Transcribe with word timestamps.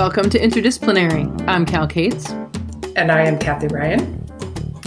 Welcome 0.00 0.30
to 0.30 0.38
Interdisciplinary. 0.38 1.46
I'm 1.46 1.66
Cal 1.66 1.86
Cates. 1.86 2.30
And 2.96 3.12
I 3.12 3.20
am 3.20 3.38
Kathy 3.38 3.66
Ryan. 3.66 4.00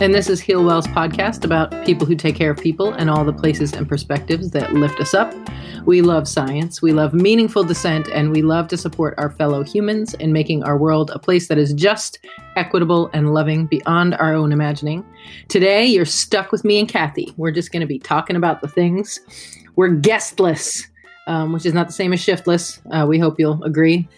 And 0.01 0.11
this 0.11 0.27
is 0.27 0.41
Healwell's 0.41 0.87
podcast 0.87 1.45
about 1.45 1.85
people 1.85 2.07
who 2.07 2.15
take 2.15 2.35
care 2.35 2.49
of 2.49 2.57
people 2.57 2.93
and 2.93 3.11
all 3.11 3.23
the 3.23 3.31
places 3.31 3.73
and 3.73 3.87
perspectives 3.87 4.49
that 4.49 4.73
lift 4.73 4.99
us 4.99 5.13
up. 5.13 5.31
We 5.85 6.01
love 6.01 6.27
science, 6.27 6.81
we 6.81 6.93
love 6.93 7.13
meaningful 7.13 7.63
dissent, 7.63 8.07
and 8.07 8.31
we 8.31 8.41
love 8.41 8.67
to 8.69 8.75
support 8.75 9.13
our 9.19 9.29
fellow 9.29 9.63
humans 9.63 10.15
in 10.15 10.33
making 10.33 10.63
our 10.63 10.79
world 10.79 11.11
a 11.11 11.19
place 11.19 11.47
that 11.47 11.59
is 11.59 11.75
just, 11.75 12.17
equitable, 12.55 13.11
and 13.13 13.35
loving 13.35 13.67
beyond 13.67 14.15
our 14.15 14.33
own 14.33 14.51
imagining. 14.51 15.05
Today, 15.47 15.85
you're 15.85 16.05
stuck 16.05 16.51
with 16.51 16.65
me 16.65 16.79
and 16.79 16.89
Kathy. 16.89 17.31
We're 17.37 17.51
just 17.51 17.71
going 17.71 17.81
to 17.81 17.87
be 17.87 17.99
talking 17.99 18.35
about 18.35 18.61
the 18.61 18.67
things. 18.67 19.19
We're 19.75 19.89
guestless, 19.89 20.87
um, 21.27 21.53
which 21.53 21.67
is 21.67 21.73
not 21.75 21.85
the 21.85 21.93
same 21.93 22.13
as 22.13 22.19
shiftless. 22.19 22.81
Uh, 22.89 23.05
we 23.07 23.19
hope 23.19 23.39
you'll 23.39 23.63
agree. 23.63 24.09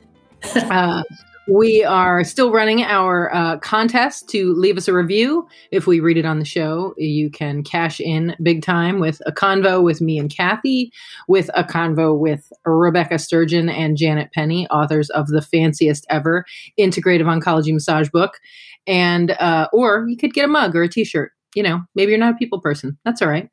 Uh, 0.55 1.03
we 1.47 1.83
are 1.83 2.23
still 2.23 2.51
running 2.51 2.81
our 2.83 3.33
uh, 3.33 3.57
contest 3.59 4.27
to 4.29 4.53
leave 4.55 4.77
us 4.77 4.87
a 4.87 4.93
review. 4.93 5.47
If 5.71 5.85
we 5.85 5.99
read 5.99 6.17
it 6.17 6.25
on 6.25 6.39
the 6.39 6.45
show, 6.45 6.95
you 6.97 7.29
can 7.29 7.63
cash 7.63 7.99
in 7.99 8.35
big 8.41 8.63
time 8.63 8.99
with 8.99 9.21
a 9.27 9.31
convo 9.31 9.83
with 9.83 10.01
me 10.01 10.17
and 10.17 10.35
Kathy, 10.35 10.91
with 11.27 11.49
a 11.53 11.63
convo 11.63 12.17
with 12.17 12.51
Rebecca 12.65 13.19
Sturgeon 13.19 13.69
and 13.69 13.95
Janet 13.95 14.31
Penny, 14.33 14.67
authors 14.69 15.09
of 15.11 15.27
the 15.27 15.41
fanciest 15.41 16.05
ever 16.09 16.45
integrative 16.79 17.25
oncology 17.25 17.71
massage 17.71 18.09
book. 18.09 18.39
And, 18.87 19.31
uh, 19.31 19.67
or 19.71 20.05
you 20.07 20.17
could 20.17 20.33
get 20.33 20.45
a 20.45 20.49
mug 20.49 20.75
or 20.75 20.83
a 20.83 20.89
t 20.89 21.03
shirt. 21.03 21.31
You 21.53 21.63
know, 21.63 21.81
maybe 21.93 22.11
you're 22.11 22.19
not 22.19 22.33
a 22.33 22.37
people 22.37 22.59
person. 22.59 22.97
That's 23.05 23.21
all 23.21 23.29
right. 23.29 23.49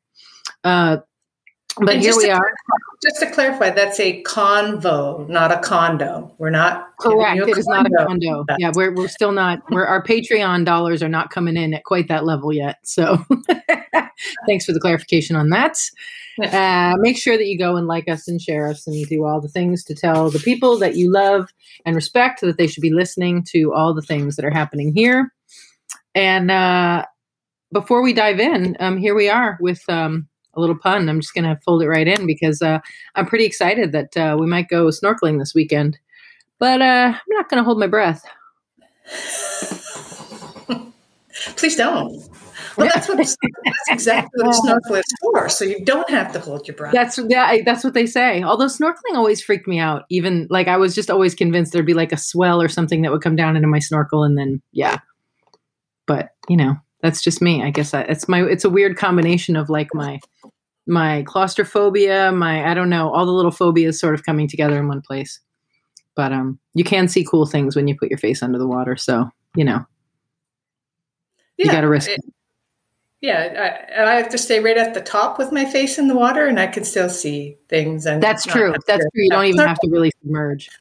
Uh, 0.63 0.97
but 1.77 1.97
here 1.97 2.15
we 2.15 2.29
are. 2.29 2.53
Just 3.01 3.19
to 3.19 3.31
clarify, 3.31 3.71
that's 3.71 3.99
a 3.99 4.21
convo, 4.23 5.27
not 5.27 5.51
a 5.51 5.59
condo. 5.59 6.33
We're 6.37 6.51
not 6.51 6.97
correct. 6.99 7.41
It 7.47 7.57
is 7.57 7.67
not 7.67 7.85
a 7.85 8.05
condo. 8.05 8.45
Yeah, 8.59 8.71
we're 8.73 8.93
we're 8.93 9.07
still 9.07 9.31
not. 9.31 9.59
We're 9.71 9.85
our 9.85 10.03
Patreon 10.03 10.65
dollars 10.65 11.01
are 11.01 11.09
not 11.09 11.31
coming 11.31 11.57
in 11.57 11.73
at 11.73 11.83
quite 11.83 12.07
that 12.09 12.25
level 12.25 12.53
yet. 12.53 12.77
So, 12.83 13.25
thanks 14.47 14.65
for 14.65 14.73
the 14.73 14.79
clarification 14.79 15.35
on 15.35 15.49
that. 15.49 15.77
Uh, 16.41 16.95
make 16.99 17.17
sure 17.17 17.37
that 17.37 17.45
you 17.45 17.57
go 17.57 17.75
and 17.75 17.87
like 17.87 18.07
us 18.07 18.27
and 18.27 18.41
share 18.41 18.67
us 18.67 18.87
and 18.87 19.05
do 19.07 19.25
all 19.25 19.41
the 19.41 19.49
things 19.49 19.83
to 19.85 19.95
tell 19.95 20.29
the 20.29 20.39
people 20.39 20.77
that 20.79 20.95
you 20.95 21.11
love 21.11 21.49
and 21.85 21.95
respect 21.95 22.41
that 22.41 22.57
they 22.57 22.67
should 22.67 22.81
be 22.81 22.93
listening 22.93 23.43
to 23.49 23.73
all 23.73 23.93
the 23.93 24.01
things 24.01 24.35
that 24.35 24.45
are 24.45 24.51
happening 24.51 24.93
here. 24.95 25.31
And 26.15 26.49
uh, 26.49 27.05
before 27.71 28.01
we 28.01 28.13
dive 28.13 28.39
in, 28.39 28.77
um, 28.79 28.97
here 28.97 29.15
we 29.15 29.29
are 29.29 29.57
with. 29.59 29.81
Um, 29.89 30.27
a 30.55 30.59
little 30.59 30.77
pun. 30.77 31.09
I'm 31.09 31.19
just 31.19 31.33
going 31.33 31.45
to 31.45 31.59
fold 31.61 31.81
it 31.81 31.87
right 31.87 32.07
in 32.07 32.27
because 32.27 32.61
uh, 32.61 32.79
I'm 33.15 33.25
pretty 33.25 33.45
excited 33.45 33.91
that 33.91 34.15
uh, 34.17 34.37
we 34.39 34.45
might 34.47 34.69
go 34.69 34.87
snorkeling 34.87 35.39
this 35.39 35.53
weekend. 35.55 35.97
But 36.59 36.81
uh, 36.81 37.13
I'm 37.13 37.21
not 37.29 37.49
going 37.49 37.59
to 37.59 37.65
hold 37.65 37.79
my 37.79 37.87
breath. 37.87 38.23
Please 41.57 41.75
don't. 41.75 42.23
Well, 42.77 42.89
that's 42.91 43.07
what 43.07 43.17
that's 43.17 43.37
exactly 43.89 44.43
what 44.43 44.55
snorkeling 44.65 44.99
is 44.99 45.13
for. 45.21 45.49
So 45.49 45.65
you 45.65 45.83
don't 45.83 46.09
have 46.09 46.31
to 46.33 46.39
hold 46.39 46.67
your 46.67 46.75
breath. 46.75 46.93
That's 46.93 47.19
yeah, 47.29 47.57
that's 47.65 47.83
what 47.83 47.93
they 47.93 48.05
say. 48.05 48.41
Although 48.43 48.65
snorkeling 48.65 49.15
always 49.15 49.41
freaked 49.41 49.67
me 49.67 49.79
out. 49.79 50.03
Even 50.09 50.47
like 50.49 50.67
I 50.67 50.77
was 50.77 50.95
just 50.95 51.11
always 51.11 51.35
convinced 51.35 51.73
there'd 51.73 51.85
be 51.85 51.93
like 51.93 52.11
a 52.11 52.17
swell 52.17 52.61
or 52.61 52.69
something 52.69 53.01
that 53.01 53.11
would 53.11 53.21
come 53.21 53.35
down 53.35 53.55
into 53.55 53.67
my 53.67 53.79
snorkel, 53.79 54.23
and 54.23 54.37
then 54.37 54.61
yeah. 54.71 54.99
But 56.07 56.29
you 56.49 56.57
know, 56.57 56.75
that's 57.01 57.21
just 57.21 57.41
me. 57.41 57.61
I 57.61 57.69
guess 57.69 57.93
I, 57.93 58.01
it's 58.03 58.27
my 58.27 58.43
it's 58.43 58.65
a 58.65 58.69
weird 58.69 58.97
combination 58.97 59.55
of 59.55 59.69
like 59.69 59.89
my 59.93 60.19
my 60.85 61.23
claustrophobia, 61.23 62.31
my 62.31 62.69
I 62.69 62.73
don't 62.73 62.89
know, 62.89 63.11
all 63.11 63.25
the 63.25 63.31
little 63.31 63.51
phobias 63.51 63.99
sort 63.99 64.15
of 64.15 64.25
coming 64.25 64.47
together 64.47 64.77
in 64.79 64.87
one 64.87 65.01
place. 65.01 65.39
But 66.15 66.31
um 66.31 66.59
you 66.73 66.83
can 66.83 67.07
see 67.07 67.23
cool 67.23 67.45
things 67.45 67.75
when 67.75 67.87
you 67.87 67.97
put 67.97 68.09
your 68.09 68.19
face 68.19 68.43
under 68.43 68.57
the 68.57 68.67
water, 68.67 68.95
so, 68.95 69.29
you 69.55 69.63
know. 69.63 69.85
Yeah, 71.57 71.65
you 71.65 71.71
got 71.71 71.81
to 71.81 71.89
risk 71.89 72.09
it. 72.09 72.19
Yeah, 73.21 73.85
I, 73.95 74.03
I, 74.03 74.15
have 74.15 74.27
to 74.29 74.37
stay 74.37 74.59
right 74.59 74.75
at 74.75 74.93
the 74.93 74.99
top 74.99 75.37
with 75.37 75.51
my 75.53 75.63
face 75.63 75.97
in 75.97 76.09
the 76.09 76.15
water, 76.15 76.45
and 76.45 76.59
I 76.59 76.67
can 76.67 76.83
still 76.83 77.09
see 77.09 77.55
things. 77.69 78.05
And 78.05 78.21
that's 78.21 78.45
true. 78.45 78.73
That's 78.85 78.99
true. 78.99 79.23
You 79.23 79.29
don't 79.29 79.45
even 79.45 79.65
have 79.65 79.79
to 79.79 79.89
really 79.89 80.11
submerge. 80.21 80.69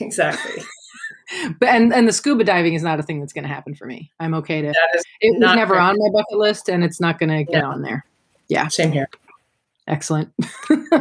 Exactly. 0.00 0.62
but 1.60 1.68
and 1.68 1.92
and 1.92 2.08
the 2.08 2.12
scuba 2.12 2.44
diving 2.44 2.72
is 2.72 2.82
not 2.82 2.98
a 2.98 3.02
thing 3.02 3.20
that's 3.20 3.34
going 3.34 3.42
to 3.42 3.48
happen 3.48 3.74
for 3.74 3.86
me. 3.86 4.10
I'm 4.18 4.32
okay 4.36 4.62
to. 4.62 4.72
It 5.20 5.38
was 5.38 5.54
never 5.54 5.78
on 5.78 5.96
my 5.98 6.08
bucket 6.14 6.38
list, 6.38 6.70
and 6.70 6.82
it's 6.82 6.98
not 6.98 7.18
going 7.18 7.28
to 7.28 7.44
get 7.44 7.62
yeah. 7.62 7.68
on 7.68 7.82
there. 7.82 8.06
Yeah, 8.48 8.68
same 8.68 8.90
here. 8.90 9.08
Excellent. 9.88 10.32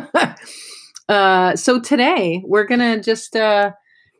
uh, 1.09 1.56
so 1.56 1.80
today 1.80 2.42
we're 2.46 2.66
gonna 2.66 3.02
just 3.02 3.36
uh, 3.36 3.72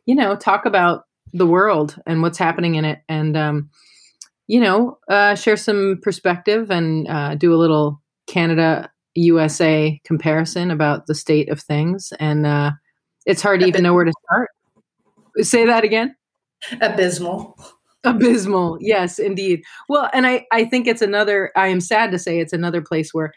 you 0.06 0.14
know 0.14 0.36
talk 0.36 0.66
about 0.66 1.04
the 1.32 1.46
world 1.46 1.96
and 2.06 2.22
what's 2.22 2.38
happening 2.38 2.76
in 2.76 2.84
it, 2.84 3.00
and 3.08 3.36
um, 3.36 3.70
you 4.46 4.60
know 4.60 4.98
uh, 5.08 5.34
share 5.34 5.56
some 5.56 5.98
perspective 6.02 6.70
and 6.70 7.08
uh, 7.08 7.34
do 7.34 7.54
a 7.54 7.56
little 7.56 8.00
Canada 8.26 8.90
USA 9.14 10.00
comparison 10.04 10.70
about 10.70 11.06
the 11.06 11.14
state 11.14 11.50
of 11.50 11.60
things. 11.60 12.12
And 12.18 12.46
uh, 12.46 12.72
it's 13.26 13.42
hard 13.42 13.60
to 13.60 13.66
even 13.66 13.82
know 13.82 13.94
where 13.94 14.04
to 14.04 14.12
start. 14.26 14.48
Say 15.38 15.66
that 15.66 15.84
again. 15.84 16.16
Abysmal. 16.80 17.58
Abysmal. 18.04 18.78
Yes, 18.80 19.18
indeed. 19.18 19.62
Well, 19.88 20.08
and 20.12 20.26
I, 20.26 20.46
I 20.52 20.64
think 20.64 20.86
it's 20.86 21.02
another, 21.02 21.52
I 21.56 21.68
am 21.68 21.80
sad 21.80 22.10
to 22.12 22.18
say 22.18 22.40
it's 22.40 22.52
another 22.52 22.82
place 22.82 23.12
where 23.12 23.32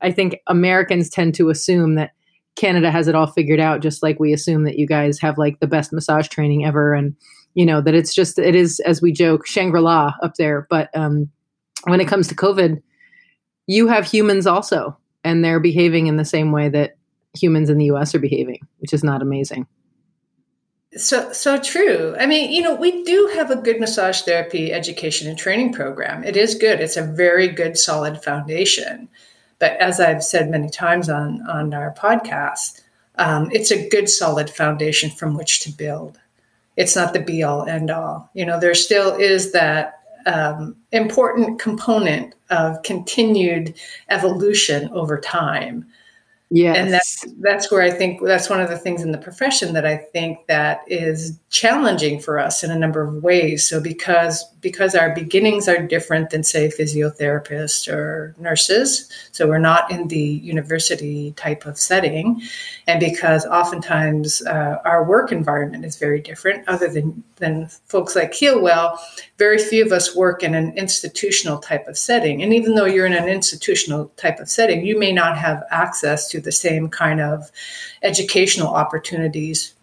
I 0.00 0.12
think 0.12 0.40
Americans 0.46 1.10
tend 1.10 1.34
to 1.36 1.50
assume 1.50 1.94
that 1.96 2.12
Canada 2.56 2.90
has 2.90 3.08
it 3.08 3.14
all 3.14 3.26
figured 3.26 3.60
out, 3.60 3.80
just 3.80 4.02
like 4.02 4.18
we 4.18 4.32
assume 4.32 4.64
that 4.64 4.78
you 4.78 4.86
guys 4.86 5.18
have 5.20 5.38
like 5.38 5.60
the 5.60 5.66
best 5.66 5.92
massage 5.92 6.28
training 6.28 6.64
ever. 6.64 6.92
And, 6.92 7.14
you 7.54 7.64
know, 7.64 7.80
that 7.80 7.94
it's 7.94 8.14
just, 8.14 8.38
it 8.38 8.54
is, 8.54 8.80
as 8.80 9.00
we 9.00 9.12
joke, 9.12 9.46
Shangri 9.46 9.80
La 9.80 10.12
up 10.22 10.34
there. 10.34 10.66
But 10.68 10.90
um, 10.96 11.30
when 11.84 12.00
it 12.00 12.08
comes 12.08 12.26
to 12.28 12.34
COVID, 12.34 12.82
you 13.66 13.86
have 13.86 14.04
humans 14.04 14.46
also, 14.46 14.96
and 15.24 15.44
they're 15.44 15.60
behaving 15.60 16.06
in 16.08 16.16
the 16.16 16.24
same 16.24 16.52
way 16.52 16.68
that 16.68 16.96
humans 17.36 17.70
in 17.70 17.78
the 17.78 17.86
US 17.86 18.14
are 18.14 18.18
behaving, 18.20 18.60
which 18.78 18.92
is 18.92 19.04
not 19.04 19.22
amazing. 19.22 19.66
So, 20.96 21.32
so 21.32 21.60
true. 21.60 22.16
I 22.18 22.26
mean, 22.26 22.50
you 22.50 22.62
know, 22.62 22.74
we 22.74 23.04
do 23.04 23.30
have 23.34 23.50
a 23.50 23.56
good 23.56 23.78
massage 23.78 24.22
therapy 24.22 24.72
education 24.72 25.28
and 25.28 25.38
training 25.38 25.74
program. 25.74 26.24
It 26.24 26.36
is 26.36 26.54
good. 26.54 26.80
It's 26.80 26.96
a 26.96 27.02
very 27.02 27.48
good, 27.48 27.78
solid 27.78 28.22
foundation. 28.24 29.08
But 29.58 29.72
as 29.78 30.00
I've 30.00 30.22
said 30.22 30.50
many 30.50 30.68
times 30.68 31.08
on 31.08 31.42
on 31.48 31.74
our 31.74 31.94
podcast, 31.94 32.82
um, 33.16 33.50
it's 33.52 33.70
a 33.70 33.88
good, 33.88 34.08
solid 34.08 34.48
foundation 34.50 35.10
from 35.10 35.36
which 35.36 35.60
to 35.60 35.72
build. 35.72 36.18
It's 36.76 36.94
not 36.94 37.12
the 37.12 37.20
be 37.20 37.42
all, 37.42 37.66
end 37.66 37.90
all. 37.90 38.30
You 38.34 38.46
know, 38.46 38.60
there 38.60 38.74
still 38.74 39.16
is 39.16 39.52
that 39.52 40.00
um, 40.26 40.76
important 40.92 41.60
component 41.60 42.34
of 42.50 42.82
continued 42.82 43.74
evolution 44.08 44.88
over 44.92 45.18
time 45.18 45.86
Yes. 46.50 46.76
And 46.78 46.92
that's 46.92 47.26
that's 47.40 47.70
where 47.70 47.82
I 47.82 47.90
think 47.90 48.22
that's 48.22 48.48
one 48.48 48.60
of 48.60 48.70
the 48.70 48.78
things 48.78 49.02
in 49.02 49.12
the 49.12 49.18
profession 49.18 49.74
that 49.74 49.84
I 49.84 49.96
think 49.96 50.46
that 50.46 50.80
is 50.86 51.38
challenging 51.50 52.20
for 52.20 52.38
us 52.38 52.62
in 52.62 52.70
a 52.70 52.78
number 52.78 53.00
of 53.00 53.22
ways. 53.22 53.66
So 53.66 53.80
because 53.80 54.44
because 54.60 54.94
our 54.94 55.14
beginnings 55.14 55.68
are 55.68 55.86
different 55.86 56.30
than 56.30 56.42
say 56.42 56.68
physiotherapists 56.68 57.90
or 57.90 58.34
nurses, 58.38 59.08
so 59.32 59.46
we're 59.46 59.58
not 59.58 59.90
in 59.90 60.08
the 60.08 60.18
university 60.18 61.32
type 61.32 61.64
of 61.64 61.78
setting, 61.78 62.42
and 62.86 63.00
because 63.00 63.46
oftentimes 63.46 64.42
uh, 64.42 64.78
our 64.84 65.04
work 65.04 65.32
environment 65.32 65.84
is 65.84 65.96
very 65.96 66.20
different, 66.20 66.68
other 66.68 66.88
than 66.88 67.22
than 67.36 67.68
folks 67.86 68.14
like 68.14 68.32
Healwell, 68.32 68.98
very 69.38 69.58
few 69.58 69.86
of 69.86 69.92
us 69.92 70.14
work 70.14 70.42
in 70.42 70.54
an 70.54 70.76
institutional 70.76 71.58
type 71.58 71.86
of 71.86 71.96
setting. 71.96 72.42
And 72.42 72.52
even 72.52 72.74
though 72.74 72.84
you're 72.84 73.06
in 73.06 73.12
an 73.12 73.28
institutional 73.28 74.10
type 74.16 74.40
of 74.40 74.50
setting, 74.50 74.84
you 74.84 74.98
may 74.98 75.12
not 75.12 75.38
have 75.38 75.62
access 75.70 76.28
to 76.30 76.40
the 76.40 76.52
same 76.52 76.88
kind 76.88 77.20
of 77.20 77.50
educational 78.02 78.68
opportunities 78.68 79.74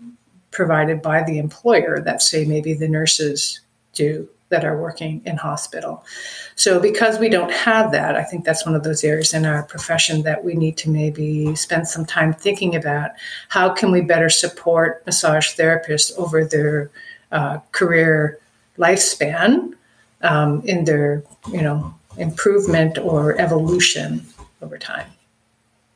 provided 0.55 1.01
by 1.01 1.21
the 1.21 1.37
employer 1.37 1.99
that 1.99 2.21
say 2.21 2.45
maybe 2.45 2.73
the 2.73 2.87
nurses 2.87 3.59
do 3.93 4.27
that 4.49 4.63
are 4.63 4.79
working 4.79 5.21
in 5.25 5.35
hospital. 5.35 6.05
So 6.55 6.79
because 6.79 7.19
we 7.19 7.29
don't 7.29 7.51
have 7.51 7.91
that, 7.91 8.15
I 8.15 8.23
think 8.23 8.45
that's 8.45 8.65
one 8.65 8.73
of 8.73 8.83
those 8.83 9.03
areas 9.03 9.33
in 9.33 9.45
our 9.45 9.63
profession 9.63 10.21
that 10.21 10.45
we 10.45 10.53
need 10.53 10.77
to 10.77 10.89
maybe 10.89 11.55
spend 11.55 11.87
some 11.87 12.05
time 12.05 12.31
thinking 12.33 12.73
about 12.73 13.11
how 13.49 13.69
can 13.69 13.91
we 13.91 14.01
better 14.01 14.29
support 14.29 15.05
massage 15.05 15.55
therapists 15.55 16.17
over 16.17 16.45
their 16.45 16.89
uh, 17.33 17.57
career 17.73 18.39
lifespan 18.77 19.73
um, 20.21 20.61
in 20.65 20.85
their 20.85 21.23
you 21.51 21.61
know 21.61 21.93
improvement 22.17 22.97
or 22.97 23.37
evolution 23.41 24.25
over 24.61 24.77
time. 24.77 25.09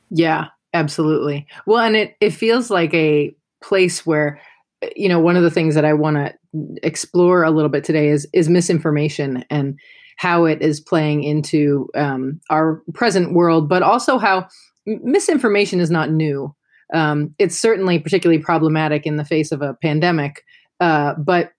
Yeah, 0.10 0.48
absolutely. 0.74 1.48
Well, 1.66 1.80
and 1.80 1.96
it 1.96 2.18
it 2.20 2.32
feels 2.32 2.70
like 2.70 2.94
a 2.94 3.34
place 3.62 4.06
where 4.06 4.42
you 4.96 5.10
know 5.10 5.20
one 5.20 5.36
of 5.36 5.44
the 5.44 5.52
things 5.52 5.76
that 5.76 5.86
I 5.86 5.94
want 5.94 6.18
to 6.18 6.34
explore 6.84 7.44
a 7.44 7.52
little 7.52 7.70
bit 7.70 7.84
today 7.84 8.10
is 8.10 8.28
is 8.34 8.50
misinformation 8.50 9.44
and 9.50 9.78
how 10.18 10.46
it 10.46 10.62
is 10.62 10.81
playing 10.81 11.24
into 11.24 11.88
um, 11.96 12.42
our 12.50 12.81
present 12.94 13.34
world, 13.34 13.70
but 13.70 13.81
also 13.81 14.18
how 14.18 14.48
misinformation 14.86 15.80
is 15.80 15.90
not 15.90 16.12
new. 16.12 16.54
Um, 16.94 17.34
it's 17.40 17.58
certainly 17.58 18.00
particularly 18.00 18.42
problematic 18.42 19.06
in 19.06 19.18
the 19.18 19.24
face 19.24 19.52
of 19.52 19.62
a 19.62 19.76
pandemic, 19.81 20.44
Uh, 20.80 21.14
but 21.18 21.52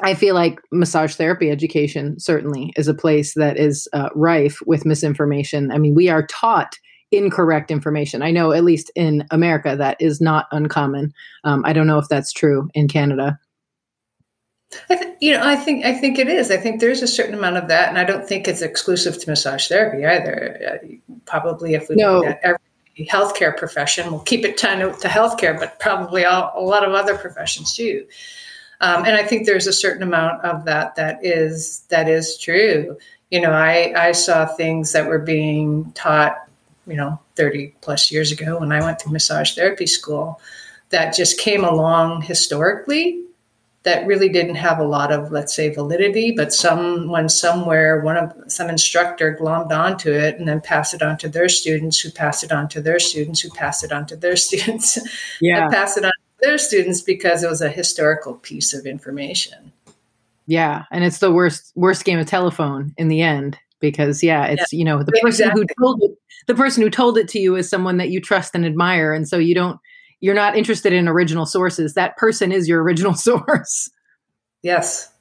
I 0.00 0.14
feel 0.14 0.34
like 0.34 0.58
massage 0.70 1.16
therapy 1.16 1.50
education 1.50 2.18
certainly 2.18 2.72
is 2.76 2.88
a 2.88 2.94
place 2.94 3.34
that 3.34 3.58
is 3.58 3.88
uh, 3.92 4.08
rife 4.14 4.58
with 4.66 4.86
misinformation. 4.86 5.70
I 5.70 5.78
mean, 5.78 5.94
we 5.94 6.08
are 6.08 6.26
taught 6.26 6.78
incorrect 7.12 7.70
information. 7.70 8.22
I 8.22 8.30
know, 8.30 8.52
at 8.52 8.64
least 8.64 8.90
in 8.94 9.26
America, 9.30 9.76
that 9.76 9.96
is 10.00 10.20
not 10.20 10.46
uncommon. 10.50 11.12
Um, 11.44 11.62
I 11.64 11.72
don't 11.72 11.86
know 11.86 11.98
if 11.98 12.08
that's 12.08 12.32
true 12.32 12.68
in 12.74 12.88
Canada. 12.88 13.38
I 14.88 14.96
th- 14.96 15.16
you 15.20 15.32
know, 15.32 15.42
I 15.42 15.56
think 15.56 15.84
I 15.84 15.92
think 15.92 16.18
it 16.18 16.28
is. 16.28 16.50
I 16.50 16.56
think 16.56 16.80
there's 16.80 17.02
a 17.02 17.06
certain 17.06 17.34
amount 17.34 17.58
of 17.58 17.68
that, 17.68 17.88
and 17.88 17.98
I 17.98 18.04
don't 18.04 18.26
think 18.26 18.48
it's 18.48 18.62
exclusive 18.62 19.18
to 19.20 19.30
massage 19.30 19.68
therapy 19.68 20.04
either. 20.04 20.80
Uh, 20.82 21.14
probably, 21.26 21.74
if 21.74 21.88
we 21.88 21.96
no. 21.96 22.20
look 22.20 22.26
at 22.26 22.40
every 22.42 22.58
healthcare 23.10 23.56
profession, 23.56 24.10
we'll 24.10 24.20
keep 24.20 24.44
it 24.44 24.56
tied 24.56 24.78
to 24.78 25.08
healthcare, 25.08 25.58
but 25.58 25.78
probably 25.78 26.24
all, 26.24 26.52
a 26.56 26.64
lot 26.64 26.86
of 26.86 26.94
other 26.94 27.16
professions 27.16 27.76
too. 27.76 28.06
Um, 28.80 29.04
and 29.04 29.14
I 29.14 29.22
think 29.22 29.46
there's 29.46 29.66
a 29.66 29.72
certain 29.72 30.02
amount 30.02 30.44
of 30.44 30.64
that 30.64 30.96
that 30.96 31.24
is 31.24 31.84
that 31.88 32.08
is 32.08 32.36
true. 32.36 32.98
You 33.30 33.40
know, 33.40 33.52
I 33.52 33.92
I 33.96 34.12
saw 34.12 34.46
things 34.46 34.92
that 34.92 35.06
were 35.06 35.20
being 35.20 35.92
taught, 35.92 36.36
you 36.86 36.96
know, 36.96 37.20
30 37.36 37.74
plus 37.80 38.10
years 38.10 38.32
ago 38.32 38.58
when 38.58 38.72
I 38.72 38.80
went 38.80 38.98
to 39.00 39.10
massage 39.10 39.54
therapy 39.54 39.86
school, 39.86 40.40
that 40.90 41.14
just 41.14 41.38
came 41.38 41.64
along 41.64 42.22
historically 42.22 43.22
that 43.84 44.06
really 44.06 44.28
didn't 44.28 44.54
have 44.54 44.78
a 44.78 44.84
lot 44.84 45.12
of, 45.12 45.32
let's 45.32 45.54
say, 45.54 45.68
validity, 45.68 46.30
but 46.30 46.52
someone 46.52 47.28
somewhere, 47.28 48.00
one 48.00 48.16
of 48.16 48.32
some 48.46 48.70
instructor 48.70 49.36
glommed 49.40 49.72
onto 49.72 50.12
it 50.12 50.38
and 50.38 50.46
then 50.46 50.60
passed 50.60 50.94
it 50.94 51.02
on 51.02 51.18
to 51.18 51.28
their 51.28 51.48
students, 51.48 51.98
who 51.98 52.10
passed 52.10 52.44
it 52.44 52.52
on 52.52 52.68
to 52.68 52.80
their 52.80 53.00
students, 53.00 53.40
who 53.40 53.50
passed 53.50 53.82
it 53.82 53.90
on 53.90 54.06
to 54.06 54.16
their 54.16 54.36
students, 54.36 54.98
yeah, 55.40 55.64
and 55.64 55.72
pass 55.72 55.96
it 55.96 56.04
on 56.04 56.12
to 56.12 56.46
their 56.46 56.58
students 56.58 57.00
because 57.00 57.42
it 57.42 57.50
was 57.50 57.60
a 57.60 57.68
historical 57.68 58.34
piece 58.34 58.72
of 58.72 58.86
information. 58.86 59.72
Yeah, 60.46 60.84
and 60.92 61.02
it's 61.02 61.18
the 61.18 61.32
worst 61.32 61.72
worst 61.74 62.04
game 62.04 62.18
of 62.18 62.26
telephone 62.26 62.94
in 62.96 63.08
the 63.08 63.22
end 63.22 63.58
because 63.80 64.22
yeah, 64.22 64.46
it's 64.46 64.72
yeah, 64.72 64.78
you 64.78 64.84
know 64.84 65.02
the 65.02 65.12
person 65.22 65.48
exactly. 65.48 65.62
who 65.62 65.84
told 65.84 66.02
it, 66.02 66.18
the 66.46 66.54
person 66.54 66.82
who 66.82 66.90
told 66.90 67.18
it 67.18 67.28
to 67.28 67.38
you 67.38 67.56
is 67.56 67.68
someone 67.68 67.96
that 67.98 68.10
you 68.10 68.20
trust 68.20 68.54
and 68.54 68.64
admire, 68.64 69.12
and 69.12 69.28
so 69.28 69.38
you 69.38 69.54
don't 69.54 69.78
you're 70.20 70.34
not 70.34 70.56
interested 70.56 70.92
in 70.92 71.08
original 71.08 71.44
sources. 71.44 71.94
That 71.94 72.16
person 72.16 72.52
is 72.52 72.68
your 72.68 72.82
original 72.82 73.14
source. 73.14 73.90
Yes. 74.62 75.12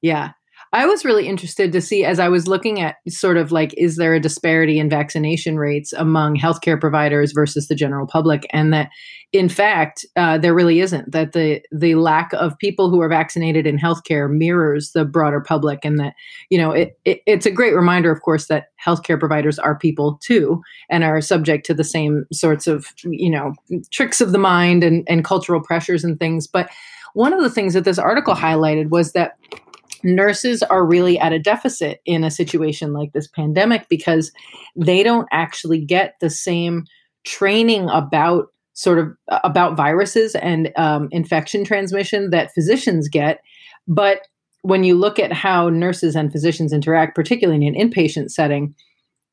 Yeah. 0.00 0.32
I 0.72 0.86
was 0.86 1.04
really 1.04 1.26
interested 1.26 1.72
to 1.72 1.80
see 1.80 2.04
as 2.04 2.18
I 2.18 2.28
was 2.28 2.46
looking 2.46 2.80
at 2.80 2.96
sort 3.08 3.36
of 3.36 3.52
like, 3.52 3.72
is 3.76 3.96
there 3.96 4.14
a 4.14 4.20
disparity 4.20 4.78
in 4.78 4.90
vaccination 4.90 5.56
rates 5.56 5.92
among 5.94 6.36
healthcare 6.36 6.78
providers 6.78 7.32
versus 7.32 7.68
the 7.68 7.74
general 7.74 8.06
public? 8.06 8.46
And 8.50 8.72
that, 8.72 8.90
in 9.32 9.50
fact, 9.50 10.06
uh, 10.16 10.38
there 10.38 10.54
really 10.54 10.80
isn't. 10.80 11.12
That 11.12 11.32
the 11.32 11.60
the 11.70 11.96
lack 11.96 12.32
of 12.32 12.58
people 12.58 12.88
who 12.88 13.00
are 13.02 13.08
vaccinated 13.08 13.66
in 13.66 13.78
healthcare 13.78 14.30
mirrors 14.30 14.92
the 14.92 15.04
broader 15.04 15.40
public, 15.40 15.84
and 15.84 15.98
that 15.98 16.14
you 16.48 16.56
know 16.56 16.70
it, 16.70 16.98
it 17.04 17.20
it's 17.26 17.44
a 17.44 17.50
great 17.50 17.74
reminder, 17.74 18.10
of 18.10 18.22
course, 18.22 18.46
that 18.46 18.68
healthcare 18.82 19.20
providers 19.20 19.58
are 19.58 19.78
people 19.78 20.18
too, 20.22 20.62
and 20.88 21.04
are 21.04 21.20
subject 21.20 21.66
to 21.66 21.74
the 21.74 21.84
same 21.84 22.24
sorts 22.32 22.66
of 22.66 22.88
you 23.04 23.30
know 23.30 23.52
tricks 23.90 24.22
of 24.22 24.32
the 24.32 24.38
mind 24.38 24.82
and 24.82 25.06
and 25.08 25.24
cultural 25.24 25.60
pressures 25.60 26.04
and 26.04 26.18
things. 26.18 26.46
But 26.46 26.70
one 27.12 27.34
of 27.34 27.42
the 27.42 27.50
things 27.50 27.74
that 27.74 27.84
this 27.84 27.98
article 27.98 28.34
highlighted 28.34 28.88
was 28.88 29.12
that 29.12 29.36
nurses 30.02 30.62
are 30.62 30.86
really 30.86 31.18
at 31.18 31.32
a 31.34 31.38
deficit 31.38 32.00
in 32.06 32.24
a 32.24 32.30
situation 32.30 32.94
like 32.94 33.12
this 33.12 33.26
pandemic 33.26 33.88
because 33.90 34.32
they 34.76 35.02
don't 35.02 35.28
actually 35.32 35.84
get 35.84 36.14
the 36.20 36.30
same 36.30 36.84
training 37.24 37.90
about 37.90 38.46
sort 38.78 38.98
of 38.98 39.08
about 39.44 39.76
viruses 39.76 40.34
and 40.36 40.70
um, 40.76 41.08
infection 41.10 41.64
transmission 41.64 42.30
that 42.30 42.52
physicians 42.54 43.08
get 43.08 43.40
but 43.86 44.20
when 44.62 44.84
you 44.84 44.94
look 44.94 45.18
at 45.18 45.32
how 45.32 45.68
nurses 45.68 46.14
and 46.14 46.30
physicians 46.30 46.72
interact 46.72 47.14
particularly 47.14 47.66
in 47.66 47.74
an 47.74 47.90
inpatient 47.90 48.30
setting 48.30 48.74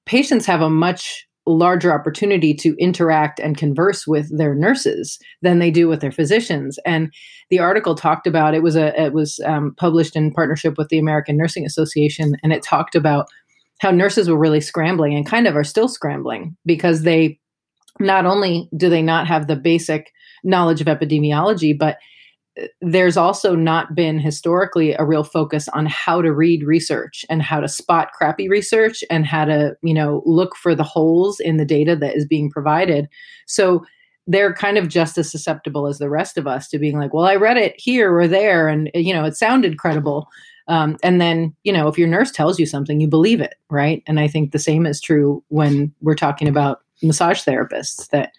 patients 0.05 0.45
have 0.45 0.61
a 0.61 0.69
much 0.69 1.27
larger 1.47 1.93
opportunity 1.93 2.53
to 2.53 2.75
interact 2.79 3.39
and 3.39 3.57
converse 3.57 4.07
with 4.07 4.35
their 4.35 4.55
nurses 4.55 5.19
than 5.41 5.59
they 5.59 5.69
do 5.69 5.87
with 5.87 6.01
their 6.01 6.11
physicians. 6.11 6.79
And 6.85 7.13
the 7.49 7.59
article 7.59 7.95
talked 7.95 8.25
about 8.25 8.55
it 8.55 8.63
was 8.63 8.75
a 8.75 8.99
it 8.99 9.13
was 9.13 9.39
um, 9.45 9.75
published 9.77 10.15
in 10.15 10.33
partnership 10.33 10.77
with 10.77 10.89
the 10.89 10.97
American 10.97 11.37
Nursing 11.37 11.65
Association, 11.65 12.35
and 12.43 12.51
it 12.51 12.63
talked 12.63 12.95
about 12.95 13.27
how 13.79 13.91
nurses 13.91 14.29
were 14.29 14.37
really 14.37 14.61
scrambling 14.61 15.13
and 15.13 15.25
kind 15.25 15.47
of 15.47 15.55
are 15.55 15.63
still 15.63 15.87
scrambling 15.87 16.55
because 16.65 17.03
they 17.03 17.39
not 17.99 18.25
only 18.25 18.69
do 18.75 18.89
they 18.89 19.01
not 19.01 19.27
have 19.27 19.47
the 19.47 19.55
basic 19.55 20.11
knowledge 20.43 20.81
of 20.81 20.87
epidemiology, 20.87 21.77
but 21.77 21.97
there's 22.81 23.17
also 23.17 23.55
not 23.55 23.95
been 23.95 24.19
historically 24.19 24.93
a 24.93 25.03
real 25.03 25.23
focus 25.23 25.67
on 25.69 25.85
how 25.85 26.21
to 26.21 26.33
read 26.33 26.63
research 26.63 27.25
and 27.29 27.41
how 27.41 27.59
to 27.59 27.67
spot 27.67 28.11
crappy 28.13 28.47
research 28.47 29.03
and 29.09 29.25
how 29.25 29.45
to 29.45 29.75
you 29.83 29.93
know 29.93 30.21
look 30.25 30.55
for 30.55 30.73
the 30.73 30.83
holes 30.83 31.39
in 31.39 31.57
the 31.57 31.65
data 31.65 31.95
that 31.95 32.15
is 32.15 32.25
being 32.25 32.49
provided. 32.49 33.07
So 33.45 33.85
they're 34.27 34.53
kind 34.53 34.77
of 34.77 34.87
just 34.87 35.17
as 35.17 35.29
susceptible 35.29 35.85
as 35.85 35.99
the 35.99 36.09
rest 36.09 36.37
of 36.37 36.47
us 36.47 36.67
to 36.69 36.79
being 36.79 36.97
like 36.97 37.13
well 37.13 37.25
i 37.25 37.35
read 37.35 37.57
it 37.57 37.75
here 37.77 38.17
or 38.17 38.27
there 38.27 38.67
and 38.67 38.89
you 38.95 39.13
know 39.13 39.25
it 39.25 39.35
sounded 39.35 39.77
credible. 39.77 40.27
Um, 40.67 40.97
and 41.03 41.21
then 41.21 41.53
you 41.63 41.73
know 41.73 41.87
if 41.87 41.97
your 41.97 42.07
nurse 42.07 42.31
tells 42.31 42.57
you 42.57 42.65
something 42.65 43.01
you 43.01 43.07
believe 43.07 43.41
it 43.41 43.55
right? 43.69 44.01
And 44.07 44.19
i 44.19 44.27
think 44.27 44.51
the 44.51 44.59
same 44.59 44.85
is 44.85 45.01
true 45.01 45.43
when 45.49 45.93
we're 45.99 46.15
talking 46.15 46.47
about 46.47 46.84
massage 47.01 47.43
therapists 47.43 48.09
that 48.09 48.31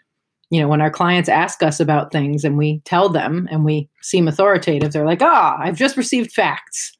you 0.50 0.60
know, 0.60 0.68
when 0.68 0.80
our 0.80 0.90
clients 0.90 1.28
ask 1.28 1.62
us 1.62 1.80
about 1.80 2.12
things 2.12 2.44
and 2.44 2.56
we 2.56 2.80
tell 2.84 3.08
them 3.08 3.48
and 3.50 3.64
we 3.64 3.88
seem 4.00 4.28
authoritative, 4.28 4.92
they're 4.92 5.04
like, 5.04 5.22
ah, 5.22 5.56
oh, 5.58 5.62
I've 5.62 5.76
just 5.76 5.96
received 5.96 6.32
facts. 6.32 6.96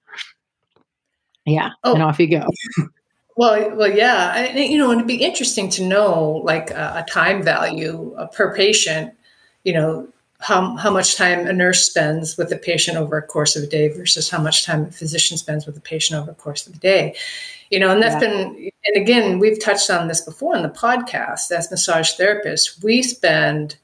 Yeah. 1.44 1.70
Oh. 1.85 1.94
And 1.94 2.03
off 2.03 2.19
you 2.19 2.29
go. 2.29 2.47
Well, 3.37 3.76
well, 3.76 3.91
yeah. 3.91 4.32
I, 4.35 4.58
you 4.58 4.79
know, 4.79 4.91
it'd 4.91 5.06
be 5.06 5.23
interesting 5.23 5.69
to 5.70 5.85
know 5.85 6.41
like 6.43 6.70
a, 6.70 7.05
a 7.06 7.11
time 7.11 7.43
value 7.43 8.14
uh, 8.17 8.26
per 8.29 8.56
patient, 8.56 9.12
you 9.62 9.75
know, 9.75 10.09
how, 10.41 10.77
how 10.77 10.91
much 10.91 11.17
time 11.17 11.47
a 11.47 11.53
nurse 11.53 11.87
spends 11.87 12.37
with 12.37 12.53
a 12.53 12.56
patient 12.56 12.97
over 12.97 13.17
a 13.17 13.23
course 13.23 13.56
of 13.56 13.62
a 13.62 13.67
day 13.67 13.88
versus 13.88 14.29
how 14.29 14.41
much 14.41 14.65
time 14.65 14.85
a 14.85 14.91
physician 14.91 15.37
spends 15.37 15.67
with 15.67 15.77
a 15.77 15.81
patient 15.81 16.21
over 16.21 16.31
a 16.31 16.35
course 16.35 16.67
of 16.67 16.75
a 16.75 16.79
day 16.79 17.15
you 17.71 17.79
know 17.79 17.91
and 17.91 18.03
that's 18.03 18.23
yeah. 18.23 18.31
been 18.31 18.71
and 18.85 19.03
again 19.03 19.38
we've 19.38 19.62
touched 19.62 19.90
on 19.90 20.09
this 20.09 20.21
before 20.21 20.55
in 20.55 20.62
the 20.62 20.69
podcast 20.69 21.50
as 21.50 21.71
massage 21.71 22.12
therapists 22.19 22.83
we 22.83 23.02
spend 23.02 23.76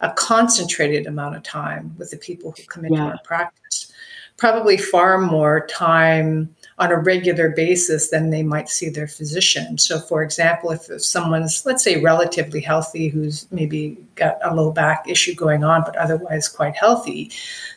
a 0.00 0.10
concentrated 0.12 1.06
amount 1.06 1.36
of 1.36 1.42
time 1.42 1.94
with 1.98 2.10
the 2.10 2.16
people 2.16 2.52
who 2.52 2.62
come 2.64 2.84
into 2.84 2.98
yeah. 2.98 3.10
our 3.10 3.18
practice 3.22 3.92
probably 4.36 4.76
far 4.76 5.18
more 5.18 5.66
time 5.66 6.54
on 6.80 6.90
a 6.90 6.98
regular 6.98 7.50
basis 7.50 8.08
than 8.08 8.30
they 8.30 8.42
might 8.42 8.70
see 8.70 8.88
their 8.88 9.06
physician. 9.06 9.76
So, 9.76 10.00
for 10.00 10.22
example, 10.22 10.70
if, 10.70 10.88
if 10.88 11.04
someone's, 11.04 11.64
let's 11.66 11.84
say, 11.84 12.00
relatively 12.00 12.62
healthy, 12.62 13.08
who's 13.08 13.46
maybe 13.52 13.98
got 14.14 14.38
a 14.42 14.54
low 14.54 14.72
back 14.72 15.06
issue 15.06 15.34
going 15.34 15.62
on, 15.62 15.82
but 15.84 15.94
otherwise 15.96 16.48
quite 16.48 16.74
healthy, 16.74 17.30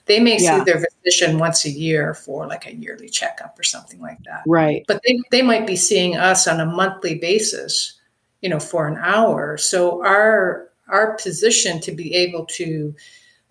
they 0.06 0.22
may 0.22 0.42
yeah. 0.42 0.58
see 0.58 0.64
their 0.64 0.80
physician 0.80 1.38
once 1.38 1.66
a 1.66 1.70
year 1.70 2.14
for 2.14 2.48
like 2.48 2.66
a 2.66 2.74
yearly 2.74 3.10
checkup 3.10 3.60
or 3.60 3.64
something 3.64 4.00
like 4.00 4.24
that. 4.24 4.44
Right. 4.48 4.86
But 4.88 5.02
they, 5.06 5.20
they 5.32 5.42
might 5.42 5.68
be 5.68 5.76
seeing 5.76 6.16
us 6.16 6.48
on 6.48 6.62
a 6.62 6.66
monthly 6.66 7.16
basis, 7.16 8.00
you 8.42 8.48
know, 8.48 8.60
for 8.60 8.88
an 8.88 8.98
hour. 9.02 9.58
So, 9.58 10.02
our 10.04 10.70
our 10.88 11.16
position 11.16 11.80
to 11.82 11.92
be 11.92 12.14
able 12.14 12.46
to 12.46 12.94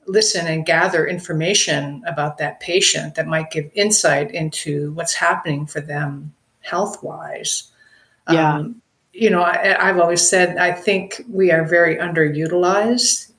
listen 0.07 0.47
and 0.47 0.67
gather 0.67 1.07
information 1.07 2.03
about 2.07 2.39
that 2.39 2.61
patient 2.61 3.15
that 3.15 3.27
might 3.27 3.51
give 3.51 3.71
insight 3.75 4.31
into 4.33 4.93
what's 4.93 5.15
happening 5.15 5.67
for 5.67 5.81
them 5.81 6.33
health 6.61 7.03
wise. 7.03 7.71
Yeah. 8.31 8.55
Um, 8.55 8.83
you 9.13 9.29
know, 9.29 9.43
I, 9.43 9.77
have 9.79 9.99
always 9.99 10.27
said 10.27 10.57
I 10.57 10.73
think 10.73 11.23
we 11.29 11.51
are 11.51 11.65
very 11.65 11.97
underutilized. 11.97 13.31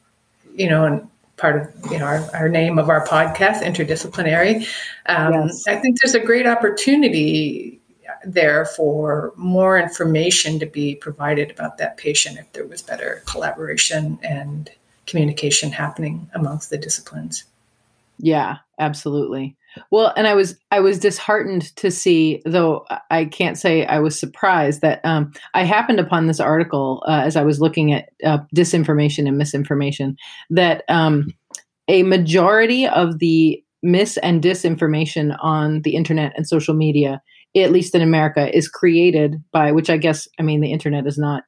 You 0.55 0.69
know, 0.69 0.85
and 0.85 1.09
part 1.37 1.59
of 1.59 1.91
you 1.91 1.97
know 1.97 2.05
our, 2.05 2.29
our 2.35 2.49
name 2.49 2.77
of 2.77 2.89
our 2.89 3.05
podcast, 3.07 3.63
interdisciplinary. 3.63 4.67
Um, 5.07 5.33
yes. 5.33 5.67
I 5.67 5.75
think 5.77 5.99
there's 6.01 6.15
a 6.15 6.19
great 6.19 6.45
opportunity 6.45 7.81
there 8.25 8.65
for 8.65 9.33
more 9.35 9.77
information 9.77 10.59
to 10.59 10.65
be 10.65 10.95
provided 10.95 11.51
about 11.51 11.77
that 11.77 11.97
patient 11.97 12.37
if 12.37 12.51
there 12.53 12.65
was 12.65 12.81
better 12.81 13.23
collaboration 13.25 14.19
and 14.23 14.69
communication 15.05 15.71
happening 15.71 16.29
amongst 16.33 16.69
the 16.69 16.77
disciplines. 16.77 17.43
Yeah, 18.19 18.57
absolutely. 18.79 19.55
Well, 19.91 20.13
and 20.15 20.27
I 20.27 20.35
was 20.35 20.57
I 20.71 20.79
was 20.79 20.99
disheartened 20.99 21.75
to 21.77 21.89
see, 21.89 22.41
though 22.45 22.85
I 23.09 23.25
can't 23.25 23.57
say 23.57 23.85
I 23.85 23.99
was 23.99 24.17
surprised 24.17 24.81
that 24.81 25.01
um, 25.03 25.33
I 25.53 25.63
happened 25.63 25.99
upon 25.99 26.27
this 26.27 26.39
article 26.39 27.03
uh, 27.07 27.21
as 27.25 27.35
I 27.35 27.43
was 27.43 27.59
looking 27.59 27.91
at 27.91 28.09
uh, 28.23 28.39
disinformation 28.55 29.27
and 29.27 29.37
misinformation 29.37 30.15
that 30.51 30.83
um, 30.89 31.33
a 31.87 32.03
majority 32.03 32.87
of 32.87 33.19
the 33.19 33.63
mis 33.81 34.17
and 34.17 34.41
disinformation 34.41 35.35
on 35.41 35.81
the 35.81 35.95
internet 35.95 36.33
and 36.37 36.47
social 36.47 36.75
media, 36.75 37.21
at 37.55 37.71
least 37.71 37.95
in 37.95 38.01
America, 38.01 38.55
is 38.55 38.69
created 38.69 39.43
by 39.51 39.71
which 39.71 39.89
I 39.89 39.97
guess 39.97 40.27
I 40.39 40.43
mean 40.43 40.61
the 40.61 40.71
internet 40.71 41.07
is 41.07 41.17
not 41.17 41.43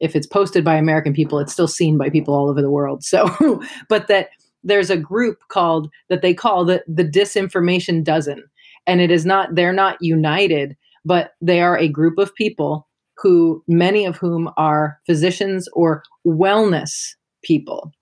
if 0.00 0.16
it's 0.16 0.26
posted 0.26 0.64
by 0.64 0.76
American 0.76 1.12
people, 1.12 1.38
it's 1.38 1.52
still 1.52 1.68
seen 1.68 1.98
by 1.98 2.10
people 2.10 2.34
all 2.34 2.48
over 2.48 2.62
the 2.62 2.70
world. 2.70 3.04
So, 3.04 3.60
but 3.88 4.08
that 4.08 4.30
there's 4.66 4.90
a 4.90 4.96
group 4.96 5.38
called 5.48 5.88
that 6.08 6.22
they 6.22 6.34
call 6.34 6.64
the 6.64 6.82
the 6.86 7.04
disinformation 7.04 8.04
dozen 8.04 8.42
and 8.86 9.00
it 9.00 9.10
is 9.10 9.24
not 9.24 9.54
they're 9.54 9.72
not 9.72 9.96
united 10.00 10.76
but 11.04 11.34
they 11.40 11.60
are 11.60 11.78
a 11.78 11.88
group 11.88 12.18
of 12.18 12.34
people 12.34 12.86
who 13.16 13.62
many 13.68 14.04
of 14.04 14.16
whom 14.16 14.50
are 14.56 14.98
physicians 15.06 15.68
or 15.72 16.02
wellness 16.26 17.14
people 17.42 17.92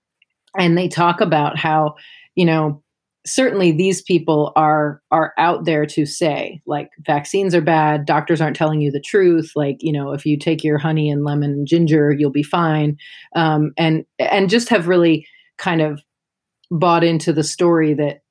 and 0.57 0.77
they 0.77 0.87
talk 0.87 1.21
about 1.21 1.57
how 1.57 1.95
you 2.35 2.45
know 2.45 2.81
certainly 3.25 3.71
these 3.71 4.01
people 4.01 4.51
are 4.55 5.01
are 5.11 5.33
out 5.37 5.65
there 5.65 5.85
to 5.85 6.05
say 6.05 6.61
like 6.65 6.89
vaccines 7.05 7.55
are 7.55 7.61
bad 7.61 8.05
doctors 8.05 8.39
aren't 8.39 8.55
telling 8.55 8.81
you 8.81 8.91
the 8.91 9.01
truth 9.01 9.51
like 9.55 9.77
you 9.79 9.91
know 9.91 10.11
if 10.11 10.25
you 10.25 10.37
take 10.37 10.63
your 10.63 10.77
honey 10.77 11.09
and 11.09 11.23
lemon 11.23 11.51
and 11.51 11.67
ginger 11.67 12.11
you'll 12.11 12.31
be 12.31 12.43
fine. 12.43 12.97
Um, 13.35 13.71
and 13.77 14.05
and 14.19 14.49
just 14.49 14.69
have 14.69 14.87
really 14.87 15.27
kind 15.57 15.81
of 15.81 16.01
bought 16.71 17.03
into 17.03 17.31
the 17.31 17.43
story 17.43 17.93
that 17.93 18.21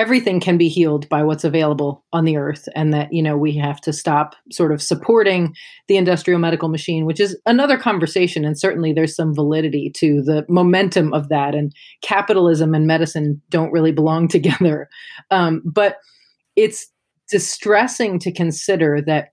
everything 0.00 0.40
can 0.40 0.56
be 0.56 0.68
healed 0.68 1.06
by 1.10 1.22
what's 1.22 1.44
available 1.44 2.02
on 2.12 2.24
the 2.24 2.36
earth 2.36 2.68
and 2.74 2.92
that 2.94 3.12
you 3.12 3.22
know 3.22 3.36
we 3.36 3.54
have 3.54 3.80
to 3.82 3.92
stop 3.92 4.34
sort 4.50 4.72
of 4.72 4.80
supporting 4.80 5.54
the 5.88 5.96
industrial 5.98 6.40
medical 6.40 6.70
machine 6.70 7.04
which 7.04 7.20
is 7.20 7.38
another 7.44 7.76
conversation 7.76 8.44
and 8.44 8.58
certainly 8.58 8.92
there's 8.92 9.14
some 9.14 9.34
validity 9.34 9.90
to 9.94 10.22
the 10.22 10.46
momentum 10.48 11.12
of 11.12 11.28
that 11.28 11.54
and 11.54 11.74
capitalism 12.02 12.74
and 12.74 12.86
medicine 12.86 13.40
don't 13.50 13.72
really 13.72 13.92
belong 13.92 14.28
together. 14.36 14.88
Um, 15.30 15.62
but 15.64 15.96
it's 16.56 16.88
distressing 17.30 18.18
to 18.20 18.32
consider 18.32 19.00
that 19.06 19.28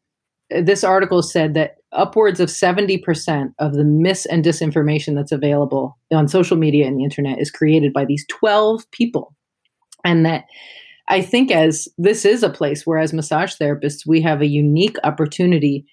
uh, 0.53 0.61
this 0.61 0.83
article 0.83 1.21
said 1.21 1.53
that 1.53 1.75
upwards 1.93 2.39
of 2.39 2.49
70% 2.49 3.53
of 3.59 3.73
the 3.73 3.85
mis 3.85 4.25
and 4.25 4.43
disinformation 4.43 5.15
that's 5.15 5.31
available 5.31 5.97
on 6.11 6.27
social 6.27 6.57
media 6.57 6.85
and 6.85 6.99
the 6.99 7.03
internet 7.03 7.39
is 7.39 7.49
created 7.49 7.93
by 7.93 8.03
these 8.03 8.25
12 8.29 8.89
people 8.91 9.36
and 10.07 10.25
that 10.25 10.45
I 11.09 11.21
think 11.21 11.51
as 11.51 11.87
this 11.97 12.25
is 12.25 12.41
a 12.41 12.49
place 12.49 12.87
where 12.87 12.97
as 12.97 13.13
massage 13.13 13.53
therapists 13.55 14.07
we 14.07 14.21
have 14.21 14.41
a 14.41 14.47
unique 14.47 14.97
opportunity 15.03 15.85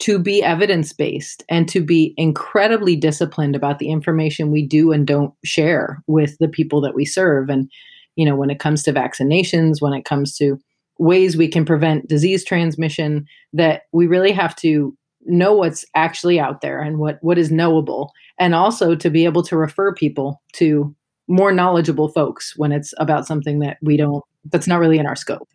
to 0.00 0.18
be 0.18 0.42
evidence 0.42 0.92
based 0.92 1.42
and 1.48 1.68
to 1.68 1.80
be 1.80 2.14
incredibly 2.16 2.96
disciplined 2.96 3.56
about 3.56 3.78
the 3.78 3.90
information 3.90 4.50
we 4.50 4.66
do 4.66 4.92
and 4.92 5.06
don't 5.06 5.32
share 5.44 6.02
with 6.06 6.36
the 6.38 6.48
people 6.48 6.80
that 6.82 6.94
we 6.94 7.04
serve. 7.04 7.48
And 7.48 7.70
you 8.16 8.26
know 8.26 8.36
when 8.36 8.50
it 8.50 8.60
comes 8.60 8.82
to 8.82 8.92
vaccinations 8.92 9.80
when 9.80 9.94
it 9.94 10.04
comes 10.04 10.36
to 10.36 10.58
ways 10.98 11.36
we 11.36 11.48
can 11.48 11.64
prevent 11.64 12.08
disease 12.08 12.44
transmission 12.44 13.26
that 13.54 13.82
we 13.92 14.06
really 14.06 14.32
have 14.32 14.54
to 14.56 14.94
know 15.24 15.54
what's 15.54 15.84
actually 15.94 16.38
out 16.38 16.60
there 16.60 16.80
and 16.80 16.98
what 16.98 17.18
what 17.22 17.38
is 17.38 17.50
knowable. 17.50 18.12
And 18.38 18.54
also 18.54 18.94
to 18.94 19.08
be 19.08 19.24
able 19.24 19.42
to 19.44 19.56
refer 19.56 19.94
people 19.94 20.42
to 20.54 20.94
more 21.28 21.52
knowledgeable 21.52 22.08
folks 22.08 22.56
when 22.56 22.72
it's 22.72 22.92
about 22.98 23.26
something 23.26 23.60
that 23.60 23.78
we 23.82 23.96
don't 23.96 24.24
that's 24.46 24.66
not 24.66 24.80
really 24.80 24.98
in 24.98 25.06
our 25.06 25.16
scope. 25.16 25.48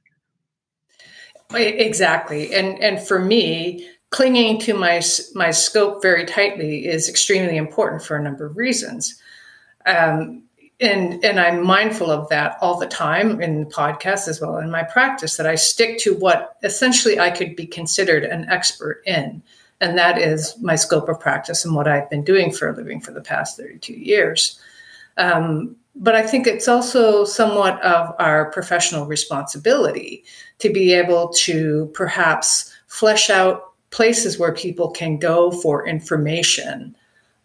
Exactly. 1.53 2.53
And 2.53 2.81
and 2.81 2.99
for 2.99 3.19
me 3.19 3.87
clinging 4.09 4.59
to 4.61 4.73
my 4.73 5.01
my 5.35 5.51
scope 5.51 6.01
very 6.01 6.25
tightly 6.25 6.87
is 6.87 7.09
extremely 7.09 7.57
important 7.57 8.01
for 8.01 8.15
a 8.15 8.23
number 8.23 8.45
of 8.45 8.57
reasons. 8.57 9.21
Um, 9.85 10.43
and 10.79 11.23
and 11.25 11.39
i'm 11.39 11.65
mindful 11.65 12.11
of 12.11 12.29
that 12.29 12.55
all 12.61 12.77
the 12.77 12.85
time 12.85 13.41
in 13.41 13.61
the 13.61 13.65
podcast 13.65 14.27
as 14.27 14.39
well 14.39 14.57
in 14.57 14.69
my 14.69 14.83
practice 14.83 15.37
that 15.37 15.47
i 15.47 15.55
stick 15.55 15.97
to 15.97 16.13
what 16.15 16.55
essentially 16.63 17.19
i 17.19 17.31
could 17.31 17.55
be 17.55 17.65
considered 17.65 18.23
an 18.23 18.47
expert 18.49 19.01
in. 19.05 19.41
And 19.79 19.95
that 19.99 20.17
is 20.17 20.55
my 20.59 20.75
scope 20.75 21.07
of 21.07 21.19
practice 21.19 21.65
and 21.65 21.75
what 21.75 21.87
i've 21.87 22.09
been 22.09 22.23
doing 22.23 22.51
for 22.51 22.69
a 22.69 22.75
living 22.75 23.01
for 23.01 23.11
the 23.11 23.21
past 23.21 23.57
32 23.57 23.93
years 23.93 24.59
um, 25.17 25.75
but 25.95 26.15
I 26.15 26.25
think 26.25 26.45
it's 26.45 26.67
also 26.67 27.25
somewhat 27.25 27.81
of 27.83 28.13
our 28.19 28.51
professional 28.51 29.05
responsibility 29.05 30.23
to 30.59 30.71
be 30.71 30.93
able 30.93 31.29
to 31.29 31.89
perhaps 31.93 32.73
flesh 32.87 33.29
out 33.29 33.73
places 33.89 34.37
where 34.37 34.53
people 34.53 34.91
can 34.91 35.17
go 35.17 35.51
for 35.51 35.87
information 35.87 36.95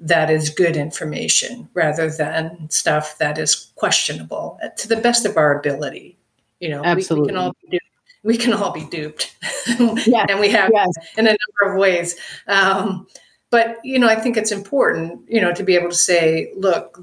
that 0.01 0.31
is 0.31 0.51
good 0.51 0.77
information 0.77 1.69
rather 1.75 2.11
than 2.11 2.69
stuff 2.69 3.17
that 3.19 3.39
is 3.39 3.71
questionable 3.77 4.59
to 4.77 4.89
the 4.89 4.97
best 4.97 5.25
of 5.25 5.37
our 5.37 5.57
ability. 5.57 6.19
You 6.61 6.71
know, 6.71 6.85
Absolutely. 6.85 7.33
We, 7.33 7.39
we 7.39 7.39
can 7.39 7.39
all 7.39 7.53
be 7.53 7.69
duped. 7.71 7.87
We 8.25 8.37
can 8.37 8.53
all 8.53 8.73
be 8.73 8.85
duped. 8.85 9.37
yes. 10.07 10.27
and 10.29 10.41
we 10.41 10.49
have 10.51 10.71
yes. 10.73 10.89
in 11.17 11.27
a 11.27 11.31
number 11.31 11.73
of 11.73 11.79
ways. 11.81 12.17
Um, 12.49 13.07
but, 13.51 13.79
you 13.85 13.99
know, 13.99 14.09
I 14.09 14.17
think 14.17 14.37
it's 14.37 14.51
important, 14.51 15.29
you 15.29 15.41
know, 15.41 15.53
to 15.53 15.63
be 15.63 15.75
able 15.75 15.91
to 15.91 15.95
say, 15.95 16.53
look, 16.57 16.99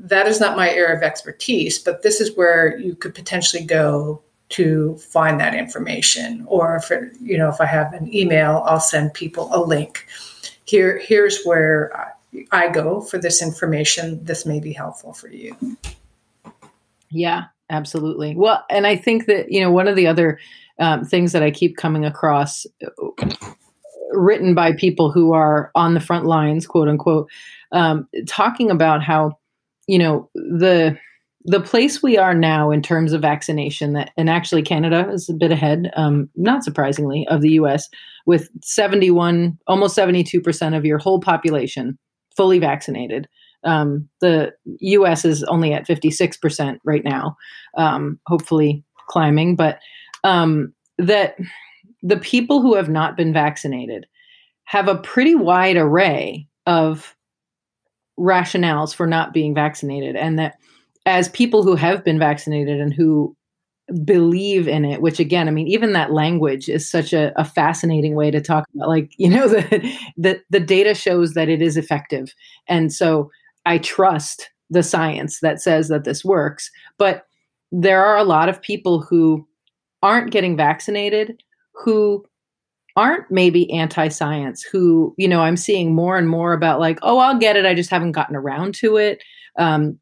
that 0.00 0.26
is 0.26 0.40
not 0.40 0.56
my 0.56 0.70
area 0.70 0.96
of 0.96 1.02
expertise, 1.02 1.78
but 1.78 2.02
this 2.02 2.20
is 2.20 2.36
where 2.36 2.78
you 2.78 2.94
could 2.94 3.14
potentially 3.14 3.64
go 3.64 4.22
to 4.50 4.96
find 4.98 5.40
that 5.40 5.54
information. 5.54 6.44
Or 6.46 6.76
if 6.76 6.90
it, 6.90 7.12
you 7.20 7.38
know, 7.38 7.48
if 7.48 7.60
I 7.60 7.66
have 7.66 7.92
an 7.92 8.14
email, 8.14 8.62
I'll 8.66 8.80
send 8.80 9.14
people 9.14 9.48
a 9.52 9.60
link. 9.62 10.06
Here, 10.64 10.98
here's 10.98 11.42
where 11.44 12.14
I 12.52 12.68
go 12.68 13.00
for 13.00 13.18
this 13.18 13.42
information. 13.42 14.22
This 14.24 14.44
may 14.44 14.60
be 14.60 14.72
helpful 14.72 15.12
for 15.12 15.28
you. 15.28 15.56
Yeah, 17.10 17.44
absolutely. 17.70 18.34
Well, 18.34 18.64
and 18.70 18.86
I 18.86 18.96
think 18.96 19.26
that 19.26 19.50
you 19.50 19.60
know 19.60 19.70
one 19.70 19.88
of 19.88 19.96
the 19.96 20.06
other 20.06 20.38
um, 20.78 21.04
things 21.04 21.32
that 21.32 21.42
I 21.42 21.50
keep 21.50 21.76
coming 21.76 22.04
across, 22.04 22.66
written 24.12 24.54
by 24.54 24.72
people 24.72 25.12
who 25.12 25.32
are 25.32 25.70
on 25.74 25.94
the 25.94 26.00
front 26.00 26.26
lines, 26.26 26.66
quote 26.66 26.88
unquote, 26.88 27.28
um, 27.72 28.08
talking 28.26 28.70
about 28.70 29.02
how 29.02 29.38
you 29.86 29.98
know 29.98 30.28
the 30.34 30.96
the 31.46 31.60
place 31.60 32.02
we 32.02 32.16
are 32.16 32.34
now 32.34 32.70
in 32.70 32.80
terms 32.80 33.12
of 33.12 33.20
vaccination 33.20 33.92
that 33.92 34.10
and 34.16 34.30
actually 34.30 34.62
canada 34.62 35.08
is 35.12 35.28
a 35.28 35.34
bit 35.34 35.52
ahead 35.52 35.90
um, 35.96 36.28
not 36.36 36.64
surprisingly 36.64 37.26
of 37.28 37.42
the 37.42 37.50
us 37.50 37.88
with 38.26 38.48
71 38.62 39.58
almost 39.66 39.96
72% 39.96 40.76
of 40.76 40.84
your 40.84 40.98
whole 40.98 41.20
population 41.20 41.98
fully 42.36 42.58
vaccinated. 42.58 43.28
Um, 43.64 44.08
the 44.20 44.52
us 44.82 45.24
is 45.24 45.42
only 45.44 45.72
at 45.72 45.86
56% 45.86 46.78
right 46.84 47.04
now 47.04 47.36
um, 47.78 48.18
hopefully 48.26 48.84
climbing 49.08 49.56
but 49.56 49.78
um, 50.22 50.74
that 50.98 51.36
the 52.02 52.18
people 52.18 52.60
who 52.60 52.74
have 52.74 52.90
not 52.90 53.16
been 53.16 53.32
vaccinated 53.32 54.06
have 54.64 54.88
a 54.88 54.98
pretty 54.98 55.34
wide 55.34 55.76
array 55.76 56.46
of 56.66 57.14
rationales 58.18 58.94
for 58.94 59.06
not 59.06 59.32
being 59.32 59.54
vaccinated 59.54 60.16
and 60.16 60.38
that 60.38 60.58
as 61.06 61.28
people 61.30 61.62
who 61.62 61.74
have 61.74 62.04
been 62.04 62.18
vaccinated 62.18 62.80
and 62.80 62.94
who 62.94 63.36
believe 64.04 64.66
in 64.66 64.84
it 64.84 65.02
which 65.02 65.18
again 65.18 65.48
i 65.48 65.50
mean 65.50 65.66
even 65.66 65.92
that 65.92 66.12
language 66.12 66.68
is 66.68 66.88
such 66.88 67.12
a, 67.12 67.32
a 67.38 67.44
fascinating 67.44 68.14
way 68.14 68.30
to 68.30 68.40
talk 68.40 68.64
about 68.74 68.88
like 68.88 69.12
you 69.18 69.28
know 69.28 69.48
the, 69.48 69.98
the 70.16 70.40
the 70.50 70.60
data 70.60 70.94
shows 70.94 71.34
that 71.34 71.48
it 71.48 71.60
is 71.60 71.76
effective. 71.76 72.32
And 72.68 72.92
so 72.92 73.30
i 73.66 73.78
trust 73.78 74.50
the 74.70 74.82
science 74.82 75.40
that 75.40 75.60
says 75.60 75.88
that 75.88 76.04
this 76.04 76.24
works 76.24 76.70
but 76.98 77.26
there 77.72 78.04
are 78.04 78.16
a 78.16 78.24
lot 78.24 78.48
of 78.48 78.62
people 78.62 79.02
who 79.02 79.46
aren't 80.02 80.30
getting 80.30 80.56
vaccinated 80.56 81.42
who 81.72 82.24
aren't 82.96 83.28
maybe 83.30 83.70
anti-science 83.72 84.62
who 84.62 85.14
you 85.18 85.26
know 85.26 85.40
i'm 85.40 85.56
seeing 85.56 85.94
more 85.94 86.16
and 86.16 86.28
more 86.28 86.52
about 86.52 86.78
like 86.80 86.98
oh 87.02 87.18
i'll 87.18 87.38
get 87.38 87.56
it 87.56 87.66
i 87.66 87.74
just 87.74 87.90
haven't 87.90 88.12
gotten 88.12 88.36
around 88.36 88.74
to 88.74 88.96
it. 88.96 89.22
Um, 89.58 89.98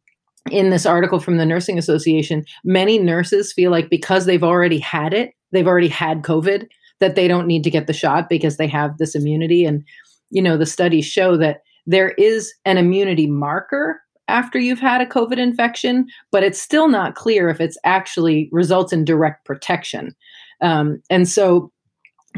in 0.50 0.70
this 0.70 0.87
article 0.87 1.20
from 1.20 1.37
the 1.37 1.46
nursing 1.46 1.78
association 1.78 2.44
many 2.64 2.99
nurses 2.99 3.52
feel 3.52 3.70
like 3.70 3.88
because 3.88 4.26
they've 4.26 4.42
already 4.42 4.78
had 4.78 5.14
it 5.14 5.34
they've 5.52 5.68
already 5.68 5.88
had 5.88 6.22
covid 6.22 6.66
that 7.02 7.16
they 7.16 7.26
don't 7.28 7.49
need 7.49 7.64
to 7.64 7.70
get 7.70 7.88
the 7.88 7.92
shot 7.92 8.28
because 8.28 8.56
they 8.56 8.68
have 8.68 8.96
this 8.96 9.14
immunity. 9.14 9.66
And 9.66 9.84
you 10.30 10.40
know 10.40 10.56
the 10.56 10.64
studies 10.64 11.04
show 11.04 11.37
that 11.37 11.62
there 11.84 12.11
is 12.11 12.54
an 12.64 12.78
immunity 12.78 13.26
marker 13.26 14.00
after 14.28 14.58
you've 14.58 14.78
had 14.78 15.00
a 15.00 15.06
covid 15.06 15.37
infection 15.37 16.06
but 16.30 16.44
it's 16.44 16.62
still 16.62 16.88
not 16.88 17.16
clear 17.16 17.50
if 17.50 17.61
it's 17.61 17.76
actually 17.84 18.49
results 18.50 18.92
in 18.92 19.04
direct 19.04 19.44
protection. 19.44 20.14
Um, 20.62 21.02
and 21.11 21.28
so 21.28 21.70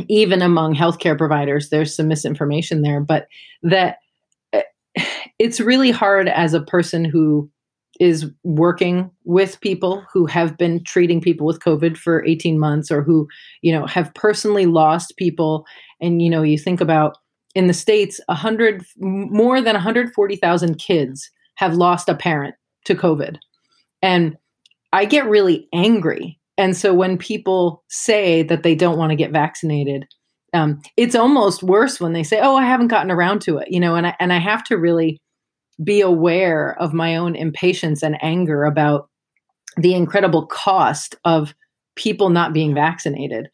even 0.08 0.42
among 0.42 0.74
healthcare 0.74 1.16
providers, 1.16 1.70
there's 1.70 1.94
some 1.94 2.08
misinformation 2.08 2.82
there, 2.82 3.00
but 3.00 3.28
that 3.62 3.98
eh, 4.52 4.62
it's 5.38 5.60
really 5.60 5.90
hard 5.90 6.28
as 6.28 6.54
a 6.54 6.60
person 6.60 7.04
who 7.04 7.50
is 8.00 8.30
working 8.42 9.10
with 9.24 9.60
people 9.60 10.04
who 10.12 10.26
have 10.26 10.58
been 10.58 10.82
treating 10.82 11.20
people 11.20 11.46
with 11.46 11.60
covid 11.60 11.96
for 11.96 12.24
18 12.24 12.58
months 12.58 12.90
or 12.90 13.04
who 13.04 13.28
you 13.62 13.72
know 13.72 13.86
have 13.86 14.12
personally 14.14 14.66
lost 14.66 15.16
people. 15.16 15.64
And 16.00 16.20
you 16.20 16.30
know 16.30 16.42
you 16.42 16.58
think 16.58 16.80
about 16.80 17.18
in 17.54 17.68
the 17.68 17.74
states 17.74 18.20
100 18.26 18.84
more 18.98 19.60
than 19.60 19.74
140,000 19.74 20.78
kids 20.78 21.30
have 21.54 21.74
lost 21.74 22.08
a 22.08 22.16
parent 22.16 22.54
to 22.84 22.94
covid. 22.94 23.36
And 24.02 24.36
i 24.92 25.04
get 25.04 25.26
really 25.26 25.68
angry 25.72 26.38
and 26.56 26.76
so 26.76 26.94
when 26.94 27.18
people 27.18 27.82
say 27.88 28.42
that 28.44 28.62
they 28.62 28.75
don't 28.75 28.99
want 28.99 29.11
to 29.11 29.16
get 29.16 29.32
vaccinated, 29.32 30.06
um, 30.52 30.80
it's 30.96 31.16
almost 31.16 31.62
worse 31.62 32.00
when 32.00 32.12
they 32.12 32.23
say, 32.23 32.40
"Oh, 32.40 32.56
I 32.56 32.64
haven't 32.64 32.88
gotten 32.88 33.11
around 33.11 33.40
to 33.42 33.58
it," 33.58 33.68
you 33.70 33.80
know. 33.80 33.96
And 33.96 34.06
I 34.06 34.16
and 34.20 34.32
I 34.32 34.38
have 34.38 34.62
to 34.64 34.76
really 34.76 35.18
be 35.82 36.00
aware 36.00 36.76
of 36.80 36.94
my 36.94 37.16
own 37.16 37.34
impatience 37.34 38.02
and 38.02 38.16
anger 38.23 38.64
about 38.64 39.08
the 39.76 39.94
incredible 39.94 40.46
cost 40.46 41.16
of 41.25 41.54
people 41.96 42.30
not 42.30 42.52
being 42.52 42.75
vaccinated 42.75 43.49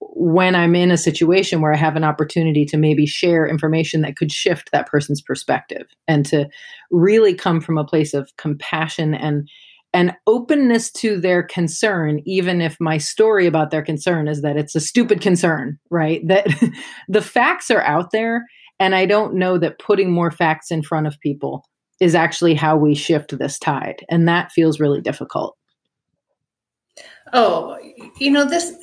when 0.00 0.54
I'm 0.54 0.74
in 0.74 0.90
a 0.90 0.96
situation 0.96 1.60
where 1.60 1.72
I 1.72 1.76
have 1.76 1.96
an 1.96 2.04
opportunity 2.04 2.64
to 2.66 2.76
maybe 2.76 3.04
share 3.04 3.46
information 3.46 4.02
that 4.02 4.16
could 4.16 4.30
shift 4.30 4.70
that 4.70 4.86
person's 4.86 5.20
perspective 5.20 5.88
and 6.06 6.24
to 6.26 6.48
really 6.90 7.34
come 7.34 7.60
from 7.60 7.78
a 7.78 7.84
place 7.84 8.14
of 8.14 8.30
compassion 8.36 9.14
and 9.14 9.48
and 9.92 10.14
openness 10.26 10.90
to 10.92 11.18
their 11.20 11.42
concern 11.42 12.20
even 12.24 12.60
if 12.60 12.76
my 12.80 12.98
story 12.98 13.46
about 13.46 13.70
their 13.70 13.82
concern 13.82 14.28
is 14.28 14.42
that 14.42 14.56
it's 14.56 14.74
a 14.74 14.80
stupid 14.80 15.20
concern 15.20 15.78
right 15.90 16.26
that 16.26 16.46
the 17.08 17.22
facts 17.22 17.70
are 17.70 17.82
out 17.82 18.10
there 18.12 18.46
and 18.80 18.94
I 18.94 19.06
don't 19.06 19.34
know 19.34 19.58
that 19.58 19.78
putting 19.78 20.12
more 20.12 20.30
facts 20.30 20.70
in 20.70 20.82
front 20.82 21.06
of 21.06 21.18
people 21.20 21.64
is 22.00 22.14
actually 22.14 22.54
how 22.54 22.76
we 22.76 22.94
shift 22.94 23.36
this 23.38 23.58
tide 23.58 24.04
and 24.10 24.28
that 24.28 24.52
feels 24.52 24.80
really 24.80 25.00
difficult 25.00 25.56
oh 27.32 27.78
you 28.18 28.30
know 28.30 28.44
this 28.44 28.74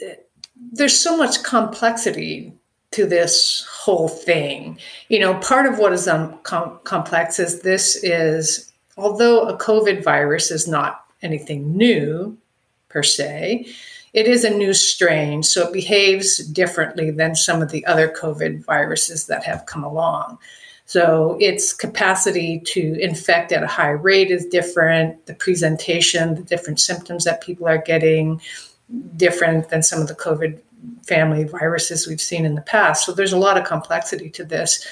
there's 0.71 0.97
so 0.97 1.17
much 1.17 1.43
complexity 1.43 2.53
to 2.95 3.05
this 3.05 3.67
whole 3.69 4.07
thing. 4.07 4.79
You 5.09 5.19
know, 5.19 5.35
part 5.39 5.65
of 5.65 5.77
what 5.77 5.93
is 5.93 6.07
um, 6.07 6.39
com- 6.43 6.79
complex 6.85 7.39
is 7.39 7.61
this 7.61 8.01
is, 8.03 8.71
although 8.97 9.47
a 9.47 9.57
COVID 9.57 10.03
virus 10.03 10.51
is 10.51 10.67
not 10.67 11.05
anything 11.21 11.75
new 11.75 12.37
per 12.89 13.03
se, 13.03 13.67
it 14.13 14.27
is 14.27 14.45
a 14.45 14.49
new 14.49 14.73
strain, 14.73 15.43
so 15.43 15.67
it 15.67 15.73
behaves 15.73 16.37
differently 16.37 17.11
than 17.11 17.35
some 17.35 17.61
of 17.61 17.71
the 17.71 17.85
other 17.85 18.07
COVID 18.07 18.63
viruses 18.63 19.27
that 19.27 19.43
have 19.43 19.65
come 19.65 19.83
along. 19.83 20.37
So 20.85 21.35
its 21.41 21.73
capacity 21.73 22.61
to 22.67 22.97
infect 23.01 23.51
at 23.51 23.63
a 23.63 23.67
high 23.67 23.89
rate 23.89 24.31
is 24.31 24.45
different. 24.45 25.25
The 25.25 25.33
presentation, 25.33 26.35
the 26.35 26.43
different 26.43 26.79
symptoms 26.79 27.25
that 27.25 27.41
people 27.41 27.67
are 27.67 27.79
getting, 27.79 28.39
different 29.17 29.69
than 29.69 29.83
some 29.83 29.99
of 29.99 30.07
the 30.07 30.15
COVID 30.15 30.59
family 31.03 31.43
viruses 31.43 32.07
we've 32.07 32.21
seen 32.21 32.45
in 32.45 32.55
the 32.55 32.61
past. 32.61 33.05
So 33.05 33.11
there's 33.11 33.33
a 33.33 33.37
lot 33.37 33.57
of 33.57 33.65
complexity 33.65 34.29
to 34.29 34.45
this. 34.45 34.87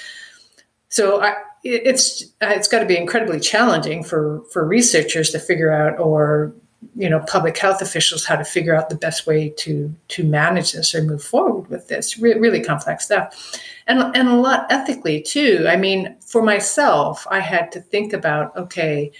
So 0.88 1.22
I, 1.22 1.34
it's 1.64 2.24
uh, 2.42 2.48
it's 2.48 2.68
got 2.68 2.80
to 2.80 2.86
be 2.86 2.96
incredibly 2.96 3.40
challenging 3.40 4.04
for 4.04 4.42
for 4.52 4.66
researchers 4.66 5.30
to 5.30 5.38
figure 5.38 5.72
out, 5.72 5.98
or 5.98 6.54
you 6.96 7.08
know, 7.08 7.20
public 7.20 7.56
health 7.56 7.80
officials 7.80 8.24
how 8.26 8.36
to 8.36 8.44
figure 8.44 8.74
out 8.74 8.90
the 8.90 8.96
best 8.96 9.26
way 9.26 9.48
to 9.58 9.94
to 10.08 10.24
manage 10.24 10.72
this 10.72 10.94
or 10.94 11.02
move 11.02 11.22
forward 11.22 11.68
with 11.68 11.88
this. 11.88 12.18
Re- 12.18 12.38
really 12.38 12.62
complex 12.62 13.06
stuff, 13.06 13.58
and 13.86 14.00
and 14.14 14.28
a 14.28 14.36
lot 14.36 14.66
ethically 14.70 15.22
too. 15.22 15.66
I 15.68 15.76
mean, 15.76 16.16
for 16.20 16.42
myself, 16.42 17.26
I 17.30 17.40
had 17.40 17.72
to 17.72 17.80
think 17.80 18.12
about 18.12 18.56
okay, 18.56 19.10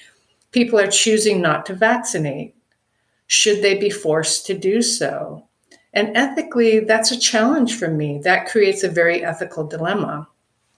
people 0.52 0.78
are 0.78 0.86
choosing 0.86 1.40
not 1.40 1.66
to 1.66 1.74
vaccinate 1.74 2.54
should 3.26 3.62
they 3.62 3.76
be 3.76 3.90
forced 3.90 4.46
to 4.46 4.58
do 4.58 4.82
so? 4.82 5.44
And 5.92 6.16
ethically, 6.16 6.80
that's 6.80 7.10
a 7.10 7.18
challenge 7.18 7.76
for 7.76 7.88
me. 7.88 8.18
That 8.18 8.46
creates 8.46 8.82
a 8.82 8.88
very 8.88 9.24
ethical 9.24 9.66
dilemma. 9.66 10.28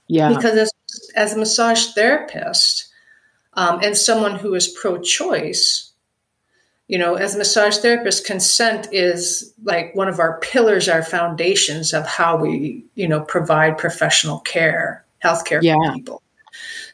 Yeah. 0.09 0.29
Because 0.29 0.57
as, 0.57 0.73
as 1.15 1.35
a 1.35 1.39
massage 1.39 1.87
therapist 1.89 2.89
um, 3.55 3.81
and 3.83 3.97
someone 3.97 4.37
who 4.37 4.55
is 4.55 4.69
pro 4.69 4.99
choice, 4.99 5.93
you 6.89 6.99
know, 6.99 7.15
as 7.15 7.35
a 7.35 7.39
massage 7.39 7.79
therapist, 7.79 8.27
consent 8.27 8.89
is 8.93 9.53
like 9.65 9.95
one 9.95 10.09
of 10.09 10.21
our 10.21 10.39
pillars, 10.41 10.89
our 10.89 11.03
foundations 11.03 11.93
of 11.93 12.07
how 12.07 12.37
we, 12.37 12.85
you 12.95 13.09
know, 13.09 13.21
provide 13.21 13.79
professional 13.79 14.41
care, 14.41 15.05
healthcare 15.25 15.63
yeah. 15.63 15.75
for 15.75 15.95
people. 15.95 16.23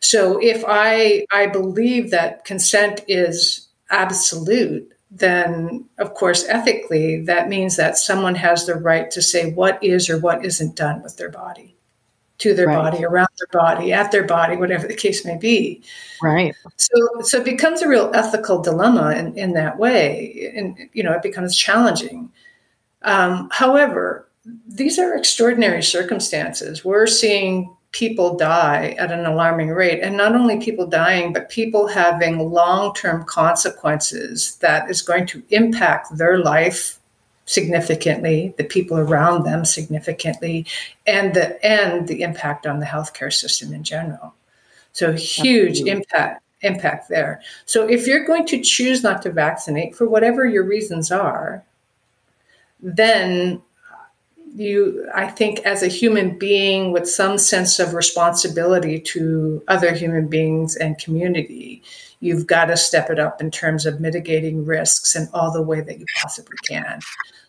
So 0.00 0.38
if 0.42 0.64
I 0.66 1.26
I 1.30 1.46
believe 1.46 2.10
that 2.10 2.44
consent 2.44 3.02
is 3.06 3.68
absolute, 3.90 4.92
then 5.10 5.84
of 5.98 6.14
course 6.14 6.44
ethically 6.48 7.22
that 7.22 7.48
means 7.48 7.76
that 7.76 7.98
someone 7.98 8.34
has 8.34 8.66
the 8.66 8.74
right 8.74 9.10
to 9.10 9.20
say 9.20 9.52
what 9.52 9.82
is 9.84 10.08
or 10.08 10.18
what 10.18 10.44
isn't 10.44 10.74
done 10.74 11.02
with 11.02 11.18
their 11.18 11.28
body 11.28 11.76
to 12.42 12.54
their 12.54 12.66
right. 12.66 12.76
body 12.76 13.04
around 13.04 13.28
their 13.38 13.60
body 13.60 13.92
at 13.92 14.10
their 14.12 14.24
body 14.24 14.56
whatever 14.56 14.86
the 14.86 14.94
case 14.94 15.24
may 15.24 15.36
be 15.36 15.82
right 16.22 16.54
so 16.76 16.96
so 17.22 17.38
it 17.38 17.44
becomes 17.44 17.82
a 17.82 17.88
real 17.88 18.10
ethical 18.14 18.60
dilemma 18.60 19.12
in, 19.12 19.36
in 19.36 19.52
that 19.52 19.78
way 19.78 20.52
and 20.56 20.76
you 20.92 21.02
know 21.02 21.12
it 21.12 21.22
becomes 21.22 21.56
challenging 21.56 22.30
um, 23.02 23.48
however 23.52 24.28
these 24.66 24.98
are 24.98 25.14
extraordinary 25.14 25.82
circumstances 25.82 26.84
we're 26.84 27.06
seeing 27.06 27.74
people 27.92 28.36
die 28.36 28.96
at 28.98 29.12
an 29.12 29.26
alarming 29.26 29.68
rate. 29.68 30.00
And 30.00 30.16
not 30.16 30.34
only 30.34 30.58
people 30.58 30.86
dying, 30.86 31.32
but 31.32 31.50
people 31.50 31.86
having 31.86 32.38
long 32.38 32.94
term 32.94 33.24
consequences 33.24 34.56
that 34.56 34.90
is 34.90 35.02
going 35.02 35.26
to 35.26 35.42
impact 35.50 36.16
their 36.16 36.38
life 36.38 36.98
significantly, 37.52 38.54
the 38.56 38.64
people 38.64 38.98
around 38.98 39.44
them 39.44 39.64
significantly, 39.64 40.66
and 41.06 41.34
the 41.34 41.64
and 41.64 42.08
the 42.08 42.22
impact 42.22 42.66
on 42.66 42.80
the 42.80 42.86
healthcare 42.86 43.32
system 43.32 43.74
in 43.74 43.84
general. 43.84 44.34
So 44.92 45.12
huge 45.12 45.80
Absolutely. 45.80 45.90
impact 45.90 46.42
impact 46.62 47.08
there. 47.08 47.42
So 47.66 47.88
if 47.88 48.06
you're 48.06 48.24
going 48.24 48.46
to 48.46 48.60
choose 48.60 49.02
not 49.02 49.20
to 49.22 49.30
vaccinate 49.30 49.94
for 49.94 50.08
whatever 50.08 50.46
your 50.46 50.64
reasons 50.64 51.10
are, 51.12 51.64
then 52.80 53.60
you 54.54 55.08
i 55.14 55.26
think 55.26 55.60
as 55.60 55.82
a 55.82 55.88
human 55.88 56.36
being 56.36 56.92
with 56.92 57.08
some 57.08 57.38
sense 57.38 57.78
of 57.78 57.94
responsibility 57.94 59.00
to 59.00 59.62
other 59.66 59.94
human 59.94 60.28
beings 60.28 60.76
and 60.76 60.98
community 60.98 61.82
you've 62.22 62.46
got 62.46 62.66
to 62.66 62.76
step 62.76 63.10
it 63.10 63.18
up 63.18 63.40
in 63.40 63.50
terms 63.50 63.84
of 63.84 64.00
mitigating 64.00 64.64
risks 64.64 65.16
in 65.16 65.28
all 65.34 65.52
the 65.52 65.60
way 65.60 65.80
that 65.80 65.98
you 65.98 66.06
possibly 66.22 66.56
can. 66.68 67.00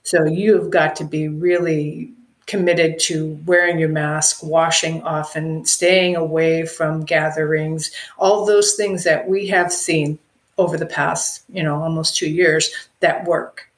So 0.01 0.25
you've 0.25 0.71
got 0.71 0.95
to 0.97 1.05
be 1.05 1.27
really 1.27 2.11
committed 2.47 2.99
to 2.99 3.39
wearing 3.45 3.79
your 3.79 3.89
mask 3.89 4.43
washing 4.43 5.01
often 5.03 5.65
staying 5.65 6.15
away 6.15 6.65
from 6.65 7.05
gatherings 7.05 7.89
all 8.17 8.45
those 8.45 8.73
things 8.73 9.05
that 9.05 9.29
we 9.29 9.47
have 9.47 9.71
seen 9.71 10.19
over 10.57 10.75
the 10.75 10.85
past 10.85 11.43
you 11.47 11.63
know 11.63 11.81
almost 11.81 12.17
two 12.17 12.29
years 12.29 12.69
that 12.99 13.23
work 13.23 13.69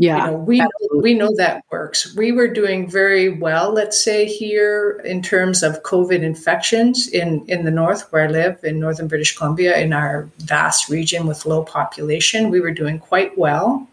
yeah, 0.00 0.26
you 0.26 0.30
know, 0.30 0.38
we 0.38 0.66
we 0.94 1.14
know 1.14 1.34
that 1.38 1.64
works. 1.72 2.14
We 2.14 2.30
were 2.30 2.46
doing 2.46 2.88
very 2.88 3.30
well, 3.30 3.72
let's 3.72 4.02
say 4.02 4.26
here 4.26 5.02
in 5.04 5.22
terms 5.22 5.64
of 5.64 5.82
COVID 5.82 6.22
infections 6.22 7.08
in 7.08 7.44
in 7.48 7.64
the 7.64 7.72
north 7.72 8.06
where 8.12 8.28
I 8.28 8.30
live 8.30 8.62
in 8.62 8.78
northern 8.78 9.08
British 9.08 9.36
Columbia 9.36 9.76
in 9.76 9.92
our 9.92 10.30
vast 10.38 10.88
region 10.88 11.26
with 11.26 11.44
low 11.44 11.64
population. 11.64 12.48
We 12.48 12.60
were 12.60 12.70
doing 12.70 13.00
quite 13.00 13.36
well. 13.36 13.88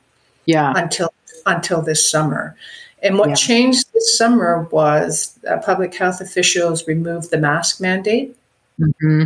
Yeah, 0.46 0.74
until 0.76 1.12
until 1.48 1.82
this 1.82 2.08
summer. 2.08 2.56
And 3.02 3.18
what 3.18 3.30
yeah. 3.30 3.36
changed 3.36 3.92
this 3.92 4.16
summer 4.16 4.68
was 4.72 5.40
uh, 5.50 5.58
public 5.58 5.96
health 5.96 6.22
officials 6.22 6.88
removed 6.88 7.32
the 7.32 7.40
mask 7.40 7.82
mandate. 7.82 8.38
Mm-hmm. 8.80 9.26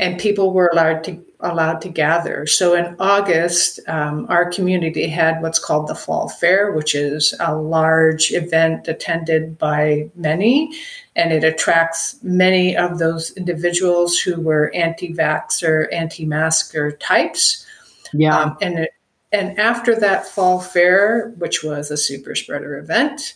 And 0.00 0.20
people 0.20 0.52
were 0.52 0.70
allowed 0.72 1.02
to 1.04 1.24
allowed 1.42 1.80
to 1.82 1.88
gather. 1.88 2.46
So 2.46 2.74
in 2.74 2.96
August, 2.98 3.80
um, 3.88 4.26
our 4.28 4.50
community 4.50 5.08
had 5.08 5.42
what's 5.42 5.58
called 5.58 5.88
the 5.88 5.94
Fall 5.94 6.28
Fair, 6.28 6.72
which 6.72 6.94
is 6.94 7.34
a 7.40 7.54
large 7.54 8.30
event 8.32 8.88
attended 8.88 9.58
by 9.58 10.10
many, 10.14 10.72
and 11.16 11.32
it 11.32 11.44
attracts 11.44 12.16
many 12.22 12.76
of 12.76 12.98
those 12.98 13.32
individuals 13.36 14.18
who 14.18 14.40
were 14.40 14.72
anti-vaxxer, 14.74 15.86
anti-masker 15.92 16.92
types. 16.92 17.66
Yeah, 18.12 18.38
um, 18.38 18.56
and 18.60 18.78
it, 18.80 18.90
and 19.32 19.58
after 19.58 19.98
that 20.00 20.26
Fall 20.26 20.60
Fair, 20.60 21.32
which 21.38 21.62
was 21.62 21.90
a 21.90 21.96
super 21.96 22.34
spreader 22.34 22.78
event. 22.78 23.34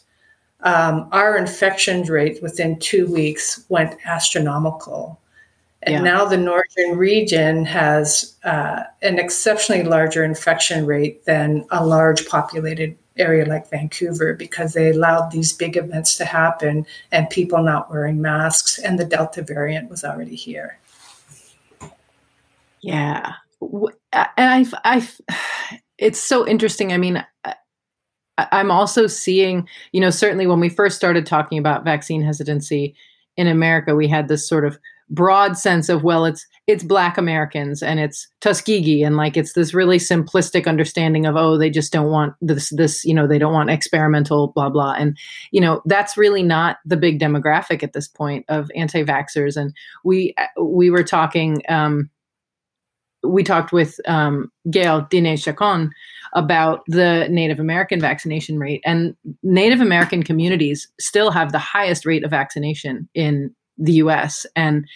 Um, 0.60 1.08
our 1.12 1.36
infection 1.36 2.02
rate 2.04 2.42
within 2.42 2.78
two 2.78 3.06
weeks 3.06 3.66
went 3.68 3.98
astronomical. 4.06 5.20
And 5.84 5.94
yeah. 5.94 6.00
now 6.00 6.24
the 6.24 6.38
northern 6.38 6.96
region 6.96 7.64
has 7.66 8.36
uh, 8.44 8.84
an 9.02 9.18
exceptionally 9.18 9.82
larger 9.84 10.24
infection 10.24 10.86
rate 10.86 11.24
than 11.26 11.66
a 11.70 11.84
large 11.84 12.26
populated 12.26 12.96
area 13.16 13.44
like 13.44 13.70
Vancouver 13.70 14.34
because 14.34 14.72
they 14.72 14.90
allowed 14.90 15.30
these 15.30 15.52
big 15.52 15.76
events 15.76 16.16
to 16.16 16.24
happen 16.24 16.86
and 17.12 17.28
people 17.30 17.62
not 17.62 17.90
wearing 17.90 18.20
masks, 18.20 18.78
and 18.78 18.98
the 18.98 19.04
Delta 19.04 19.42
variant 19.42 19.90
was 19.90 20.04
already 20.04 20.34
here. 20.34 20.78
Yeah. 22.80 23.34
And 23.60 23.94
I, 24.36 24.66
I, 24.84 25.08
it's 25.98 26.20
so 26.20 26.46
interesting. 26.46 26.92
I 26.92 26.98
mean, 26.98 27.24
I'm 28.36 28.70
also 28.70 29.06
seeing, 29.06 29.68
you 29.92 30.00
know, 30.00 30.10
certainly 30.10 30.46
when 30.46 30.60
we 30.60 30.68
first 30.68 30.96
started 30.96 31.26
talking 31.26 31.58
about 31.58 31.84
vaccine 31.84 32.22
hesitancy 32.22 32.94
in 33.36 33.46
America, 33.46 33.94
we 33.94 34.08
had 34.08 34.28
this 34.28 34.48
sort 34.48 34.64
of 34.64 34.78
broad 35.10 35.56
sense 35.56 35.88
of 35.88 36.02
well 36.02 36.24
it's 36.24 36.46
it's 36.66 36.82
black 36.82 37.18
americans 37.18 37.82
and 37.82 38.00
it's 38.00 38.26
tuskegee 38.40 39.02
and 39.02 39.16
like 39.16 39.36
it's 39.36 39.52
this 39.52 39.74
really 39.74 39.98
simplistic 39.98 40.66
understanding 40.66 41.26
of 41.26 41.36
oh 41.36 41.58
they 41.58 41.68
just 41.68 41.92
don't 41.92 42.10
want 42.10 42.34
this 42.40 42.70
this 42.70 43.04
you 43.04 43.12
know 43.12 43.26
they 43.26 43.38
don't 43.38 43.52
want 43.52 43.70
experimental 43.70 44.48
blah 44.48 44.68
blah. 44.68 44.92
And 44.92 45.16
you 45.50 45.60
know 45.60 45.82
that's 45.84 46.16
really 46.16 46.42
not 46.42 46.78
the 46.84 46.96
big 46.96 47.20
demographic 47.20 47.82
at 47.82 47.92
this 47.92 48.08
point 48.08 48.44
of 48.48 48.70
anti-vaxxers. 48.74 49.56
And 49.56 49.74
we 50.04 50.34
we 50.60 50.90
were 50.90 51.04
talking 51.04 51.62
um 51.68 52.10
we 53.22 53.42
talked 53.42 53.72
with 53.72 53.98
um, 54.06 54.52
Gayle 54.70 55.06
Diné 55.06 55.42
Chacon 55.42 55.90
about 56.34 56.82
the 56.88 57.26
Native 57.30 57.58
American 57.58 57.98
vaccination 57.98 58.58
rate, 58.58 58.82
and 58.84 59.16
Native 59.42 59.80
American 59.80 60.22
communities 60.22 60.86
still 61.00 61.30
have 61.30 61.50
the 61.50 61.58
highest 61.58 62.04
rate 62.04 62.22
of 62.22 62.30
vaccination 62.30 63.08
in 63.14 63.54
the 63.78 63.92
U.S. 63.94 64.46
And 64.56 64.86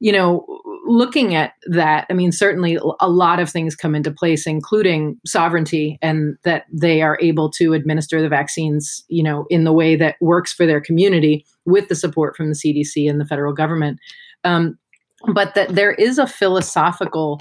you 0.00 0.12
know, 0.12 0.44
looking 0.84 1.34
at 1.34 1.54
that, 1.66 2.06
I 2.10 2.12
mean, 2.12 2.30
certainly 2.30 2.78
a 3.00 3.08
lot 3.08 3.40
of 3.40 3.48
things 3.48 3.74
come 3.74 3.94
into 3.94 4.10
place, 4.10 4.46
including 4.46 5.18
sovereignty 5.24 5.98
and 6.02 6.36
that 6.44 6.64
they 6.70 7.00
are 7.00 7.18
able 7.22 7.50
to 7.52 7.72
administer 7.72 8.20
the 8.20 8.28
vaccines, 8.28 9.02
you 9.08 9.22
know, 9.22 9.46
in 9.48 9.64
the 9.64 9.72
way 9.72 9.96
that 9.96 10.16
works 10.20 10.52
for 10.52 10.66
their 10.66 10.80
community 10.80 11.46
with 11.64 11.88
the 11.88 11.94
support 11.94 12.36
from 12.36 12.48
the 12.48 12.54
CDC 12.54 13.08
and 13.08 13.18
the 13.18 13.24
federal 13.24 13.54
government. 13.54 13.98
Um, 14.42 14.78
but 15.32 15.54
that 15.54 15.74
there 15.74 15.92
is 15.92 16.18
a 16.18 16.26
philosophical 16.26 17.40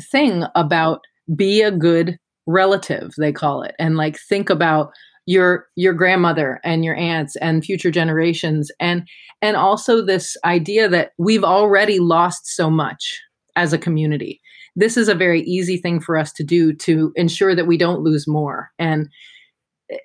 thing 0.00 0.44
about 0.54 1.00
be 1.34 1.62
a 1.62 1.70
good 1.70 2.18
relative 2.46 3.12
they 3.16 3.32
call 3.32 3.62
it 3.62 3.74
and 3.78 3.96
like 3.96 4.18
think 4.18 4.50
about 4.50 4.92
your 5.26 5.66
your 5.76 5.94
grandmother 5.94 6.60
and 6.64 6.84
your 6.84 6.96
aunts 6.96 7.36
and 7.36 7.64
future 7.64 7.90
generations. 7.90 8.70
And 8.80 9.08
and 9.42 9.56
also 9.56 10.04
this 10.04 10.36
idea 10.44 10.88
that 10.88 11.12
we've 11.18 11.44
already 11.44 11.98
lost 11.98 12.46
so 12.46 12.70
much 12.70 13.20
as 13.56 13.72
a 13.72 13.78
community. 13.78 14.40
This 14.76 14.96
is 14.96 15.08
a 15.08 15.14
very 15.14 15.42
easy 15.42 15.76
thing 15.76 16.00
for 16.00 16.16
us 16.16 16.32
to 16.32 16.44
do 16.44 16.72
to 16.74 17.12
ensure 17.14 17.54
that 17.54 17.66
we 17.66 17.76
don't 17.76 18.02
lose 18.02 18.26
more. 18.26 18.70
And 18.78 19.08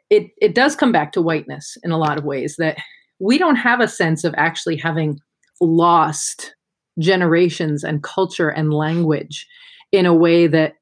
it 0.09 0.31
it 0.41 0.55
does 0.55 0.75
come 0.75 0.91
back 0.91 1.11
to 1.13 1.21
whiteness 1.21 1.77
in 1.83 1.91
a 1.91 1.97
lot 1.97 2.17
of 2.17 2.25
ways 2.25 2.55
that 2.57 2.77
we 3.19 3.37
don't 3.37 3.55
have 3.55 3.81
a 3.81 3.87
sense 3.87 4.23
of 4.23 4.33
actually 4.37 4.77
having 4.77 5.19
lost 5.61 6.55
generations 6.99 7.83
and 7.83 8.03
culture 8.03 8.49
and 8.49 8.73
language 8.73 9.47
in 9.91 10.05
a 10.05 10.13
way 10.13 10.47
that 10.47 10.75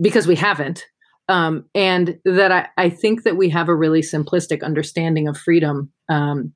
because 0.00 0.26
we 0.26 0.36
haven't 0.36 0.86
um, 1.28 1.64
and 1.74 2.18
that 2.24 2.52
I, 2.52 2.68
I, 2.76 2.90
think 2.90 3.22
that 3.22 3.36
we 3.36 3.48
have 3.50 3.68
a 3.68 3.74
really 3.74 4.00
simplistic 4.00 4.62
understanding 4.62 5.28
of 5.28 5.38
freedom 5.38 5.92
um, 6.08 6.52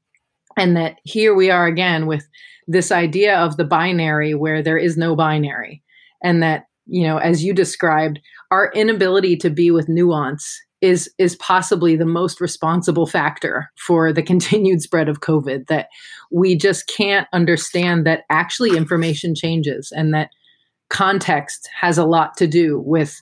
and 0.56 0.76
that 0.76 0.98
here 1.04 1.34
we 1.34 1.50
are 1.50 1.66
again 1.66 2.06
with 2.06 2.26
this 2.66 2.90
idea 2.90 3.38
of 3.38 3.56
the 3.56 3.64
binary 3.64 4.34
where 4.34 4.62
there 4.62 4.78
is 4.78 4.96
no 4.96 5.14
binary. 5.14 5.82
And 6.22 6.42
that 6.42 6.66
you 6.86 7.06
know 7.06 7.18
as 7.18 7.44
you 7.44 7.52
described 7.52 8.20
our 8.50 8.70
inability 8.72 9.36
to 9.36 9.50
be 9.50 9.70
with 9.70 9.88
nuance 9.88 10.60
is 10.80 11.10
is 11.18 11.36
possibly 11.36 11.96
the 11.96 12.06
most 12.06 12.40
responsible 12.40 13.06
factor 13.06 13.70
for 13.76 14.12
the 14.12 14.22
continued 14.32 14.80
spread 14.80 15.08
of 15.08 15.20
covid 15.20 15.66
that 15.66 15.88
we 16.30 16.56
just 16.56 16.86
can't 16.86 17.26
understand 17.32 18.06
that 18.06 18.22
actually 18.30 18.76
information 18.76 19.34
changes 19.34 19.92
and 19.94 20.14
that 20.14 20.30
context 20.88 21.68
has 21.78 21.98
a 21.98 22.06
lot 22.06 22.36
to 22.36 22.46
do 22.46 22.80
with 22.80 23.20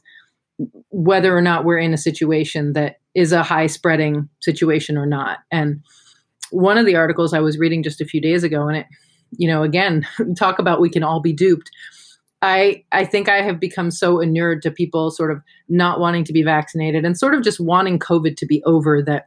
whether 0.90 1.36
or 1.36 1.40
not 1.40 1.64
we're 1.64 1.78
in 1.78 1.94
a 1.94 1.98
situation 1.98 2.72
that 2.74 2.96
is 3.14 3.32
a 3.32 3.42
high 3.42 3.66
spreading 3.66 4.28
situation 4.40 4.96
or 4.96 5.06
not. 5.06 5.38
And 5.50 5.82
one 6.50 6.78
of 6.78 6.86
the 6.86 6.96
articles 6.96 7.34
I 7.34 7.40
was 7.40 7.58
reading 7.58 7.82
just 7.82 8.00
a 8.00 8.06
few 8.06 8.20
days 8.20 8.44
ago, 8.44 8.68
and 8.68 8.78
it, 8.78 8.86
you 9.36 9.48
know, 9.48 9.62
again, 9.62 10.06
talk 10.36 10.58
about 10.58 10.80
we 10.80 10.90
can 10.90 11.02
all 11.02 11.20
be 11.20 11.32
duped. 11.32 11.70
I 12.42 12.84
I 12.92 13.04
think 13.04 13.28
I 13.28 13.40
have 13.42 13.58
become 13.58 13.90
so 13.90 14.20
inured 14.20 14.62
to 14.62 14.70
people 14.70 15.10
sort 15.10 15.30
of 15.30 15.42
not 15.68 15.98
wanting 15.98 16.24
to 16.24 16.32
be 16.32 16.42
vaccinated 16.42 17.04
and 17.04 17.18
sort 17.18 17.34
of 17.34 17.42
just 17.42 17.58
wanting 17.58 17.98
COVID 17.98 18.36
to 18.36 18.46
be 18.46 18.62
over 18.64 19.02
that 19.02 19.26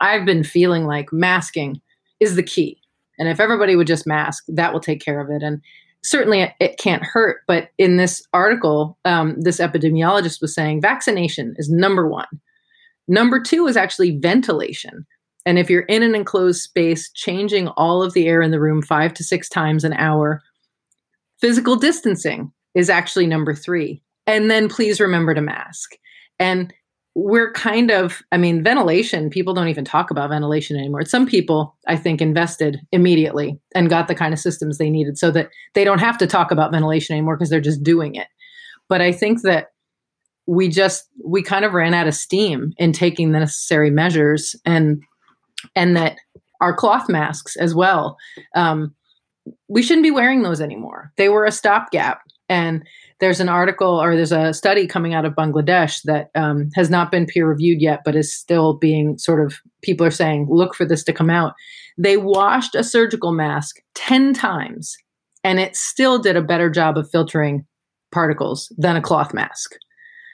I've 0.00 0.24
been 0.24 0.44
feeling 0.44 0.84
like 0.84 1.12
masking 1.12 1.80
is 2.20 2.36
the 2.36 2.42
key. 2.42 2.78
And 3.18 3.28
if 3.28 3.40
everybody 3.40 3.76
would 3.76 3.86
just 3.86 4.06
mask, 4.06 4.44
that 4.48 4.72
will 4.72 4.80
take 4.80 5.00
care 5.00 5.20
of 5.20 5.30
it. 5.30 5.42
And 5.42 5.60
certainly 6.04 6.52
it 6.60 6.78
can't 6.78 7.04
hurt. 7.04 7.42
But 7.46 7.70
in 7.78 7.96
this 7.96 8.22
article, 8.32 8.98
um, 9.04 9.40
this 9.40 9.58
epidemiologist 9.58 10.40
was 10.40 10.54
saying 10.54 10.80
vaccination 10.80 11.54
is 11.56 11.70
number 11.70 12.08
one. 12.08 12.26
Number 13.08 13.40
two 13.40 13.66
is 13.66 13.76
actually 13.76 14.18
ventilation. 14.18 15.06
And 15.44 15.58
if 15.58 15.68
you're 15.68 15.82
in 15.82 16.02
an 16.02 16.14
enclosed 16.14 16.62
space, 16.62 17.10
changing 17.12 17.68
all 17.68 18.02
of 18.02 18.14
the 18.14 18.28
air 18.28 18.42
in 18.42 18.52
the 18.52 18.60
room 18.60 18.80
five 18.80 19.12
to 19.14 19.24
six 19.24 19.48
times 19.48 19.84
an 19.84 19.92
hour, 19.94 20.40
physical 21.40 21.76
distancing 21.76 22.52
is 22.74 22.88
actually 22.88 23.26
number 23.26 23.54
three. 23.54 24.02
And 24.26 24.50
then 24.50 24.68
please 24.68 25.00
remember 25.00 25.34
to 25.34 25.40
mask. 25.40 25.96
And 26.38 26.72
we're 27.14 27.52
kind 27.52 27.90
of 27.90 28.22
i 28.32 28.38
mean 28.38 28.62
ventilation 28.62 29.28
people 29.28 29.52
don't 29.52 29.68
even 29.68 29.84
talk 29.84 30.10
about 30.10 30.30
ventilation 30.30 30.76
anymore. 30.76 31.04
Some 31.04 31.26
people 31.26 31.76
i 31.86 31.96
think 31.96 32.20
invested 32.20 32.80
immediately 32.92 33.58
and 33.74 33.90
got 33.90 34.08
the 34.08 34.14
kind 34.14 34.32
of 34.32 34.40
systems 34.40 34.78
they 34.78 34.90
needed 34.90 35.18
so 35.18 35.30
that 35.30 35.50
they 35.74 35.84
don't 35.84 35.98
have 35.98 36.18
to 36.18 36.26
talk 36.26 36.50
about 36.50 36.72
ventilation 36.72 37.14
anymore 37.14 37.36
because 37.36 37.50
they're 37.50 37.60
just 37.60 37.82
doing 37.82 38.14
it. 38.14 38.28
But 38.88 39.00
i 39.00 39.12
think 39.12 39.42
that 39.42 39.68
we 40.46 40.68
just 40.68 41.08
we 41.24 41.42
kind 41.42 41.64
of 41.64 41.72
ran 41.72 41.94
out 41.94 42.08
of 42.08 42.14
steam 42.14 42.72
in 42.78 42.92
taking 42.92 43.32
the 43.32 43.40
necessary 43.40 43.90
measures 43.90 44.56
and 44.64 45.02
and 45.76 45.96
that 45.96 46.16
our 46.60 46.74
cloth 46.74 47.08
masks 47.08 47.56
as 47.56 47.74
well 47.74 48.16
um, 48.56 48.94
we 49.68 49.82
shouldn't 49.82 50.04
be 50.04 50.10
wearing 50.10 50.42
those 50.42 50.60
anymore. 50.60 51.12
They 51.16 51.28
were 51.28 51.44
a 51.44 51.52
stopgap. 51.52 52.20
And 52.48 52.86
there's 53.22 53.38
an 53.38 53.48
article 53.48 54.02
or 54.02 54.16
there's 54.16 54.32
a 54.32 54.52
study 54.52 54.84
coming 54.84 55.14
out 55.14 55.24
of 55.24 55.34
Bangladesh 55.34 56.02
that 56.06 56.30
um, 56.34 56.70
has 56.74 56.90
not 56.90 57.12
been 57.12 57.24
peer 57.24 57.48
reviewed 57.48 57.80
yet, 57.80 58.00
but 58.04 58.16
is 58.16 58.34
still 58.34 58.76
being 58.76 59.16
sort 59.16 59.40
of 59.40 59.60
people 59.80 60.04
are 60.04 60.10
saying, 60.10 60.48
look 60.50 60.74
for 60.74 60.84
this 60.84 61.04
to 61.04 61.12
come 61.12 61.30
out. 61.30 61.52
They 61.96 62.16
washed 62.16 62.74
a 62.74 62.82
surgical 62.82 63.30
mask 63.30 63.76
10 63.94 64.34
times 64.34 64.96
and 65.44 65.60
it 65.60 65.76
still 65.76 66.18
did 66.18 66.36
a 66.36 66.42
better 66.42 66.68
job 66.68 66.98
of 66.98 67.08
filtering 67.12 67.64
particles 68.10 68.72
than 68.76 68.96
a 68.96 69.00
cloth 69.00 69.32
mask. 69.32 69.76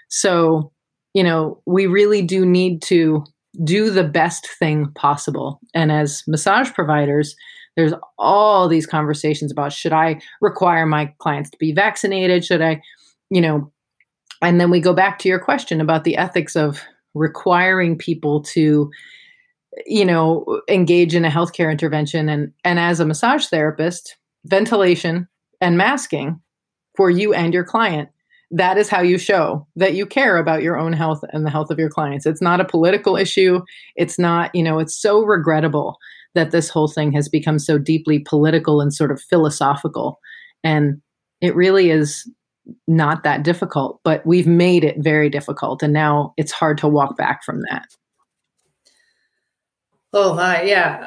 So, 0.09 0.73
you 1.13 1.23
know, 1.23 1.61
we 1.67 1.87
really 1.87 2.23
do 2.23 2.47
need 2.47 2.81
to 2.85 3.23
do 3.65 3.91
the 3.91 4.05
best 4.05 4.49
thing 4.59 4.91
possible. 4.95 5.61
And 5.75 5.93
as 5.93 6.23
massage 6.27 6.73
providers, 6.73 7.37
there's 7.79 7.95
all 8.19 8.67
these 8.67 8.89
conversations 8.89 9.53
about 9.53 9.73
should 9.73 9.93
I 9.93 10.21
require 10.41 10.85
my 10.85 11.15
clients 11.19 11.49
to 11.51 11.57
be 11.59 11.73
vaccinated? 11.73 12.45
Should 12.45 12.61
I, 12.61 12.83
you 13.31 13.41
know, 13.41 13.71
and 14.43 14.61
then 14.61 14.69
we 14.69 14.81
go 14.81 14.93
back 14.93 15.21
to 15.21 15.29
your 15.29 15.39
question 15.39 15.81
about 15.81 16.03
the 16.03 16.17
ethics 16.17 16.57
of 16.57 16.81
requiring 17.15 17.97
people 17.97 18.43
to 18.43 18.91
you 19.87 20.05
know 20.05 20.61
engage 20.69 21.15
in 21.15 21.25
a 21.25 21.31
healthcare 21.31 21.71
intervention 21.71 22.29
and 22.29 22.53
and 22.65 22.81
as 22.81 22.99
a 22.99 23.07
massage 23.07 23.47
therapist 23.47 24.17
ventilation 24.47 25.29
and 25.61 25.79
masking 25.79 26.41
for 26.97 27.11
you 27.11 27.33
and 27.33 27.55
your 27.55 27.65
client 27.65 28.09
that 28.51 28.77
is 28.77 28.89
how 28.89 29.01
you 29.01 29.19
show 29.19 29.67
that 29.77 29.95
you 29.95 30.05
care 30.05 30.37
about 30.37 30.63
your 30.63 30.77
own 30.77 30.93
health 30.93 31.23
and 31.33 31.47
the 31.47 31.51
health 31.51 31.71
of 31.71 31.79
your 31.79 31.91
clients 31.91 32.27
it's 32.27 32.43
not 32.43 32.61
a 32.61 32.65
political 32.65 33.17
issue 33.17 33.61
it's 33.95 34.19
not 34.19 34.53
you 34.53 34.65
know 34.65 34.81
it's 34.81 35.01
so 35.01 35.23
regrettable 35.23 35.97
that 36.35 36.51
this 36.51 36.69
whole 36.69 36.89
thing 36.89 37.13
has 37.13 37.29
become 37.29 37.59
so 37.59 37.79
deeply 37.79 38.19
political 38.19 38.81
and 38.81 38.93
sort 38.93 39.11
of 39.11 39.21
philosophical. 39.21 40.19
And 40.63 41.01
it 41.41 41.55
really 41.55 41.91
is 41.91 42.31
not 42.87 43.23
that 43.23 43.43
difficult, 43.43 44.01
but 44.05 44.25
we've 44.27 44.47
made 44.47 44.85
it 44.85 44.97
very 44.99 45.31
difficult. 45.31 45.83
And 45.83 45.93
now 45.93 46.35
it's 46.37 46.53
hard 46.53 46.79
to 46.79 46.89
walk 46.89 47.17
back 47.17 47.43
from 47.45 47.61
that. 47.71 47.87
Oh, 50.13 50.35
my. 50.35 50.63
Yeah. 50.63 51.07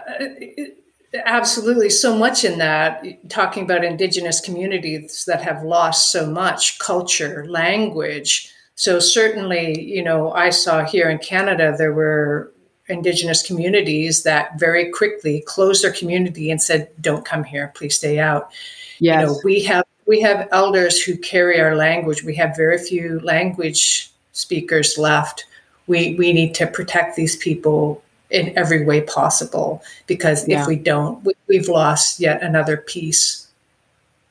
Absolutely. 1.26 1.90
So 1.90 2.16
much 2.16 2.46
in 2.46 2.58
that, 2.60 3.04
talking 3.30 3.64
about 3.64 3.84
Indigenous 3.84 4.40
communities 4.40 5.26
that 5.28 5.42
have 5.42 5.62
lost 5.62 6.12
so 6.12 6.26
much 6.26 6.80
culture, 6.80 7.46
language. 7.50 8.50
So, 8.76 9.00
certainly, 9.00 9.80
you 9.82 10.02
know, 10.02 10.32
I 10.32 10.52
saw 10.52 10.86
here 10.86 11.10
in 11.10 11.18
Canada, 11.18 11.76
there 11.78 11.94
were 11.94 12.54
indigenous 12.92 13.42
communities 13.42 14.24
that 14.24 14.60
very 14.60 14.92
quickly 14.92 15.42
closed 15.48 15.84
their 15.84 15.94
community 15.94 16.52
and 16.52 16.62
said 16.62 16.90
don't 17.02 17.26
come 17.26 17.44
here 17.44 17.72
please 17.76 17.96
stay 17.96 18.20
out 18.20 18.52
yes. 19.00 19.22
you 19.22 19.26
know 19.26 19.40
we 19.44 19.64
have 19.64 19.86
we 20.08 20.22
have 20.22 20.48
elders 20.52 21.02
who 21.02 21.18
carry 21.18 21.60
our 21.60 21.76
language 21.76 22.24
we 22.24 22.36
have 22.36 22.56
very 22.56 22.78
few 22.78 23.20
language 23.22 24.12
speakers 24.34 24.98
left 24.98 25.46
we 25.88 26.16
we 26.16 26.34
need 26.34 26.54
to 26.54 26.68
protect 26.68 27.16
these 27.16 27.36
people 27.36 28.04
in 28.30 28.58
every 28.58 28.86
way 28.86 29.02
possible 29.02 29.84
because 30.08 30.48
yeah. 30.48 30.62
if 30.62 30.68
we 30.68 30.76
don't 30.76 31.24
we, 31.24 31.34
we've 31.48 31.68
lost 31.68 32.20
yet 32.20 32.42
another 32.42 32.78
piece 32.78 33.48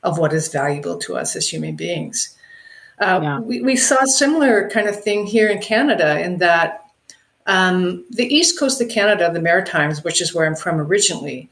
of 0.03 0.17
what 0.17 0.33
is 0.33 0.47
valuable 0.47 0.97
to 0.97 1.15
us 1.15 1.35
as 1.35 1.47
human 1.47 1.75
beings 1.75 2.35
uh, 2.99 3.19
yeah. 3.21 3.39
we, 3.39 3.61
we 3.61 3.75
saw 3.75 3.97
a 4.01 4.07
similar 4.07 4.69
kind 4.69 4.87
of 4.87 5.01
thing 5.03 5.25
here 5.25 5.49
in 5.49 5.59
canada 5.59 6.19
in 6.19 6.37
that 6.37 6.80
um, 7.51 8.05
the 8.09 8.33
east 8.33 8.57
coast 8.57 8.79
of 8.81 8.87
Canada, 8.87 9.29
the 9.31 9.41
Maritimes, 9.41 10.05
which 10.05 10.21
is 10.21 10.33
where 10.33 10.45
I'm 10.45 10.55
from 10.55 10.79
originally, 10.79 11.49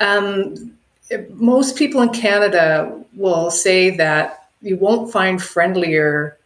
um, 0.00 0.76
most 1.34 1.76
people 1.76 2.02
in 2.02 2.08
Canada 2.08 2.92
will 3.14 3.48
say 3.52 3.90
that 3.90 4.48
you 4.62 4.76
won't 4.76 5.12
find 5.12 5.40
friendlier 5.40 6.36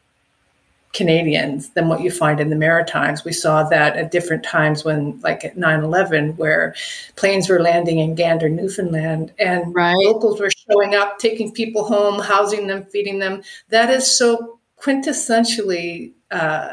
Canadians 0.92 1.70
than 1.70 1.88
what 1.88 2.02
you 2.02 2.10
find 2.10 2.38
in 2.38 2.50
the 2.50 2.56
Maritimes. 2.56 3.24
We 3.24 3.32
saw 3.32 3.62
that 3.70 3.96
at 3.96 4.10
different 4.10 4.44
times 4.44 4.84
when, 4.84 5.18
like 5.22 5.42
at 5.42 5.56
9 5.56 5.82
11, 5.82 6.36
where 6.36 6.74
planes 7.16 7.48
were 7.48 7.60
landing 7.60 7.98
in 7.98 8.14
Gander, 8.14 8.50
Newfoundland, 8.50 9.32
and 9.38 9.74
right. 9.74 9.96
locals 9.96 10.38
were 10.38 10.50
showing 10.50 10.94
up, 10.94 11.18
taking 11.18 11.50
people 11.50 11.84
home, 11.84 12.20
housing 12.20 12.66
them, 12.66 12.84
feeding 12.84 13.20
them. 13.20 13.42
That 13.70 13.88
is 13.88 14.06
so 14.06 14.58
quintessentially 14.78 16.12
uh, 16.30 16.72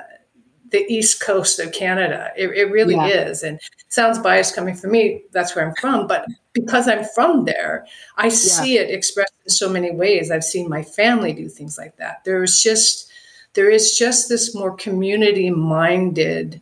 the 0.72 0.86
east 0.92 1.22
coast 1.22 1.60
of 1.60 1.72
Canada. 1.72 2.32
It, 2.38 2.50
it 2.50 2.72
really 2.72 2.96
yeah. 2.96 3.08
is. 3.08 3.44
And 3.44 3.60
sounds 3.90 4.20
biased 4.20 4.56
coming 4.56 4.76
from 4.76 4.92
me. 4.92 5.24
That's 5.32 5.56
where 5.56 5.68
I'm 5.68 5.76
from. 5.76 6.08
But 6.08 6.26
because 6.54 6.88
I'm 6.88 7.06
from 7.16 7.46
there, 7.46 7.86
I 8.18 8.26
yeah. 8.26 8.30
see 8.30 8.78
it 8.78 8.90
expressed 8.90 9.34
in 9.46 9.50
so 9.50 9.70
many 9.70 9.92
ways. 9.92 10.32
I've 10.32 10.44
seen 10.44 10.70
my 10.70 10.84
family 10.84 11.34
do 11.34 11.50
things 11.50 11.78
like 11.78 11.98
that. 11.98 12.24
There's 12.24 12.62
just 12.62 13.10
there 13.54 13.70
is 13.70 13.98
just 13.98 14.30
this 14.30 14.54
more 14.54 14.76
community 14.76 15.50
minded 15.50 16.62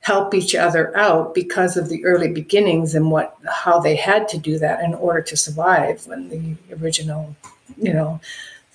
help 0.00 0.34
each 0.34 0.54
other 0.54 0.94
out 0.96 1.34
because 1.34 1.78
of 1.78 1.88
the 1.88 2.04
early 2.04 2.30
beginnings 2.30 2.94
and 2.94 3.10
what 3.10 3.38
how 3.48 3.80
they 3.80 3.96
had 3.96 4.28
to 4.28 4.36
do 4.36 4.58
that 4.58 4.84
in 4.84 4.92
order 4.94 5.22
to 5.22 5.36
survive 5.36 6.06
when 6.06 6.28
the 6.28 6.74
original 6.76 7.34
you 7.78 7.92
know 7.92 8.20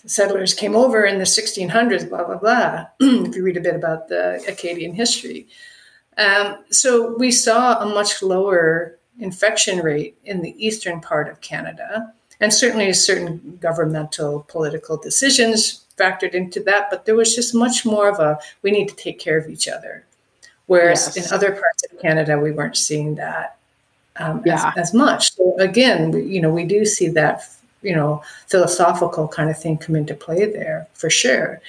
settlers 0.06 0.54
came 0.54 0.76
over 0.76 1.06
in 1.06 1.18
the 1.18 1.24
1600s, 1.24 2.10
blah, 2.10 2.24
blah, 2.24 2.38
blah, 2.38 2.86
if 3.00 3.36
you 3.36 3.44
read 3.44 3.58
a 3.58 3.62
bit 3.62 3.76
about 3.76 4.08
the 4.08 4.44
Acadian 4.48 4.94
history. 4.94 5.48
Um, 6.18 6.64
so 6.70 7.16
we 7.18 7.32
saw 7.32 7.82
a 7.82 7.86
much 7.86 8.22
lower 8.22 8.98
infection 9.20 9.80
rate 9.80 10.18
in 10.26 10.42
the 10.42 10.56
eastern 10.66 11.02
part 11.02 11.30
of 11.30 11.42
Canada, 11.42 12.14
and 12.40 12.54
certainly 12.54 12.92
certain 12.94 13.58
governmental 13.62 14.46
political 14.48 14.98
decisions 14.98 15.86
factored 15.98 16.34
into 16.34 16.62
that, 16.64 16.90
but 16.90 17.06
there 17.06 17.16
was 17.16 17.36
just 17.36 17.54
much 17.54 17.86
more 17.86 18.10
of 18.10 18.20
a 18.20 18.40
we 18.62 18.72
need 18.72 18.88
to 18.88 18.96
take 18.96 19.20
care 19.20 19.38
of 19.38 19.50
each 19.50 19.68
other. 19.68 20.06
Whereas 20.68 21.14
yes. 21.16 21.28
in 21.28 21.34
other 21.34 21.52
parts 21.52 21.84
of 21.92 22.00
Canada, 22.00 22.38
we 22.38 22.52
weren't 22.52 22.78
seeing 22.78 23.16
that 23.16 23.58
um, 24.18 24.42
yeah. 24.46 24.72
as, 24.76 24.90
as, 24.90 24.94
much. 24.94 25.36
So 25.36 25.56
again, 25.58 26.12
we, 26.12 26.24
you 26.24 26.42
know, 26.42 26.52
we 26.52 26.64
do 26.64 26.86
see 26.86 27.08
that 27.10 27.44
you 27.82 27.96
know 27.96 28.22
philosophical 28.48 29.28
kind 29.28 29.50
of 29.50 29.58
thing 29.58 29.78
come 29.78 29.96
into 29.96 30.14
play 30.14 30.46
there 30.46 30.88
for 30.94 31.10
sure. 31.10 31.62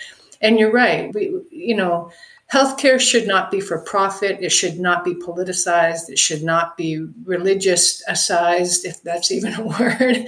And 0.43 0.59
you're 0.59 0.73
right 0.73 1.13
we 1.15 1.41
you 1.51 1.77
know 1.77 2.11
healthcare 2.53 2.99
should 2.99 3.29
not 3.29 3.51
be 3.51 3.61
for 3.61 3.79
profit 3.79 4.39
it 4.41 4.51
should 4.51 4.81
not 4.81 5.05
be 5.05 5.15
politicized 5.15 6.09
it 6.09 6.19
should 6.19 6.43
not 6.43 6.77
be 6.77 7.07
religious 7.25 8.03
assized 8.09 8.85
if 8.85 9.03
that's 9.03 9.31
even 9.37 9.55
a 9.55 9.67
word. 9.67 10.27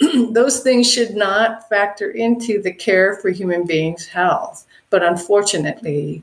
Those 0.34 0.60
things 0.60 0.90
should 0.90 1.14
not 1.14 1.68
factor 1.68 2.10
into 2.10 2.60
the 2.60 2.72
care 2.72 3.16
for 3.16 3.30
human 3.30 3.66
beings 3.66 4.06
health 4.06 4.66
but 4.90 5.04
unfortunately 5.04 6.22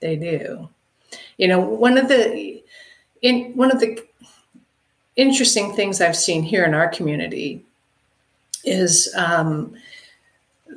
they 0.00 0.16
do. 0.16 0.68
You 1.38 1.48
know 1.48 1.60
one 1.60 1.98
of 1.98 2.08
the 2.08 2.62
in 3.22 3.52
one 3.54 3.70
of 3.70 3.80
the 3.80 4.04
interesting 5.18 5.72
things 5.74 6.00
I've 6.00 6.16
seen 6.16 6.44
here 6.44 6.64
in 6.64 6.72
our 6.72 6.88
community 6.88 7.62
is 8.64 9.12
um, 9.16 9.74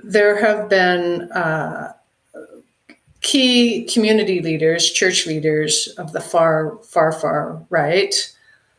there 0.03 0.43
have 0.43 0.67
been 0.67 1.31
uh, 1.31 1.93
key 3.21 3.85
community 3.85 4.41
leaders, 4.41 4.91
church 4.91 5.27
leaders 5.27 5.87
of 5.99 6.11
the 6.11 6.19
far, 6.19 6.77
far, 6.83 7.11
far 7.11 7.63
right 7.69 8.13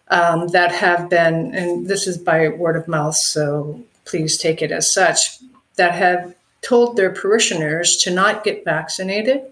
um, 0.08 0.48
that 0.48 0.72
have 0.72 1.08
been, 1.08 1.54
and 1.54 1.86
this 1.86 2.08
is 2.08 2.18
by 2.18 2.48
word 2.48 2.76
of 2.76 2.88
mouth, 2.88 3.14
so 3.14 3.80
please 4.04 4.36
take 4.36 4.62
it 4.62 4.72
as 4.72 4.92
such, 4.92 5.38
that 5.76 5.94
have 5.94 6.34
told 6.60 6.96
their 6.96 7.10
parishioners 7.10 7.96
to 7.98 8.10
not 8.10 8.42
get 8.42 8.64
vaccinated 8.64 9.42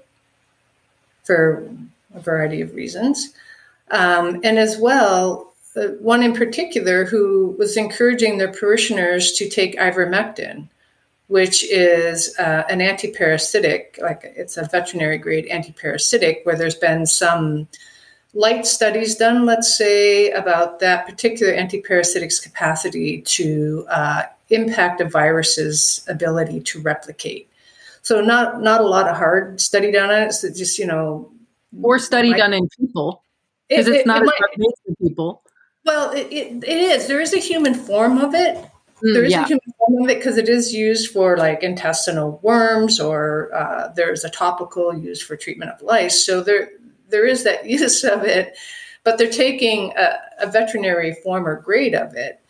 for 1.22 1.70
a 2.14 2.20
variety 2.20 2.60
of 2.60 2.74
reasons. 2.74 3.32
Um, 3.92 4.40
and 4.42 4.58
as 4.58 4.76
well, 4.76 5.49
one 5.74 6.22
in 6.22 6.32
particular 6.32 7.04
who 7.04 7.54
was 7.58 7.76
encouraging 7.76 8.38
their 8.38 8.52
parishioners 8.52 9.32
to 9.32 9.48
take 9.48 9.78
ivermectin, 9.78 10.68
which 11.28 11.64
is 11.70 12.36
uh, 12.38 12.64
an 12.68 12.80
antiparasitic, 12.80 14.00
like 14.02 14.22
it's 14.24 14.56
a 14.56 14.64
veterinary 14.64 15.18
grade 15.18 15.48
antiparasitic, 15.48 16.44
where 16.44 16.56
there's 16.56 16.74
been 16.74 17.06
some 17.06 17.68
light 18.34 18.66
studies 18.66 19.14
done, 19.16 19.46
let's 19.46 19.76
say, 19.76 20.30
about 20.30 20.80
that 20.80 21.06
particular 21.06 21.52
antiparasitic's 21.52 22.40
capacity 22.40 23.22
to 23.22 23.86
uh, 23.90 24.22
impact 24.50 25.00
a 25.00 25.04
virus's 25.04 26.04
ability 26.08 26.60
to 26.60 26.80
replicate. 26.80 27.48
So 28.02 28.20
not 28.20 28.60
not 28.60 28.80
a 28.80 28.86
lot 28.86 29.08
of 29.08 29.16
hard 29.16 29.60
study 29.60 29.92
done 29.92 30.10
on 30.10 30.22
it. 30.22 30.32
So 30.32 30.48
just 30.48 30.78
you 30.78 30.86
know, 30.86 31.30
or 31.82 31.98
study 31.98 32.32
done 32.32 32.54
in 32.54 32.68
people 32.78 33.22
because 33.68 33.86
it, 33.86 33.94
it's 33.94 34.06
not 34.06 34.22
it, 34.22 34.26
might, 34.26 34.98
people. 35.00 35.42
Well, 35.84 36.10
it, 36.10 36.28
it, 36.30 36.64
it 36.64 36.68
is. 36.68 37.06
There 37.06 37.20
is 37.20 37.32
a 37.32 37.38
human 37.38 37.74
form 37.74 38.18
of 38.18 38.34
it. 38.34 38.56
Mm, 39.02 39.14
there 39.14 39.24
is 39.24 39.32
yeah. 39.32 39.44
a 39.44 39.46
human 39.46 39.72
form 39.78 40.04
of 40.04 40.10
it 40.10 40.18
because 40.18 40.36
it 40.36 40.48
is 40.48 40.74
used 40.74 41.10
for 41.12 41.36
like 41.36 41.62
intestinal 41.62 42.38
worms, 42.42 43.00
or 43.00 43.54
uh, 43.54 43.92
there's 43.94 44.24
a 44.24 44.30
topical 44.30 44.94
used 44.96 45.22
for 45.22 45.36
treatment 45.36 45.70
of 45.70 45.80
lice. 45.82 46.24
So 46.24 46.42
there, 46.42 46.70
there 47.08 47.26
is 47.26 47.44
that 47.44 47.66
use 47.68 48.04
of 48.04 48.24
it, 48.24 48.56
but 49.04 49.18
they're 49.18 49.30
taking 49.30 49.92
a, 49.96 50.18
a 50.40 50.46
veterinary 50.46 51.14
form 51.22 51.46
or 51.46 51.56
grade 51.56 51.94
of 51.94 52.14
it. 52.14 52.40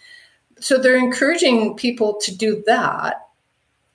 So 0.58 0.76
they're 0.76 0.96
encouraging 0.96 1.76
people 1.76 2.18
to 2.22 2.36
do 2.36 2.62
that, 2.66 3.28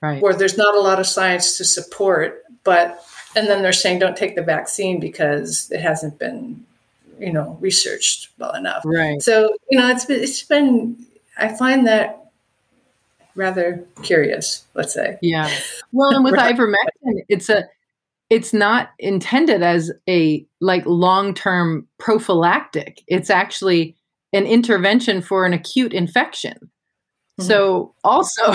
right. 0.01 0.21
where 0.21 0.33
there's 0.33 0.57
not 0.57 0.75
a 0.75 0.79
lot 0.79 0.99
of 0.99 1.05
science 1.05 1.57
to 1.57 1.65
support, 1.65 2.43
but 2.63 3.05
and 3.35 3.47
then 3.47 3.61
they're 3.61 3.73
saying 3.73 3.99
don't 3.99 4.17
take 4.17 4.35
the 4.35 4.41
vaccine 4.41 4.99
because 4.99 5.69
it 5.71 5.81
hasn't 5.81 6.17
been 6.17 6.65
you 7.19 7.31
know 7.31 7.57
researched 7.61 8.29
well 8.37 8.53
enough. 8.53 8.83
Right. 8.85 9.21
So 9.21 9.49
you 9.69 9.79
know 9.79 9.89
it's 9.89 10.05
been 10.05 10.21
it's 10.21 10.43
been 10.43 11.05
i 11.37 11.47
find 11.55 11.87
that 11.87 12.31
rather 13.35 13.85
curious 14.03 14.65
let's 14.73 14.93
say. 14.93 15.17
Yeah. 15.21 15.49
Well 15.91 16.15
and 16.15 16.23
with 16.23 16.33
ivermectin 16.35 17.23
it's 17.29 17.49
a 17.49 17.65
it's 18.29 18.53
not 18.53 18.89
intended 18.97 19.61
as 19.61 19.91
a 20.09 20.45
like 20.59 20.83
long-term 20.87 21.87
prophylactic. 21.99 23.03
It's 23.07 23.29
actually 23.29 23.95
an 24.33 24.47
intervention 24.47 25.21
for 25.21 25.45
an 25.45 25.53
acute 25.53 25.93
infection. 25.93 26.71
Mm-hmm. 27.37 27.49
so 27.49 27.93
also 28.05 28.53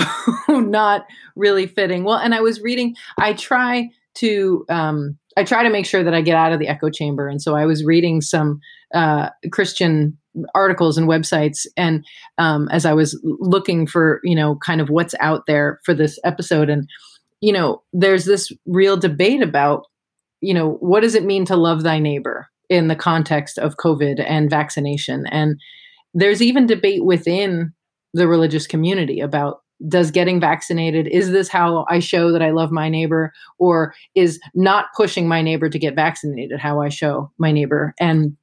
not 0.59 1.05
really 1.35 1.67
fitting. 1.67 2.03
Well 2.03 2.17
and 2.17 2.33
i 2.33 2.41
was 2.41 2.61
reading 2.61 2.95
i 3.19 3.33
try 3.33 3.91
to 4.15 4.65
um 4.69 5.17
I 5.37 5.43
try 5.43 5.63
to 5.63 5.69
make 5.69 5.85
sure 5.85 6.03
that 6.03 6.13
I 6.13 6.21
get 6.21 6.35
out 6.35 6.51
of 6.51 6.59
the 6.59 6.67
echo 6.67 6.89
chamber. 6.89 7.27
And 7.27 7.41
so 7.41 7.55
I 7.55 7.65
was 7.65 7.85
reading 7.85 8.21
some 8.21 8.59
uh, 8.93 9.29
Christian 9.51 10.17
articles 10.55 10.97
and 10.97 11.07
websites, 11.07 11.67
and 11.75 12.05
um, 12.37 12.69
as 12.69 12.85
I 12.85 12.93
was 12.93 13.19
looking 13.23 13.85
for, 13.85 14.21
you 14.23 14.35
know, 14.35 14.55
kind 14.55 14.79
of 14.81 14.89
what's 14.89 15.15
out 15.19 15.45
there 15.45 15.79
for 15.83 15.93
this 15.93 16.19
episode, 16.23 16.69
and 16.69 16.87
you 17.41 17.51
know, 17.51 17.81
there's 17.91 18.25
this 18.25 18.51
real 18.65 18.97
debate 18.97 19.41
about, 19.41 19.87
you 20.41 20.53
know, 20.53 20.73
what 20.73 21.01
does 21.01 21.15
it 21.15 21.25
mean 21.25 21.43
to 21.45 21.55
love 21.55 21.83
thy 21.83 21.99
neighbor 21.99 22.47
in 22.69 22.87
the 22.87 22.95
context 22.95 23.57
of 23.57 23.77
COVID 23.77 24.23
and 24.25 24.49
vaccination, 24.49 25.25
and 25.27 25.59
there's 26.13 26.41
even 26.41 26.65
debate 26.65 27.03
within 27.03 27.73
the 28.13 28.27
religious 28.27 28.67
community 28.67 29.19
about 29.21 29.61
does 29.87 30.11
getting 30.11 30.39
vaccinated 30.39 31.07
is 31.07 31.31
this 31.31 31.47
how 31.47 31.85
i 31.89 31.99
show 31.99 32.31
that 32.31 32.41
i 32.41 32.51
love 32.51 32.71
my 32.71 32.87
neighbor 32.87 33.33
or 33.57 33.93
is 34.15 34.39
not 34.53 34.85
pushing 34.95 35.27
my 35.27 35.41
neighbor 35.41 35.69
to 35.69 35.79
get 35.79 35.95
vaccinated 35.95 36.59
how 36.59 36.81
i 36.81 36.89
show 36.89 37.31
my 37.37 37.51
neighbor? 37.51 37.93
And 37.99 38.37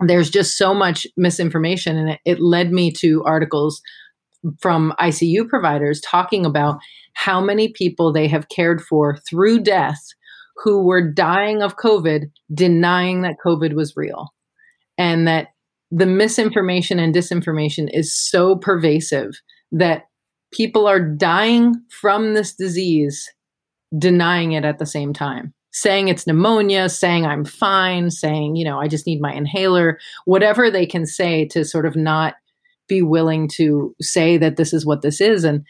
there's 0.00 0.30
just 0.30 0.58
so 0.58 0.74
much 0.74 1.06
misinformation 1.16 1.96
and 1.96 2.10
it, 2.10 2.20
it 2.24 2.40
led 2.40 2.72
me 2.72 2.90
to 2.92 3.24
articles 3.24 3.80
from 4.60 4.92
icu 5.00 5.48
providers 5.48 6.00
talking 6.02 6.44
about 6.44 6.78
how 7.14 7.40
many 7.40 7.72
people 7.72 8.12
they 8.12 8.28
have 8.28 8.48
cared 8.48 8.82
for 8.82 9.16
through 9.28 9.60
death 9.60 10.00
who 10.56 10.84
were 10.84 11.12
dying 11.12 11.62
of 11.62 11.76
covid 11.76 12.30
denying 12.52 13.22
that 13.22 13.36
covid 13.44 13.74
was 13.74 13.94
real 13.96 14.28
and 14.98 15.26
that 15.26 15.48
the 15.90 16.06
misinformation 16.06 16.98
and 16.98 17.14
disinformation 17.14 17.88
is 17.92 18.14
so 18.14 18.56
pervasive 18.56 19.40
that 19.72 20.04
people 20.56 20.86
are 20.86 21.00
dying 21.00 21.74
from 21.90 22.32
this 22.32 22.54
disease, 22.54 23.30
denying 23.98 24.52
it 24.52 24.64
at 24.64 24.78
the 24.78 24.86
same 24.86 25.12
time, 25.12 25.52
saying 25.72 26.08
it's 26.08 26.26
pneumonia, 26.26 26.88
saying 26.88 27.26
I'm 27.26 27.44
fine, 27.44 28.10
saying, 28.10 28.56
you 28.56 28.64
know, 28.64 28.80
I 28.80 28.88
just 28.88 29.06
need 29.06 29.20
my 29.20 29.34
inhaler, 29.34 29.98
whatever 30.24 30.70
they 30.70 30.86
can 30.86 31.04
say 31.04 31.44
to 31.48 31.64
sort 31.64 31.84
of 31.84 31.94
not 31.94 32.34
be 32.88 33.02
willing 33.02 33.48
to 33.48 33.94
say 34.00 34.38
that 34.38 34.56
this 34.56 34.72
is 34.72 34.86
what 34.86 35.02
this 35.02 35.20
is. 35.20 35.44
And 35.44 35.64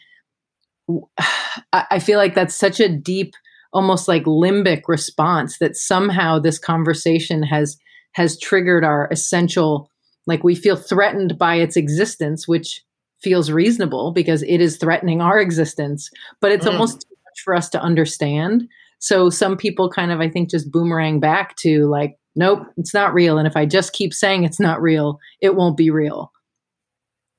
I 1.73 1.99
feel 1.99 2.17
like 2.17 2.33
that's 2.33 2.55
such 2.55 2.79
a 2.79 2.87
deep, 2.87 3.33
almost 3.73 4.07
like 4.07 4.23
limbic 4.23 4.83
response 4.87 5.57
that 5.57 5.75
somehow 5.75 6.39
this 6.39 6.59
conversation 6.59 7.43
has 7.43 7.77
has 8.13 8.39
triggered 8.39 8.83
our 8.85 9.09
essential 9.11 9.91
like 10.27 10.43
we 10.43 10.55
feel 10.55 10.75
threatened 10.75 11.37
by 11.37 11.55
its 11.55 11.75
existence 11.75 12.47
which 12.47 12.83
feels 13.21 13.51
reasonable 13.51 14.11
because 14.11 14.43
it 14.43 14.61
is 14.61 14.77
threatening 14.77 15.21
our 15.21 15.39
existence, 15.39 16.09
but 16.39 16.51
it's 16.51 16.65
mm. 16.65 16.71
almost 16.71 17.01
too 17.01 17.15
much 17.25 17.41
for 17.43 17.55
us 17.55 17.69
to 17.69 17.81
understand. 17.81 18.67
So 18.99 19.29
some 19.29 19.57
people 19.57 19.89
kind 19.89 20.11
of, 20.11 20.19
I 20.19 20.29
think, 20.29 20.49
just 20.49 20.71
boomerang 20.71 21.19
back 21.19 21.55
to 21.57 21.87
like, 21.87 22.17
nope, 22.35 22.65
it's 22.77 22.93
not 22.93 23.13
real. 23.13 23.37
And 23.37 23.47
if 23.47 23.55
I 23.55 23.65
just 23.65 23.93
keep 23.93 24.13
saying 24.13 24.43
it's 24.43 24.59
not 24.59 24.81
real, 24.81 25.19
it 25.41 25.55
won't 25.55 25.77
be 25.77 25.89
real. 25.89 26.31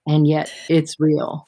And 0.07 0.27
yet 0.27 0.53
it's 0.69 0.99
real. 0.99 1.47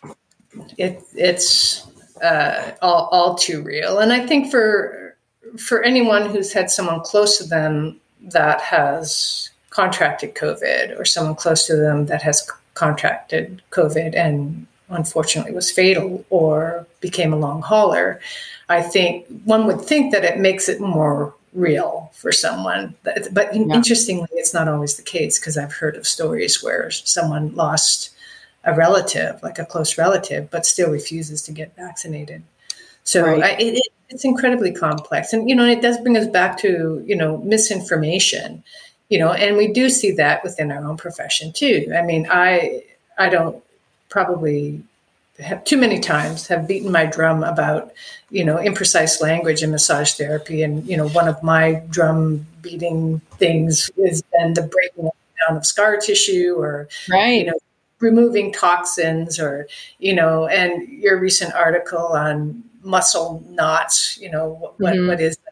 It, 0.77 1.03
it's 1.15 1.87
uh, 2.23 2.73
all, 2.83 3.09
all 3.13 3.35
too 3.35 3.63
real. 3.63 3.99
And 3.99 4.13
I 4.13 4.27
think 4.27 4.51
for 4.51 5.17
for 5.57 5.83
anyone 5.83 6.31
who's 6.31 6.53
had 6.53 6.71
someone 6.71 7.01
close 7.01 7.39
to 7.39 7.45
them 7.45 8.01
that 8.21 8.61
has 8.61 9.51
contracted 9.71 10.35
COVID 10.35 10.99
or 10.99 11.05
someone 11.05 11.35
close 11.35 11.67
to 11.67 11.77
them 11.77 12.07
that 12.07 12.23
has 12.23 12.49
contracted 12.85 13.63
COVID 13.71 14.13
and 14.17 14.67
unfortunately 14.89 15.53
was 15.53 15.71
fatal 15.71 16.25
or 16.31 16.87
became 17.01 17.33
a 17.33 17.43
long 17.47 17.61
hauler, 17.63 18.21
I 18.69 18.81
think 18.83 19.27
one 19.45 19.67
would 19.67 19.83
think 19.83 20.13
that 20.13 20.25
it 20.25 20.39
makes 20.39 20.69
it 20.69 20.81
more 20.81 21.35
real 21.53 22.11
for 22.15 22.33
someone. 22.33 22.95
But, 23.03 23.55
yeah. 23.55 23.75
interestingly, 23.79 24.29
it's 24.33 24.55
not 24.55 24.69
always 24.69 24.97
the 24.97 25.03
case 25.03 25.39
because 25.39 25.59
I've 25.59 25.75
heard 25.75 25.97
of 25.97 26.07
stories 26.07 26.63
where 26.63 26.91
someone 26.91 27.55
lost 27.55 28.11
a 28.65 28.75
relative, 28.75 29.43
like 29.43 29.59
a 29.59 29.65
close 29.65 29.99
relative, 29.99 30.51
but 30.51 30.67
still 30.67 30.91
refuses 30.91 31.43
to 31.43 31.53
get 31.53 31.77
vaccinated. 31.77 32.43
So 33.05 33.25
right. 33.25 33.43
I, 33.43 33.51
it, 33.59 33.83
it's 34.09 34.25
incredibly 34.25 34.73
complex, 34.73 35.33
and 35.33 35.49
you 35.49 35.57
know, 35.57 35.67
it 35.67 35.81
does 35.83 35.99
bring 35.99 36.17
us 36.17 36.27
back 36.27 36.59
to 36.59 37.03
you 37.07 37.17
know 37.17 37.39
misinformation, 37.39 38.63
you 39.11 39.19
know, 39.19 39.33
and 39.33 39.57
we 39.57 39.69
do 39.69 39.91
see 39.91 40.13
that 40.13 40.43
within 40.43 40.73
our 40.73 40.85
own 40.85 40.97
profession 40.97 41.53
too. 41.53 41.93
I 41.95 42.03
mean, 42.03 42.27
I 42.31 42.85
I 43.19 43.29
don't 43.29 43.63
probably 44.09 44.83
have 45.39 45.65
too 45.65 45.77
many 45.77 45.99
times 45.99 46.47
have 46.49 46.69
beaten 46.69 46.93
my 46.93 47.07
drum 47.07 47.43
about 47.43 47.93
you 48.31 48.45
know 48.45 48.57
imprecise 48.57 49.21
language 49.21 49.63
in 49.63 49.71
massage 49.73 50.15
therapy, 50.15 50.63
and 50.63 50.87
you 50.87 50.97
know, 50.97 51.09
one 51.09 51.29
of 51.29 51.43
my 51.43 51.83
drum 51.91 52.47
beating 52.63 53.21
things 53.39 53.91
is 53.97 54.23
then 54.39 54.55
the 54.55 54.63
breaking 54.63 55.11
down 55.49 55.57
of 55.57 55.67
scar 55.67 55.97
tissue, 55.97 56.55
or 56.57 56.89
right. 57.11 57.41
you 57.41 57.47
know 57.47 57.59
removing 57.99 58.53
toxins 58.53 59.39
or 59.39 59.69
you 59.99 60.15
know 60.15 60.47
and 60.47 60.89
your 60.89 61.19
recent 61.19 61.53
article 61.53 62.07
on 62.07 62.63
muscle 62.83 63.45
knots 63.51 64.19
you 64.19 64.31
know 64.31 64.73
what, 64.79 64.95
mm-hmm. 64.95 65.07
what 65.07 65.21
is 65.21 65.37
that 65.37 65.50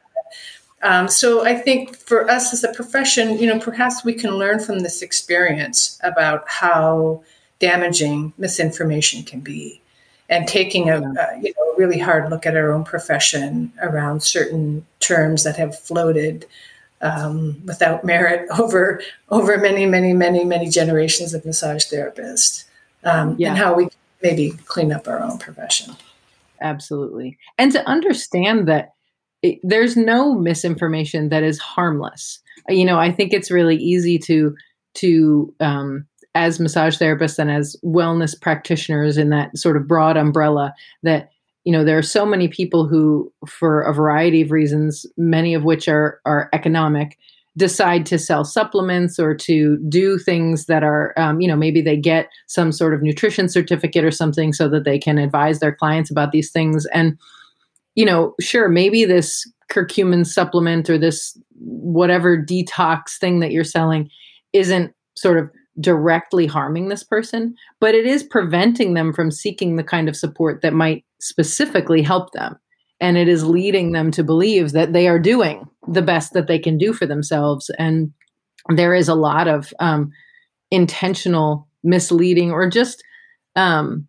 um, 0.82 1.08
so 1.08 1.44
i 1.44 1.54
think 1.54 1.96
for 1.96 2.30
us 2.30 2.52
as 2.52 2.64
a 2.64 2.72
profession 2.72 3.38
you 3.38 3.46
know 3.46 3.58
perhaps 3.58 4.04
we 4.04 4.14
can 4.14 4.30
learn 4.32 4.58
from 4.58 4.80
this 4.80 5.02
experience 5.02 5.98
about 6.02 6.44
how 6.48 7.22
damaging 7.58 8.32
misinformation 8.38 9.22
can 9.22 9.40
be 9.40 9.80
and 10.28 10.46
taking 10.46 10.90
a, 10.90 10.96
a, 10.96 11.40
you 11.40 11.52
know 11.56 11.74
really 11.76 11.98
hard 11.98 12.28
look 12.30 12.44
at 12.46 12.56
our 12.56 12.72
own 12.72 12.84
profession 12.84 13.72
around 13.80 14.22
certain 14.22 14.84
terms 15.00 15.44
that 15.44 15.56
have 15.56 15.78
floated 15.78 16.46
um, 17.00 17.60
without 17.64 18.04
merit 18.04 18.48
over 18.58 19.00
over 19.30 19.58
many, 19.58 19.86
many, 19.86 20.12
many, 20.12 20.44
many 20.44 20.68
generations 20.68 21.34
of 21.34 21.44
massage 21.44 21.84
therapists, 21.86 22.64
um, 23.04 23.36
yeah. 23.38 23.50
and 23.50 23.58
how 23.58 23.74
we 23.74 23.88
maybe 24.22 24.52
clean 24.66 24.92
up 24.92 25.06
our 25.06 25.20
own 25.20 25.38
profession. 25.38 25.96
Absolutely, 26.60 27.38
and 27.56 27.72
to 27.72 27.86
understand 27.88 28.66
that 28.68 28.94
it, 29.42 29.58
there's 29.62 29.96
no 29.96 30.34
misinformation 30.34 31.28
that 31.28 31.42
is 31.42 31.58
harmless. 31.58 32.40
You 32.68 32.84
know, 32.84 32.98
I 32.98 33.12
think 33.12 33.32
it's 33.32 33.50
really 33.50 33.76
easy 33.76 34.18
to 34.20 34.54
to 34.94 35.54
um, 35.60 36.06
as 36.34 36.60
massage 36.60 36.98
therapists 36.98 37.38
and 37.38 37.50
as 37.50 37.76
wellness 37.84 38.38
practitioners 38.40 39.16
in 39.16 39.30
that 39.30 39.56
sort 39.56 39.76
of 39.76 39.88
broad 39.88 40.16
umbrella 40.16 40.74
that 41.02 41.30
you 41.64 41.72
know 41.72 41.84
there 41.84 41.98
are 41.98 42.02
so 42.02 42.24
many 42.24 42.48
people 42.48 42.86
who 42.86 43.32
for 43.46 43.82
a 43.82 43.92
variety 43.92 44.42
of 44.42 44.50
reasons 44.50 45.06
many 45.16 45.54
of 45.54 45.64
which 45.64 45.88
are 45.88 46.20
are 46.24 46.48
economic 46.52 47.18
decide 47.56 48.06
to 48.06 48.18
sell 48.18 48.44
supplements 48.44 49.18
or 49.18 49.34
to 49.34 49.78
do 49.88 50.16
things 50.16 50.66
that 50.66 50.84
are 50.84 51.12
um, 51.16 51.40
you 51.40 51.48
know 51.48 51.56
maybe 51.56 51.80
they 51.80 51.96
get 51.96 52.28
some 52.46 52.70
sort 52.72 52.94
of 52.94 53.02
nutrition 53.02 53.48
certificate 53.48 54.04
or 54.04 54.10
something 54.10 54.52
so 54.52 54.68
that 54.68 54.84
they 54.84 54.98
can 54.98 55.18
advise 55.18 55.58
their 55.58 55.74
clients 55.74 56.10
about 56.10 56.30
these 56.30 56.50
things 56.50 56.86
and 56.94 57.18
you 57.98 58.04
know 58.04 58.32
sure 58.40 58.68
maybe 58.68 59.04
this 59.04 59.44
curcumin 59.72 60.24
supplement 60.24 60.88
or 60.88 60.96
this 60.96 61.36
whatever 61.56 62.38
detox 62.40 63.18
thing 63.18 63.40
that 63.40 63.50
you're 63.50 63.64
selling 63.64 64.08
isn't 64.52 64.94
sort 65.16 65.36
of 65.36 65.50
directly 65.80 66.46
harming 66.46 66.88
this 66.88 67.02
person, 67.02 67.56
but 67.80 67.96
it 67.96 68.06
is 68.06 68.22
preventing 68.22 68.94
them 68.94 69.12
from 69.12 69.32
seeking 69.32 69.74
the 69.74 69.82
kind 69.82 70.08
of 70.08 70.16
support 70.16 70.62
that 70.62 70.72
might 70.72 71.04
specifically 71.20 72.00
help 72.00 72.32
them. 72.32 72.56
And 73.00 73.16
it 73.16 73.28
is 73.28 73.44
leading 73.44 73.92
them 73.92 74.12
to 74.12 74.22
believe 74.22 74.72
that 74.72 74.92
they 74.92 75.08
are 75.08 75.18
doing 75.18 75.68
the 75.88 76.02
best 76.02 76.34
that 76.34 76.46
they 76.46 76.58
can 76.58 76.78
do 76.78 76.92
for 76.92 77.06
themselves. 77.06 77.68
And 77.78 78.12
there 78.68 78.94
is 78.94 79.08
a 79.08 79.14
lot 79.14 79.48
of 79.48 79.72
um, 79.80 80.10
intentional 80.70 81.66
misleading 81.82 82.52
or 82.52 82.70
just 82.70 83.02
um, 83.56 84.06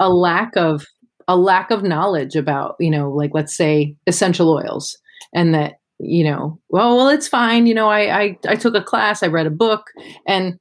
a 0.00 0.08
lack 0.08 0.56
of 0.56 0.84
a 1.30 1.36
lack 1.36 1.70
of 1.70 1.82
knowledge 1.82 2.34
about 2.34 2.76
you 2.80 2.90
know 2.90 3.10
like 3.10 3.30
let's 3.32 3.56
say 3.56 3.94
essential 4.06 4.50
oils 4.50 4.98
and 5.32 5.54
that 5.54 5.74
you 6.02 6.24
know, 6.24 6.58
well, 6.70 6.96
well, 6.96 7.08
it's 7.10 7.28
fine. 7.28 7.66
You 7.66 7.74
know, 7.74 7.90
I, 7.90 8.22
I, 8.22 8.38
I 8.48 8.54
took 8.54 8.74
a 8.74 8.82
class, 8.82 9.22
I 9.22 9.26
read 9.26 9.46
a 9.46 9.50
book, 9.50 9.90
and 10.26 10.58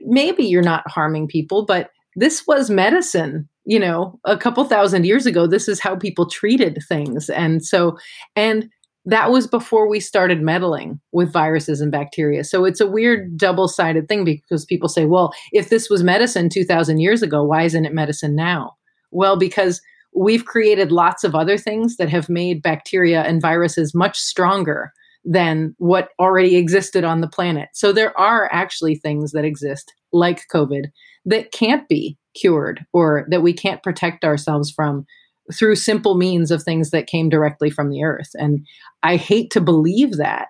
maybe 0.00 0.42
you're 0.42 0.62
not 0.62 0.82
harming 0.90 1.28
people, 1.28 1.64
but 1.64 1.90
this 2.16 2.44
was 2.44 2.70
medicine 2.70 3.48
you 3.64 3.78
know 3.78 4.18
a 4.24 4.36
couple 4.36 4.64
thousand 4.64 5.04
years 5.04 5.26
ago 5.26 5.46
this 5.46 5.68
is 5.68 5.78
how 5.78 5.94
people 5.94 6.28
treated 6.28 6.78
things 6.88 7.28
and 7.30 7.64
so 7.64 7.96
and 8.34 8.68
that 9.04 9.30
was 9.30 9.46
before 9.46 9.88
we 9.88 10.00
started 10.00 10.42
meddling 10.42 11.00
with 11.12 11.32
viruses 11.32 11.80
and 11.80 11.92
bacteria 11.92 12.42
so 12.42 12.64
it's 12.64 12.80
a 12.80 12.86
weird 12.86 13.36
double-sided 13.36 14.08
thing 14.08 14.24
because 14.24 14.64
people 14.64 14.88
say 14.88 15.04
well 15.04 15.32
if 15.52 15.68
this 15.68 15.90
was 15.90 16.02
medicine 16.02 16.48
2000 16.48 16.98
years 16.98 17.22
ago 17.22 17.44
why 17.44 17.62
isn't 17.62 17.84
it 17.84 17.94
medicine 17.94 18.34
now 18.34 18.74
well 19.10 19.36
because 19.36 19.80
we've 20.14 20.44
created 20.44 20.92
lots 20.92 21.24
of 21.24 21.34
other 21.34 21.56
things 21.56 21.96
that 21.96 22.08
have 22.08 22.28
made 22.28 22.62
bacteria 22.62 23.22
and 23.22 23.40
viruses 23.40 23.94
much 23.94 24.18
stronger 24.18 24.92
than 25.24 25.74
what 25.78 26.10
already 26.18 26.56
existed 26.56 27.04
on 27.04 27.20
the 27.20 27.28
planet. 27.28 27.68
So 27.74 27.92
there 27.92 28.18
are 28.18 28.48
actually 28.52 28.94
things 28.94 29.32
that 29.32 29.44
exist, 29.44 29.92
like 30.12 30.46
COVID, 30.52 30.86
that 31.26 31.52
can't 31.52 31.86
be 31.88 32.16
cured 32.34 32.84
or 32.92 33.26
that 33.30 33.42
we 33.42 33.52
can't 33.52 33.82
protect 33.82 34.24
ourselves 34.24 34.70
from 34.70 35.04
through 35.52 35.76
simple 35.76 36.16
means 36.16 36.50
of 36.50 36.62
things 36.62 36.90
that 36.90 37.06
came 37.06 37.28
directly 37.28 37.70
from 37.70 37.90
the 37.90 38.02
earth. 38.02 38.30
And 38.34 38.66
I 39.02 39.16
hate 39.16 39.50
to 39.52 39.60
believe 39.60 40.16
that, 40.16 40.48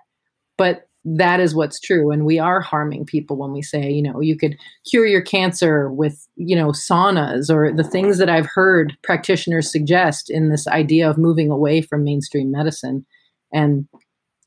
but 0.57 0.87
that 1.03 1.39
is 1.39 1.55
what's 1.55 1.79
true 1.79 2.11
and 2.11 2.25
we 2.25 2.37
are 2.37 2.61
harming 2.61 3.05
people 3.05 3.35
when 3.35 3.51
we 3.51 3.61
say 3.61 3.89
you 3.89 4.03
know 4.03 4.21
you 4.21 4.37
could 4.37 4.55
cure 4.89 5.05
your 5.05 5.21
cancer 5.21 5.91
with 5.91 6.27
you 6.35 6.55
know 6.55 6.67
saunas 6.67 7.49
or 7.49 7.71
the 7.71 7.83
things 7.83 8.19
that 8.19 8.29
i've 8.29 8.47
heard 8.53 8.95
practitioners 9.03 9.71
suggest 9.71 10.29
in 10.29 10.49
this 10.49 10.67
idea 10.67 11.09
of 11.09 11.17
moving 11.17 11.49
away 11.49 11.81
from 11.81 12.03
mainstream 12.03 12.51
medicine 12.51 13.03
and 13.51 13.87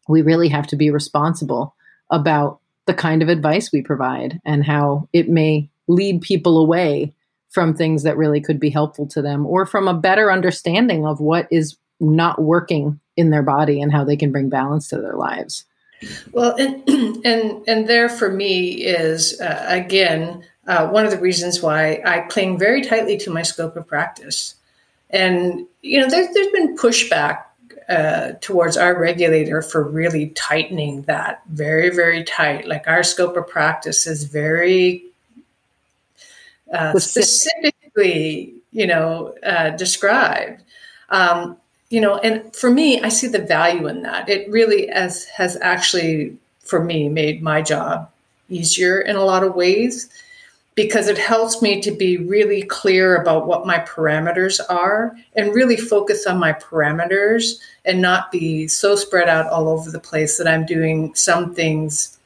we 0.09 0.23
really 0.23 0.49
have 0.49 0.67
to 0.67 0.77
be 0.77 0.91
responsible 0.91 1.75
about 2.11 2.61
the 2.87 2.95
kind 2.95 3.23
of 3.23 3.29
advice 3.29 3.71
we 3.73 3.83
provide 3.83 4.41
and 4.45 4.65
how 4.65 5.09
it 5.13 5.29
may 5.29 5.69
lead 5.89 6.21
people 6.21 6.59
away 6.59 7.13
from 7.51 7.75
things 7.75 8.03
that 8.03 8.17
really 8.17 8.41
could 8.41 8.61
be 8.61 8.71
helpful 8.71 9.07
to 9.07 9.23
them 9.23 9.47
or 9.47 9.65
from 9.65 9.89
a 9.89 9.95
better 9.95 10.31
understanding 10.31 11.07
of 11.07 11.21
what 11.21 11.47
is 11.51 11.77
not 12.01 12.43
working 12.43 13.01
in 13.17 13.31
their 13.31 13.43
body 13.43 13.81
and 13.81 13.93
how 13.93 14.05
they 14.05 14.17
can 14.17 14.33
bring 14.33 14.49
balance 14.49 14.89
to 14.89 15.01
their 15.01 15.15
lives. 15.15 15.65
Well, 16.33 16.55
and 16.57 16.83
and 17.25 17.63
and 17.69 17.89
there 17.89 18.09
for 18.09 18.31
me 18.31 18.73
is 18.73 19.41
uh, 19.41 19.65
again 19.69 20.45
uh, 20.67 20.89
one 20.89 21.05
of 21.05 21.11
the 21.11 21.19
reasons 21.19 21.63
why 21.63 22.01
I 22.05 22.21
cling 22.21 22.59
very 22.59 22.83
tightly 22.83 23.17
to 23.19 23.31
my 23.31 23.43
scope 23.43 23.77
of 23.77 23.87
practice. 23.87 24.55
And 25.11 25.67
you 25.83 26.01
know, 26.01 26.09
there's 26.09 26.33
there's 26.35 26.53
been 26.53 26.77
pushback 26.77 27.45
uh, 27.89 28.33
towards 28.41 28.77
our 28.77 28.99
regulator 28.99 29.61
for 29.63 29.83
really 29.83 30.29
tightening 30.31 31.03
that 31.03 31.43
very 31.49 31.91
very 31.91 32.25
tight. 32.25 32.67
Like 32.67 32.89
our 32.89 33.03
scope 33.03 33.37
of 33.37 33.49
practice 33.49 34.07
is 34.07 34.25
very 34.25 35.05
uh, 36.73 36.99
specifically, 36.99 38.55
you 38.73 38.87
know, 38.87 39.35
uh, 39.45 39.71
described. 39.71 40.63
Um, 41.11 41.59
you 41.91 42.01
know, 42.01 42.19
and 42.19 42.55
for 42.55 42.71
me, 42.71 43.01
I 43.01 43.09
see 43.09 43.29
the 43.29 43.39
value 43.39 43.87
in 43.87 44.03
that. 44.03 44.29
It 44.29 44.51
really 44.51 44.89
has 44.89 45.25
has 45.27 45.57
actually, 45.61 46.37
for 46.61 46.83
me, 46.83 47.09
made 47.09 47.43
my 47.43 47.63
job 47.63 48.11
easier 48.49 49.01
in 49.01 49.17
a 49.17 49.25
lot 49.25 49.43
of 49.43 49.55
ways 49.55 50.09
because 50.75 51.07
it 51.07 51.19
helps 51.19 51.63
me 51.63 51.81
to 51.81 51.93
be 51.93 52.17
really 52.17 52.63
clear 52.63 53.17
about 53.17 53.47
what 53.47 53.67
my 53.67 53.79
parameters 53.81 54.61
are 54.69 55.17
and 55.37 55.55
really 55.55 55.77
focus 55.77 56.27
on 56.27 56.39
my 56.39 56.53
parameters 56.53 57.61
and 57.85 58.03
not 58.03 58.33
be 58.33 58.67
so 58.67 58.97
spread 58.97 59.29
out 59.29 59.47
all 59.47 59.69
over 59.69 59.91
the 59.91 60.01
place 60.01 60.37
that 60.37 60.49
I'm 60.49 60.67
doing 60.67 61.15
some 61.15 61.55
things 61.55 62.19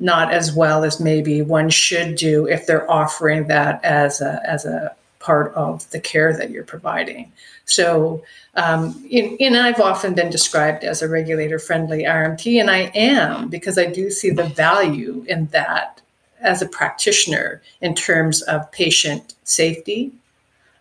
not 0.00 0.32
as 0.32 0.52
well 0.52 0.82
as 0.82 0.98
maybe 0.98 1.42
one 1.42 1.68
should 1.68 2.16
do 2.16 2.48
if 2.48 2.66
they're 2.66 2.90
offering 2.90 3.46
that 3.48 3.84
as 3.84 4.20
a 4.20 4.40
as 4.48 4.64
a 4.64 4.94
part 5.20 5.54
of 5.54 5.88
the 5.90 6.00
care 6.00 6.36
that 6.36 6.50
you're 6.50 6.64
providing. 6.64 7.30
So, 7.66 8.24
um, 8.54 9.06
and 9.12 9.56
I've 9.56 9.80
often 9.80 10.14
been 10.14 10.30
described 10.30 10.82
as 10.82 11.02
a 11.02 11.08
regulator 11.08 11.58
friendly 11.58 12.02
RMT, 12.02 12.60
and 12.60 12.70
I 12.70 12.90
am 12.94 13.48
because 13.48 13.78
I 13.78 13.86
do 13.86 14.10
see 14.10 14.30
the 14.30 14.44
value 14.44 15.24
in 15.28 15.46
that 15.48 16.00
as 16.40 16.62
a 16.62 16.68
practitioner 16.68 17.62
in 17.80 17.94
terms 17.94 18.42
of 18.42 18.70
patient 18.72 19.34
safety 19.44 20.12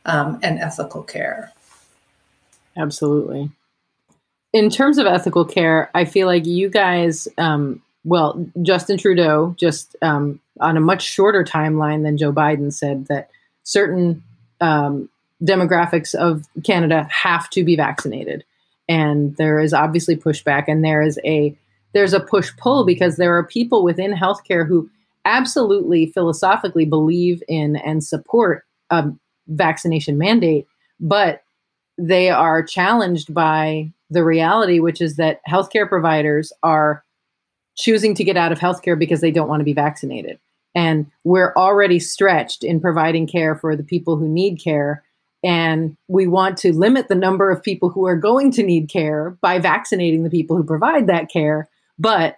um, 0.06 0.40
and 0.42 0.58
ethical 0.60 1.04
care. 1.04 1.52
Absolutely. 2.78 3.52
In 4.54 4.70
terms 4.70 4.98
of 4.98 5.06
ethical 5.06 5.46
care, 5.46 5.92
I 5.94 6.06
feel 6.06 6.26
like 6.26 6.46
you 6.46 6.70
guys, 6.70 7.28
um, 7.38 7.82
well, 8.04 8.44
Justin 8.64 8.98
Trudeau, 8.98 9.54
just 9.60 9.96
um, 10.02 10.40
on 10.60 10.78
a 10.78 10.82
much 10.82 11.04
shorter 11.04 11.44
timeline 11.44 12.04
than 12.04 12.18
Joe 12.18 12.34
Biden, 12.34 12.74
said 12.74 13.08
that 13.08 13.30
certain 13.64 14.24
um, 14.62 15.10
demographics 15.44 16.14
of 16.16 16.46
Canada 16.64 17.08
have 17.12 17.50
to 17.52 17.64
be 17.64 17.76
vaccinated, 17.76 18.44
and 18.88 19.36
there 19.38 19.60
is 19.60 19.74
obviously 19.74 20.16
pushback, 20.16 20.66
and 20.68 20.84
there 20.84 21.02
is 21.02 21.20
a 21.26 21.56
there's 21.94 22.14
a 22.14 22.20
push 22.20 22.52
pull 22.58 22.86
because 22.86 23.16
there 23.16 23.36
are 23.36 23.44
people 23.44 23.84
within 23.84 24.14
healthcare 24.14 24.68
who 24.68 24.90
absolutely 25.26 26.08
philosophically 26.08 26.86
believe 26.86 27.44
in 27.48 27.76
and 27.78 28.04
support 28.04 28.64
a 28.90 29.06
vaccination 29.48 30.18
mandate, 30.18 30.68
but 31.00 31.44
they 31.98 32.30
are 32.30 32.64
challenged 32.64 33.34
by 33.34 33.92
the 34.10 34.24
reality, 34.24 34.80
which 34.80 35.02
is 35.02 35.18
that 35.18 35.42
healthcare 35.48 35.88
providers 35.88 36.52
are 36.64 37.04
choosing 37.76 38.16
to 38.16 38.24
get 38.24 38.38
out 38.38 38.52
of 38.52 38.60
healthcare 38.60 38.98
because 38.98 39.22
they 39.22 39.32
don't 39.32 39.48
want 39.48 39.60
to 39.60 39.66
be 39.66 39.74
vaccinated. 39.74 40.40
And 40.76 41.08
we're 41.24 41.54
already 41.56 42.00
stretched 42.00 42.64
in 42.64 42.80
providing 42.80 43.28
care 43.28 43.56
for 43.56 43.76
the 43.76 43.84
people 43.84 44.18
who 44.18 44.28
need 44.28 44.58
care. 44.58 45.04
And 45.44 45.96
we 46.08 46.28
want 46.28 46.58
to 46.60 46.74
limit 46.74 47.08
the 47.08 47.16
number 47.16 47.50
of 47.50 47.64
people 47.64 47.90
who 47.90 48.06
are 48.06 48.18
going 48.18 48.52
to 48.52 48.64
need 48.64 48.90
care 48.90 49.38
by 49.42 49.60
vaccinating 49.60 50.24
the 50.24 50.30
people 50.30 50.58
who 50.58 50.64
provide 50.64 51.08
that 51.08 51.30
care. 51.30 51.70
But 51.98 52.38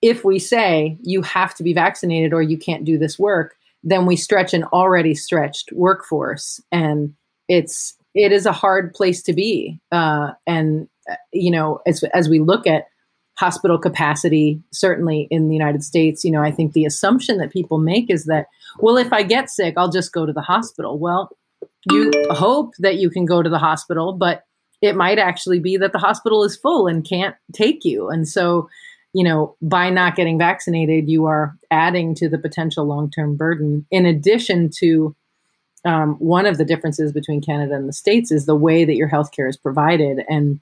if 0.00 0.24
we 0.24 0.38
say 0.38 0.98
you 1.02 1.22
have 1.22 1.54
to 1.56 1.62
be 1.62 1.72
vaccinated 1.72 2.32
or 2.32 2.42
you 2.42 2.58
can't 2.58 2.84
do 2.84 2.98
this 2.98 3.18
work, 3.18 3.56
then 3.84 4.06
we 4.06 4.16
stretch 4.16 4.54
an 4.54 4.64
already 4.64 5.14
stretched 5.14 5.72
workforce. 5.72 6.60
And 6.70 7.14
it's 7.48 7.94
it 8.14 8.32
is 8.32 8.46
a 8.46 8.52
hard 8.52 8.94
place 8.94 9.22
to 9.22 9.32
be. 9.32 9.80
Uh, 9.90 10.32
and 10.46 10.88
uh, 11.10 11.16
you 11.32 11.50
know, 11.50 11.80
as 11.86 12.04
as 12.14 12.28
we 12.28 12.38
look 12.38 12.66
at 12.66 12.86
hospital 13.42 13.76
capacity, 13.76 14.62
certainly 14.70 15.26
in 15.28 15.48
the 15.48 15.54
United 15.54 15.82
States, 15.82 16.24
you 16.24 16.30
know, 16.30 16.40
I 16.40 16.52
think 16.52 16.74
the 16.74 16.84
assumption 16.84 17.38
that 17.38 17.52
people 17.52 17.78
make 17.78 18.08
is 18.08 18.26
that, 18.26 18.46
well, 18.78 18.96
if 18.96 19.12
I 19.12 19.24
get 19.24 19.50
sick, 19.50 19.74
I'll 19.76 19.90
just 19.90 20.12
go 20.12 20.24
to 20.24 20.32
the 20.32 20.40
hospital. 20.40 20.96
Well, 20.96 21.36
you 21.90 22.12
hope 22.30 22.74
that 22.78 22.98
you 22.98 23.10
can 23.10 23.26
go 23.26 23.42
to 23.42 23.50
the 23.50 23.58
hospital, 23.58 24.12
but 24.12 24.44
it 24.80 24.94
might 24.94 25.18
actually 25.18 25.58
be 25.58 25.76
that 25.76 25.92
the 25.92 25.98
hospital 25.98 26.44
is 26.44 26.56
full 26.56 26.86
and 26.86 27.04
can't 27.04 27.34
take 27.52 27.84
you. 27.84 28.10
And 28.10 28.28
so, 28.28 28.68
you 29.12 29.24
know, 29.24 29.56
by 29.60 29.90
not 29.90 30.14
getting 30.14 30.38
vaccinated, 30.38 31.10
you 31.10 31.26
are 31.26 31.58
adding 31.68 32.14
to 32.14 32.28
the 32.28 32.38
potential 32.38 32.84
long 32.84 33.10
term 33.10 33.36
burden. 33.36 33.84
In 33.90 34.06
addition 34.06 34.70
to 34.78 35.16
um, 35.84 36.14
one 36.20 36.46
of 36.46 36.58
the 36.58 36.64
differences 36.64 37.10
between 37.10 37.42
Canada 37.42 37.74
and 37.74 37.88
the 37.88 37.92
States 37.92 38.30
is 38.30 38.46
the 38.46 38.54
way 38.54 38.84
that 38.84 38.94
your 38.94 39.10
healthcare 39.10 39.48
is 39.48 39.56
provided. 39.56 40.24
And 40.28 40.60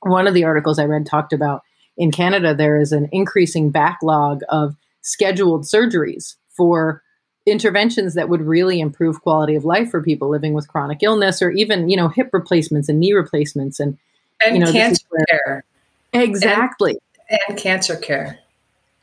one 0.00 0.26
of 0.26 0.32
the 0.32 0.44
articles 0.44 0.78
I 0.78 0.86
read 0.86 1.04
talked 1.04 1.34
about 1.34 1.60
in 2.02 2.10
Canada, 2.10 2.52
there 2.52 2.76
is 2.76 2.90
an 2.90 3.08
increasing 3.12 3.70
backlog 3.70 4.40
of 4.48 4.74
scheduled 5.02 5.62
surgeries 5.62 6.34
for 6.48 7.00
interventions 7.46 8.14
that 8.14 8.28
would 8.28 8.42
really 8.42 8.80
improve 8.80 9.22
quality 9.22 9.54
of 9.54 9.64
life 9.64 9.88
for 9.88 10.02
people 10.02 10.28
living 10.28 10.52
with 10.52 10.66
chronic 10.66 10.98
illness 11.04 11.40
or 11.40 11.52
even, 11.52 11.88
you 11.88 11.96
know, 11.96 12.08
hip 12.08 12.30
replacements 12.32 12.88
and 12.88 12.98
knee 12.98 13.12
replacements 13.12 13.78
and, 13.78 13.96
and 14.44 14.56
you 14.56 14.64
know, 14.64 14.72
cancer 14.72 15.06
where, 15.10 15.24
care. 15.30 15.64
Exactly. 16.12 16.98
And, 17.30 17.40
and 17.50 17.56
cancer 17.56 17.94
care. 17.94 18.40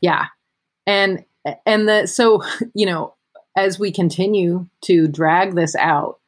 Yeah. 0.02 0.26
And 0.86 1.24
and 1.64 1.88
the 1.88 2.06
so, 2.06 2.42
you 2.74 2.84
know, 2.84 3.14
as 3.56 3.78
we 3.78 3.92
continue 3.92 4.66
to 4.82 5.08
drag 5.08 5.54
this 5.54 5.74
out 5.74 6.18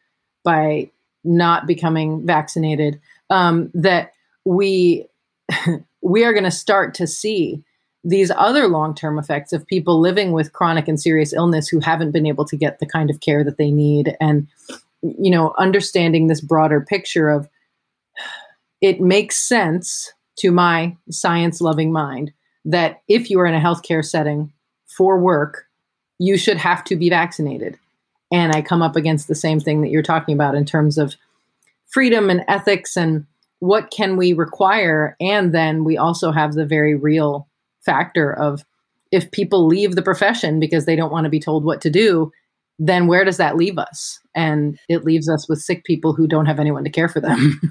by 0.42 0.90
not 1.22 1.66
becoming 1.66 2.24
vaccinated, 2.24 2.98
um, 3.28 3.70
that 3.74 4.14
we 4.46 5.06
we 6.02 6.24
are 6.24 6.32
going 6.32 6.44
to 6.44 6.50
start 6.50 6.94
to 6.94 7.06
see 7.06 7.62
these 8.04 8.32
other 8.32 8.66
long-term 8.66 9.18
effects 9.18 9.52
of 9.52 9.66
people 9.66 10.00
living 10.00 10.32
with 10.32 10.52
chronic 10.52 10.88
and 10.88 11.00
serious 11.00 11.32
illness 11.32 11.68
who 11.68 11.78
haven't 11.78 12.10
been 12.10 12.26
able 12.26 12.44
to 12.44 12.56
get 12.56 12.80
the 12.80 12.86
kind 12.86 13.10
of 13.10 13.20
care 13.20 13.44
that 13.44 13.58
they 13.58 13.70
need 13.70 14.16
and 14.20 14.48
you 15.02 15.30
know 15.30 15.54
understanding 15.58 16.26
this 16.26 16.40
broader 16.40 16.80
picture 16.80 17.28
of 17.28 17.48
it 18.80 19.00
makes 19.00 19.36
sense 19.36 20.12
to 20.36 20.50
my 20.50 20.96
science 21.10 21.60
loving 21.60 21.92
mind 21.92 22.32
that 22.64 23.02
if 23.08 23.30
you 23.30 23.38
are 23.38 23.46
in 23.46 23.54
a 23.54 23.60
healthcare 23.60 24.04
setting 24.04 24.52
for 24.86 25.18
work 25.18 25.68
you 26.22 26.38
should 26.38 26.56
have 26.56 26.84
to 26.84 26.94
be 26.94 27.10
vaccinated. 27.10 27.76
And 28.30 28.52
I 28.52 28.62
come 28.62 28.80
up 28.80 28.94
against 28.94 29.26
the 29.26 29.34
same 29.34 29.58
thing 29.58 29.80
that 29.80 29.90
you're 29.90 30.02
talking 30.02 30.34
about 30.34 30.54
in 30.54 30.64
terms 30.64 30.96
of 30.96 31.16
freedom 31.88 32.30
and 32.30 32.44
ethics 32.46 32.96
and 32.96 33.26
what 33.62 33.92
can 33.92 34.16
we 34.16 34.32
require. 34.32 35.16
And 35.20 35.54
then 35.54 35.84
we 35.84 35.96
also 35.96 36.32
have 36.32 36.54
the 36.54 36.66
very 36.66 36.96
real 36.96 37.46
factor 37.80 38.32
of 38.32 38.64
if 39.12 39.30
people 39.30 39.68
leave 39.68 39.94
the 39.94 40.02
profession 40.02 40.58
because 40.58 40.84
they 40.84 40.96
don't 40.96 41.12
want 41.12 41.26
to 41.26 41.30
be 41.30 41.38
told 41.38 41.64
what 41.64 41.80
to 41.82 41.90
do, 41.90 42.32
then 42.80 43.06
where 43.06 43.24
does 43.24 43.36
that 43.36 43.56
leave 43.56 43.78
us? 43.78 44.18
And 44.34 44.80
it 44.88 45.04
leaves 45.04 45.28
us 45.28 45.48
with 45.48 45.60
sick 45.60 45.84
people 45.84 46.12
who 46.12 46.26
don't 46.26 46.46
have 46.46 46.58
anyone 46.58 46.82
to 46.82 46.90
care 46.90 47.08
for 47.08 47.20
them. 47.20 47.60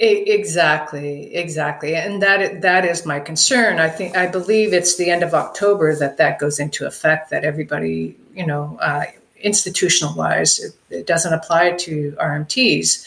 Exactly, 0.00 1.34
exactly, 1.34 1.94
and 1.94 2.20
that 2.20 2.60
that 2.60 2.84
is 2.84 3.06
my 3.06 3.18
concern. 3.18 3.78
I 3.78 3.88
think 3.88 4.14
I 4.14 4.26
believe 4.26 4.74
it's 4.74 4.96
the 4.96 5.08
end 5.08 5.22
of 5.22 5.32
October 5.32 5.94
that 5.94 6.18
that 6.18 6.38
goes 6.38 6.58
into 6.58 6.86
effect. 6.86 7.30
That 7.30 7.44
everybody, 7.44 8.16
you 8.34 8.44
know, 8.44 8.76
uh, 8.82 9.04
institutional 9.38 10.12
wise, 10.14 10.58
it, 10.58 10.72
it, 10.90 11.06
doesn't 11.06 11.32
apply 11.32 11.76
to 11.78 12.14
RMTs 12.20 13.06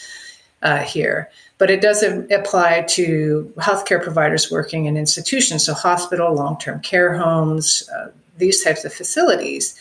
uh, 0.62 0.78
here, 0.78 1.30
but 1.64 1.70
it 1.70 1.80
doesn't 1.80 2.30
apply 2.30 2.82
to 2.82 3.50
healthcare 3.56 4.02
providers 4.02 4.50
working 4.50 4.84
in 4.84 4.98
institutions, 4.98 5.64
so 5.64 5.72
hospital, 5.72 6.34
long 6.34 6.58
term 6.58 6.78
care 6.80 7.16
homes, 7.16 7.88
uh, 7.88 8.08
these 8.36 8.62
types 8.62 8.84
of 8.84 8.92
facilities. 8.92 9.74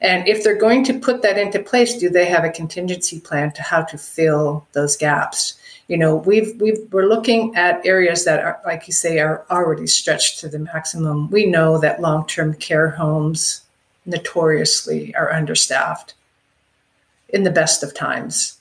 And 0.00 0.28
if 0.28 0.44
they're 0.44 0.54
going 0.54 0.84
to 0.84 0.96
put 0.96 1.22
that 1.22 1.36
into 1.36 1.58
place, 1.58 1.98
do 1.98 2.08
they 2.08 2.26
have 2.26 2.44
a 2.44 2.50
contingency 2.50 3.18
plan 3.18 3.50
to 3.54 3.62
how 3.62 3.82
to 3.82 3.98
fill 3.98 4.64
those 4.74 4.96
gaps? 4.96 5.58
you 5.88 5.98
know 5.98 6.14
we've 6.14 6.54
we've 6.60 6.78
we're 6.92 7.08
looking 7.08 7.54
at 7.56 7.84
areas 7.84 8.24
that 8.24 8.38
are 8.38 8.60
like 8.64 8.86
you 8.86 8.92
say 8.92 9.18
are 9.18 9.44
already 9.50 9.86
stretched 9.88 10.38
to 10.38 10.48
the 10.48 10.58
maximum 10.58 11.28
we 11.30 11.44
know 11.44 11.76
that 11.76 12.00
long-term 12.00 12.54
care 12.54 12.88
homes 12.88 13.60
notoriously 14.06 15.14
are 15.14 15.30
understaffed 15.30 16.14
in 17.28 17.42
the 17.42 17.50
best 17.50 17.82
of 17.82 17.92
times 17.92 18.58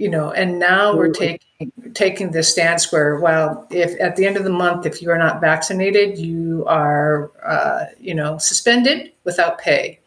you 0.00 0.08
know 0.08 0.30
and 0.32 0.58
now 0.58 0.96
we're 0.96 1.12
taking 1.12 1.70
taking 1.92 2.30
this 2.30 2.50
stance 2.50 2.90
where 2.90 3.20
well 3.20 3.66
if 3.70 4.00
at 4.00 4.16
the 4.16 4.26
end 4.26 4.36
of 4.36 4.44
the 4.44 4.50
month 4.50 4.86
if 4.86 5.02
you 5.02 5.10
are 5.10 5.18
not 5.18 5.40
vaccinated 5.40 6.16
you 6.18 6.64
are 6.66 7.30
uh, 7.44 7.84
you 7.98 8.14
know 8.14 8.38
suspended 8.38 9.12
without 9.24 9.58
pay 9.58 9.98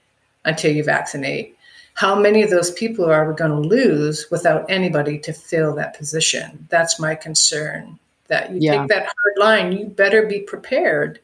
until 0.46 0.74
you 0.74 0.84
vaccinate 0.84 1.56
how 1.96 2.16
many 2.16 2.42
of 2.42 2.50
those 2.50 2.72
people 2.72 3.06
are 3.06 3.30
we 3.30 3.36
going 3.36 3.52
to 3.52 3.68
lose 3.68 4.28
without 4.32 4.66
anybody 4.70 5.20
to 5.20 5.32
fill 5.32 5.76
that 5.76 5.96
position? 5.96 6.68
That's 6.70 7.00
my 7.00 7.16
concern. 7.16 8.00
That 8.30 8.52
you 8.52 8.60
yeah. 8.62 8.80
take 8.80 8.90
that 8.90 9.06
hard 9.06 9.38
line, 9.38 9.72
you 9.74 9.86
better 9.86 10.26
be 10.26 10.40
prepared 10.40 11.20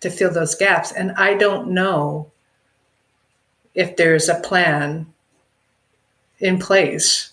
to 0.00 0.10
fill 0.10 0.32
those 0.32 0.54
gaps. 0.54 0.90
And 0.90 1.12
I 1.12 1.34
don't 1.34 1.70
know 1.70 2.30
if 3.74 3.96
there's 3.96 4.28
a 4.28 4.40
plan 4.40 5.06
in 6.40 6.58
place 6.58 7.32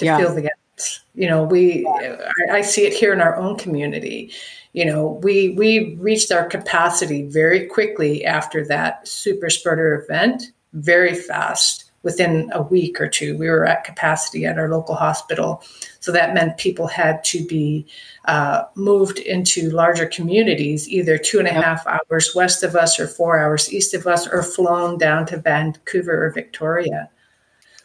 to 0.00 0.04
yeah. 0.04 0.18
fill 0.18 0.34
the 0.34 0.42
gaps. 0.42 1.00
You 1.14 1.28
know, 1.28 1.44
we 1.44 1.86
I, 1.86 2.58
I 2.58 2.60
see 2.62 2.86
it 2.86 2.92
here 2.92 3.12
in 3.12 3.20
our 3.20 3.36
own 3.36 3.56
community 3.56 4.32
you 4.72 4.84
know 4.84 5.18
we 5.24 5.48
we 5.50 5.96
reached 5.96 6.30
our 6.30 6.46
capacity 6.46 7.24
very 7.24 7.66
quickly 7.66 8.24
after 8.24 8.64
that 8.64 9.06
super 9.06 9.50
spreader 9.50 9.94
event 9.94 10.52
very 10.72 11.14
fast 11.14 11.90
within 12.02 12.50
a 12.54 12.62
week 12.62 13.00
or 13.00 13.08
two. 13.08 13.36
We 13.36 13.48
were 13.48 13.66
at 13.66 13.84
capacity 13.84 14.46
at 14.46 14.58
our 14.58 14.68
local 14.68 14.94
hospital. 14.94 15.62
So 16.00 16.12
that 16.12 16.32
meant 16.32 16.56
people 16.56 16.86
had 16.86 17.22
to 17.24 17.44
be 17.46 17.86
uh, 18.24 18.64
moved 18.74 19.18
into 19.18 19.70
larger 19.70 20.06
communities, 20.06 20.88
either 20.88 21.18
two 21.18 21.38
and 21.38 21.48
a 21.48 21.52
half 21.52 21.86
hours 21.86 22.34
west 22.34 22.62
of 22.62 22.74
us 22.74 22.98
or 22.98 23.06
four 23.06 23.38
hours 23.38 23.72
east 23.72 23.92
of 23.92 24.06
us, 24.06 24.26
or 24.26 24.42
flown 24.42 24.96
down 24.96 25.26
to 25.26 25.38
Vancouver 25.38 26.24
or 26.24 26.30
Victoria. 26.30 27.10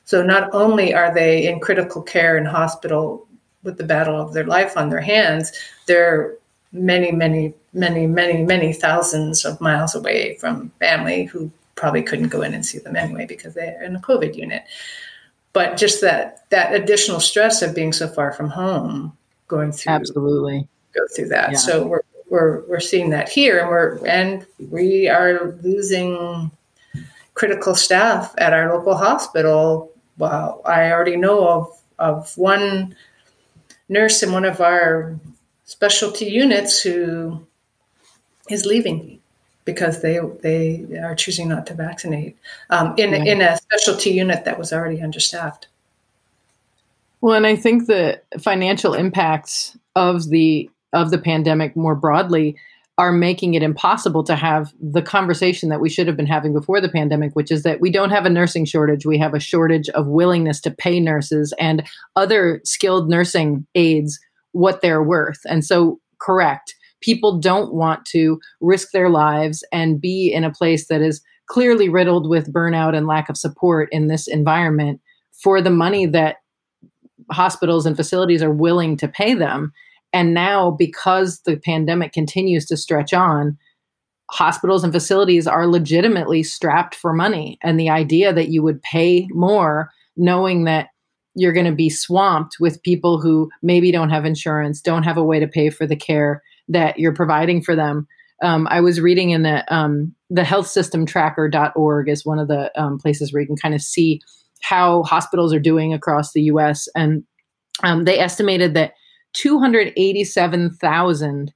So 0.06 0.24
not 0.24 0.54
only 0.54 0.94
are 0.94 1.14
they 1.14 1.48
in 1.48 1.60
critical 1.60 2.02
care 2.02 2.38
and 2.38 2.48
hospital 2.48 3.28
with 3.64 3.78
the 3.78 3.84
battle 3.84 4.20
of 4.20 4.34
their 4.34 4.46
life 4.46 4.78
on 4.78 4.90
their 4.90 5.02
hands, 5.02 5.52
they're 5.88 6.36
many, 6.72 7.12
many, 7.12 7.54
many, 7.74 8.08
many, 8.08 8.44
many 8.44 8.74
thousands 8.74 9.46
of 9.46 9.60
miles 9.60 9.96
away 9.96 10.38
from 10.38 10.72
family 10.80 11.26
who 11.26 11.52
probably 11.76 12.04
couldn't 12.04 12.30
go 12.30 12.42
in 12.42 12.54
and 12.54 12.66
see 12.66 12.80
them 12.80 12.96
anyway 12.96 13.26
because 13.26 13.54
they're 13.54 13.82
in 13.84 13.96
a 13.96 14.00
COVID 14.00 14.36
unit. 14.36 14.64
But 15.54 15.78
just 15.78 16.02
that 16.02 16.50
that 16.50 16.74
additional 16.74 17.20
stress 17.20 17.62
of 17.62 17.74
being 17.74 17.94
so 17.94 18.08
far 18.08 18.34
from 18.34 18.50
home, 18.50 19.16
going 19.48 19.72
through 19.72 19.94
absolutely 19.94 20.68
go 20.94 21.02
through 21.16 21.30
that. 21.30 21.54
Yeah. 21.54 21.58
So 21.58 21.88
we're 21.88 22.02
we're 22.30 22.66
we're 22.68 22.80
seeing 22.82 23.10
that 23.12 23.30
here, 23.30 23.60
and 23.60 23.70
we're 23.70 24.06
and 24.06 24.46
we 24.70 25.08
are 25.08 25.54
losing 25.64 26.52
critical 27.36 27.76
staff 27.76 28.34
at 28.38 28.54
our 28.54 28.76
local 28.76 28.96
hospital. 28.96 29.92
Well, 30.18 30.62
I 30.66 30.92
already 30.92 31.18
know 31.18 31.48
of 31.48 31.82
of 31.98 32.38
one 32.38 32.96
nurse 33.90 34.24
in 34.24 34.32
one 34.32 34.46
of 34.46 34.62
our 34.62 35.20
specialty 35.64 36.26
units 36.26 36.82
who 36.82 37.46
is 38.50 38.66
leaving 38.66 39.20
because 39.66 40.02
they 40.02 40.20
they 40.42 40.86
are 41.00 41.16
choosing 41.16 41.50
not 41.50 41.66
to 41.68 41.74
vaccinate 41.74 42.38
um, 42.70 42.94
in 42.98 43.12
right. 43.12 43.28
in 43.28 43.42
a 43.42 43.58
specialty 43.58 44.12
unit 44.12 44.46
that 44.46 44.58
was 44.58 44.72
already 44.72 45.02
understaffed. 45.02 45.68
Well, 47.22 47.36
and 47.36 47.48
I 47.48 47.56
think 47.56 47.88
the 47.88 48.22
financial 48.40 48.94
impacts 48.94 49.78
of 49.96 50.30
the 50.30 50.70
of 50.94 51.12
the 51.12 51.18
pandemic 51.18 51.76
more 51.76 51.96
broadly 51.96 52.56
are 52.98 53.12
making 53.12 53.56
it 53.56 53.64
impossible 53.64 54.24
to 54.24 54.36
have 54.36 54.74
the 54.80 55.02
conversation 55.02 55.70
that 55.70 55.82
we 55.82 55.90
should 55.90 56.08
have 56.08 56.16
been 56.16 56.26
having 56.26 56.54
before 56.54 56.80
the 56.80 56.90
pandemic, 56.90 57.34
which 57.34 57.52
is 57.52 57.64
that 57.64 57.82
we 57.82 57.92
don't 57.92 58.12
have 58.12 58.26
a 58.26 58.30
nursing 58.30 58.64
shortage. 58.64 59.06
We 59.06 59.18
have 59.18 59.34
a 59.34 59.40
shortage 59.40 59.90
of 59.90 60.08
willingness 60.08 60.62
to 60.62 60.72
pay 60.72 61.00
nurses 61.00 61.54
and 61.60 61.84
other 62.16 62.62
skilled 62.64 63.10
nursing 63.10 63.68
aides 63.76 64.20
what 64.54 64.82
they're 64.82 65.04
worth. 65.04 65.40
And 65.46 65.66
so, 65.66 66.00
correct, 66.22 66.76
people 67.02 67.38
don't 67.40 67.74
want 67.74 68.06
to 68.06 68.40
risk 68.62 68.92
their 68.92 69.10
lives 69.10 69.64
and 69.74 70.00
be 70.00 70.32
in 70.34 70.46
a 70.46 70.52
place 70.52 70.88
that 70.88 71.02
is 71.02 71.22
clearly 71.48 71.90
riddled 71.90 72.30
with 72.30 72.52
burnout 72.52 72.96
and 72.96 73.08
lack 73.08 73.30
of 73.30 73.38
support 73.38 73.90
in 73.92 74.08
this 74.08 74.28
environment 74.28 75.02
for 75.34 75.62
the 75.62 75.70
money 75.70 76.06
that 76.06 76.38
hospitals 77.32 77.86
and 77.86 77.96
facilities 77.96 78.42
are 78.42 78.52
willing 78.52 78.96
to 78.98 79.08
pay 79.08 79.34
them. 79.34 79.74
And 80.16 80.34
now, 80.34 80.72
because 80.72 81.42
the 81.42 81.58
pandemic 81.58 82.14
continues 82.14 82.66
to 82.68 82.78
stretch 82.78 83.14
on, 83.14 83.58
hospitals 84.32 84.82
and 84.82 84.94
facilities 84.94 85.46
are 85.46 85.68
legitimately 85.68 86.42
strapped 86.42 86.96
for 86.96 87.12
money. 87.12 87.60
And 87.62 87.78
the 87.78 87.90
idea 87.90 88.32
that 88.32 88.48
you 88.48 88.64
would 88.64 88.82
pay 88.82 89.28
more 89.32 89.90
knowing 90.16 90.64
that 90.64 90.88
you're 91.36 91.52
going 91.52 91.66
to 91.66 91.76
be 91.76 91.90
swamped 91.90 92.56
with 92.62 92.82
people 92.82 93.20
who 93.20 93.50
maybe 93.62 93.92
don't 93.92 94.10
have 94.10 94.24
insurance, 94.24 94.80
don't 94.80 95.04
have 95.04 95.18
a 95.18 95.24
way 95.24 95.38
to 95.38 95.50
pay 95.50 95.70
for 95.70 95.86
the 95.86 95.98
care 95.98 96.42
that 96.70 96.98
you're 96.98 97.14
providing 97.14 97.62
for 97.62 97.76
them. 97.76 98.08
Um, 98.42 98.70
I 98.72 98.80
was 98.80 99.02
reading 99.02 99.32
in 99.32 99.44
the 99.44 99.66
um, 99.74 100.16
the 100.30 100.44
healthsystemtracker.org 100.44 102.08
is 102.08 102.26
one 102.26 102.40
of 102.40 102.48
the 102.48 102.72
um, 102.82 103.00
places 103.00 103.34
where 103.34 103.42
you 103.42 103.48
can 103.48 103.58
kind 103.58 103.76
of 103.76 103.82
see 103.82 104.22
how 104.62 105.04
hospitals 105.04 105.54
are 105.54 105.60
doing 105.60 105.94
across 105.94 106.32
the 106.32 106.44
U.S. 106.44 106.88
and 106.96 107.26
um, 107.84 108.06
they 108.06 108.18
estimated 108.18 108.76
that 108.76 108.94
287,000 109.36 111.54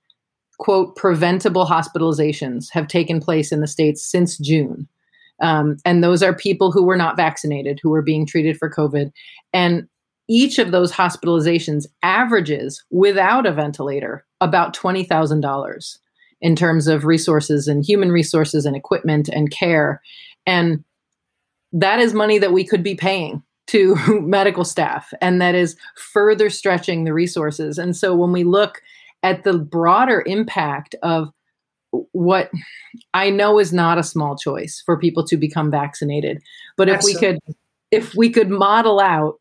quote 0.60 0.96
preventable 0.96 1.66
hospitalizations 1.66 2.68
have 2.72 2.88
taken 2.88 3.20
place 3.20 3.52
in 3.52 3.62
the 3.62 3.68
states 3.68 4.06
since 4.06 4.38
June. 4.38 4.88
Um, 5.42 5.78
and 5.86 6.04
those 6.04 6.22
are 6.22 6.36
people 6.36 6.72
who 6.72 6.84
were 6.84 6.98
not 6.98 7.16
vaccinated, 7.16 7.80
who 7.82 7.90
were 7.90 8.02
being 8.02 8.26
treated 8.26 8.58
for 8.58 8.70
COVID. 8.70 9.12
And 9.54 9.88
each 10.28 10.60
of 10.60 10.72
those 10.72 10.92
hospitalizations 10.92 11.86
averages 12.04 12.84
without 12.92 13.46
a 13.46 13.54
ventilator 13.54 14.26
about 14.42 14.76
$20,000 14.76 15.98
in 16.42 16.56
terms 16.56 16.88
of 16.88 17.06
resources 17.06 17.68
and 17.68 17.86
human 17.86 18.12
resources 18.12 18.66
and 18.66 18.76
equipment 18.76 19.30
and 19.30 19.50
care. 19.50 20.02
And 20.46 20.84
that 21.72 22.00
is 22.00 22.14
money 22.14 22.38
that 22.38 22.54
we 22.54 22.66
could 22.66 22.84
be 22.84 22.96
paying 22.96 23.44
to 23.70 23.96
medical 24.22 24.66
staff 24.66 25.14
and 25.22 25.42
that 25.42 25.56
is 25.56 25.76
further 25.96 26.50
stretching 26.50 27.04
the 27.04 27.14
resources 27.14 27.78
and 27.78 27.96
so 27.96 28.16
when 28.16 28.32
we 28.32 28.44
look 28.44 28.82
at 29.24 29.44
the 29.44 29.58
broader 29.58 30.24
impact 30.26 30.96
of 31.04 31.32
what 32.12 32.50
i 33.14 33.30
know 33.30 33.60
is 33.60 33.72
not 33.72 33.98
a 33.98 34.04
small 34.04 34.36
choice 34.36 34.82
for 34.86 34.98
people 34.98 35.26
to 35.26 35.38
become 35.38 35.72
vaccinated 35.72 36.42
but 36.78 36.90
if 36.90 36.96
Absolutely. 36.96 37.28
we 37.28 37.34
could 37.34 37.56
if 37.92 38.16
we 38.16 38.30
could 38.30 38.50
model 38.50 39.00
out 39.00 39.36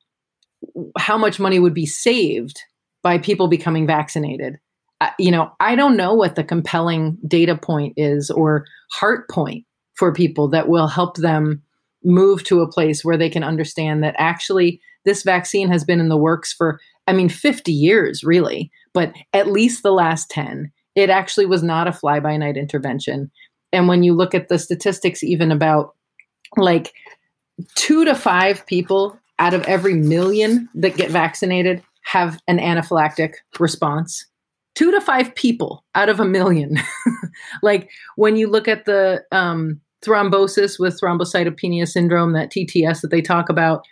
how 0.99 1.19
much 1.19 1.39
money 1.39 1.59
would 1.59 1.75
be 1.75 1.87
saved 1.87 2.61
by 3.03 3.19
people 3.19 3.49
becoming 3.49 3.87
vaccinated 3.87 4.59
you 5.19 5.31
know 5.31 5.51
i 5.61 5.75
don't 5.75 5.97
know 5.97 6.15
what 6.15 6.35
the 6.35 6.45
compelling 6.45 7.17
data 7.27 7.57
point 7.57 7.95
is 7.97 8.31
or 8.31 8.65
heart 8.91 9.29
point 9.31 9.65
for 9.95 10.13
people 10.13 10.49
that 10.49 10.69
will 10.69 10.87
help 10.87 11.17
them 11.17 11.63
move 12.05 12.45
to 12.45 12.61
a 12.61 12.71
place 12.71 13.05
where 13.05 13.17
they 13.17 13.31
can 13.31 13.43
understand 13.43 14.03
that 14.03 14.15
actually 14.19 14.81
this 15.05 15.23
vaccine 15.23 15.69
has 15.69 15.85
been 15.85 16.01
in 16.01 16.09
the 16.09 16.17
works 16.17 16.53
for, 16.53 16.79
I 17.07 17.13
mean, 17.13 17.29
50 17.29 17.73
years, 17.73 18.23
really, 18.23 18.71
but 18.93 19.13
at 19.33 19.51
least 19.51 19.83
the 19.83 19.93
last 19.93 20.31
10. 20.31 20.71
It 20.95 21.11
actually 21.11 21.47
was 21.47 21.63
not 21.63 21.89
a 21.89 21.93
fly 21.93 22.21
by 22.21 22.37
night 22.37 22.57
intervention. 22.57 23.31
And 23.73 23.89
when 23.89 24.03
you 24.03 24.15
look 24.15 24.35
at 24.35 24.49
the 24.49 24.59
statistics, 24.59 25.23
even 25.23 25.53
about 25.53 25.95
like 26.57 26.93
two 27.75 28.05
to 28.05 28.15
five 28.15 28.65
people 28.67 29.19
out 29.39 29.55
of 29.55 29.63
every 29.65 29.95
million 29.95 30.69
that 30.75 30.97
get 30.97 31.11
vaccinated 31.11 31.83
have 32.03 32.41
an 32.49 32.59
anaphylactic 32.59 33.35
response. 33.59 34.27
Two 34.75 34.91
to 34.91 35.01
five 35.01 35.35
people 35.35 35.85
out 35.95 36.09
of 36.09 36.21
a 36.21 36.25
million. 36.25 36.79
like 37.63 37.91
when 38.17 38.37
you 38.37 38.49
look 38.49 38.69
at 38.69 38.85
the 38.85 39.23
um, 39.33 39.81
thrombosis 40.05 40.79
with 40.79 41.01
thrombocytopenia 41.01 41.87
syndrome, 41.87 42.33
that 42.33 42.51
TTS 42.51 43.01
that 43.01 43.11
they 43.11 43.23
talk 43.23 43.49
about, 43.49 43.85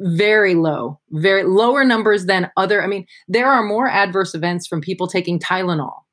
very 0.00 0.54
low, 0.54 0.98
very 1.10 1.44
lower 1.44 1.84
numbers 1.84 2.26
than 2.26 2.50
other. 2.56 2.82
I 2.82 2.86
mean, 2.86 3.06
there 3.28 3.50
are 3.50 3.62
more 3.62 3.88
adverse 3.88 4.34
events 4.34 4.66
from 4.66 4.80
people 4.80 5.06
taking 5.06 5.38
Tylenol 5.38 6.04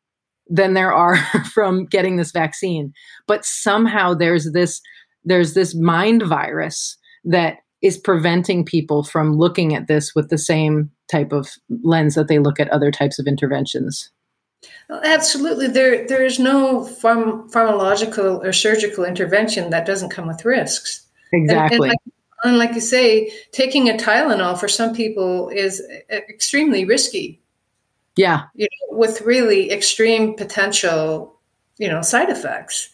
than 0.48 0.74
there 0.74 0.94
are 0.94 1.18
from 1.54 1.86
getting 1.86 2.18
this 2.18 2.32
vaccine. 2.32 2.94
But 3.28 3.46
somehow 3.46 4.14
there's 4.14 4.52
this 4.52 4.82
there's 5.24 5.54
this 5.54 5.76
mind 5.76 6.24
virus 6.24 6.98
that 7.24 7.58
is 7.82 7.98
preventing 7.98 8.66
people 8.66 9.04
from 9.04 9.38
looking 9.38 9.76
at 9.76 9.88
this 9.88 10.14
with 10.16 10.30
the 10.30 10.38
same 10.38 10.90
type 11.10 11.32
of 11.32 11.50
lens 11.84 12.16
that 12.16 12.28
they 12.28 12.40
look 12.40 12.60
at 12.60 12.70
other 12.70 12.92
types 12.92 13.20
of 13.20 13.28
interventions. 13.28 14.12
Absolutely. 14.90 15.68
There, 15.68 16.08
there 16.08 16.24
is 16.24 16.40
no 16.40 16.82
pharm- 16.82 17.50
pharmacological 17.52 18.44
or 18.44 18.54
surgical 18.54 19.06
intervention 19.06 19.70
that 19.70 19.86
doesn't 19.86 20.10
come 20.10 20.28
with 20.28 20.46
risks. 20.46 21.06
Exactly. 21.34 21.76
And, 21.76 21.84
and, 21.84 21.90
like, 21.90 21.98
and 22.44 22.58
like 22.58 22.74
you 22.76 22.82
say, 22.82 23.32
taking 23.52 23.90
a 23.90 23.94
Tylenol 23.94 24.60
for 24.60 24.68
some 24.68 24.94
people 24.94 25.50
is 25.50 25.82
extremely 26.10 26.86
risky. 26.86 27.40
Yeah. 28.16 28.44
You 28.54 28.68
know, 28.68 28.98
with 28.98 29.22
really 29.22 29.72
extreme 29.72 30.36
potential, 30.36 31.40
you 31.78 31.88
know, 31.88 32.02
side 32.02 32.30
effects. 32.30 32.90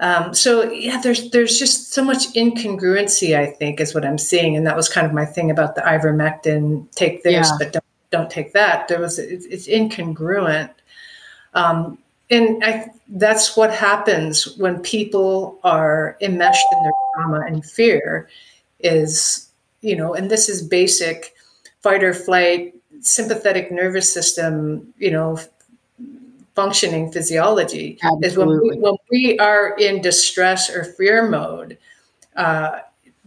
Um, 0.00 0.32
so 0.32 0.70
yeah, 0.70 1.00
there's 1.00 1.30
there's 1.30 1.58
just 1.58 1.92
so 1.92 2.04
much 2.04 2.32
incongruency. 2.34 3.36
I 3.36 3.46
think 3.46 3.80
is 3.80 3.94
what 3.94 4.04
I'm 4.04 4.18
seeing, 4.18 4.56
and 4.56 4.64
that 4.64 4.76
was 4.76 4.88
kind 4.88 5.04
of 5.04 5.12
my 5.12 5.24
thing 5.24 5.50
about 5.50 5.74
the 5.74 5.80
ivermectin. 5.80 6.88
Take 6.94 7.24
this, 7.24 7.48
yeah. 7.48 7.56
but 7.58 7.72
don't, 7.72 7.84
don't 8.10 8.30
take 8.30 8.52
that. 8.52 8.86
There 8.86 9.00
was 9.00 9.18
it's, 9.18 9.44
it's 9.46 9.66
incongruent 9.66 10.70
um, 11.54 11.98
and 12.30 12.62
I, 12.62 12.90
that's 13.08 13.56
what 13.56 13.72
happens 13.72 14.56
when 14.58 14.80
people 14.80 15.58
are 15.64 16.16
enmeshed 16.20 16.66
in 16.72 16.82
their 16.82 16.92
trauma 17.14 17.46
and 17.46 17.64
fear 17.64 18.28
is, 18.80 19.48
you 19.80 19.96
know, 19.96 20.14
and 20.14 20.30
this 20.30 20.48
is 20.48 20.62
basic 20.62 21.34
fight 21.80 22.02
or 22.02 22.12
flight, 22.12 22.74
sympathetic 23.00 23.72
nervous 23.72 24.12
system, 24.12 24.92
you 24.98 25.10
know, 25.10 25.38
functioning 26.54 27.10
physiology 27.12 27.98
Absolutely. 28.02 28.26
is 28.28 28.36
when 28.36 28.48
we, 28.48 28.78
when 28.78 28.96
we 29.10 29.38
are 29.38 29.76
in 29.78 30.02
distress 30.02 30.68
or 30.68 30.84
fear 30.84 31.28
mode, 31.28 31.78
uh, 32.36 32.80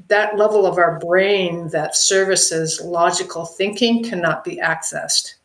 that 0.09 0.37
level 0.37 0.65
of 0.65 0.77
our 0.77 0.99
brain 0.99 1.69
that 1.69 1.95
services 1.95 2.81
logical 2.81 3.45
thinking 3.45 4.03
cannot 4.03 4.43
be 4.43 4.57
accessed. 4.57 5.35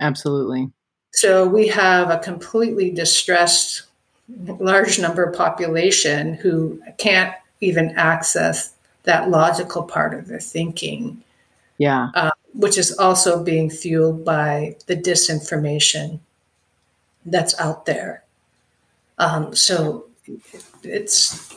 Absolutely. 0.00 0.70
So 1.12 1.46
we 1.46 1.68
have 1.68 2.10
a 2.10 2.18
completely 2.18 2.90
distressed 2.90 3.82
large 4.58 4.98
number 4.98 5.22
of 5.24 5.36
population 5.36 6.34
who 6.34 6.80
can't 6.98 7.34
even 7.60 7.90
access 7.96 8.72
that 9.04 9.28
logical 9.30 9.82
part 9.82 10.14
of 10.14 10.26
their 10.26 10.40
thinking. 10.40 11.22
Yeah. 11.78 12.08
Uh, 12.14 12.30
which 12.54 12.78
is 12.78 12.96
also 12.98 13.42
being 13.42 13.70
fueled 13.70 14.24
by 14.24 14.76
the 14.86 14.96
disinformation 14.96 16.20
that's 17.26 17.58
out 17.60 17.86
there. 17.86 18.24
Um, 19.18 19.54
so 19.54 20.06
it's. 20.82 21.54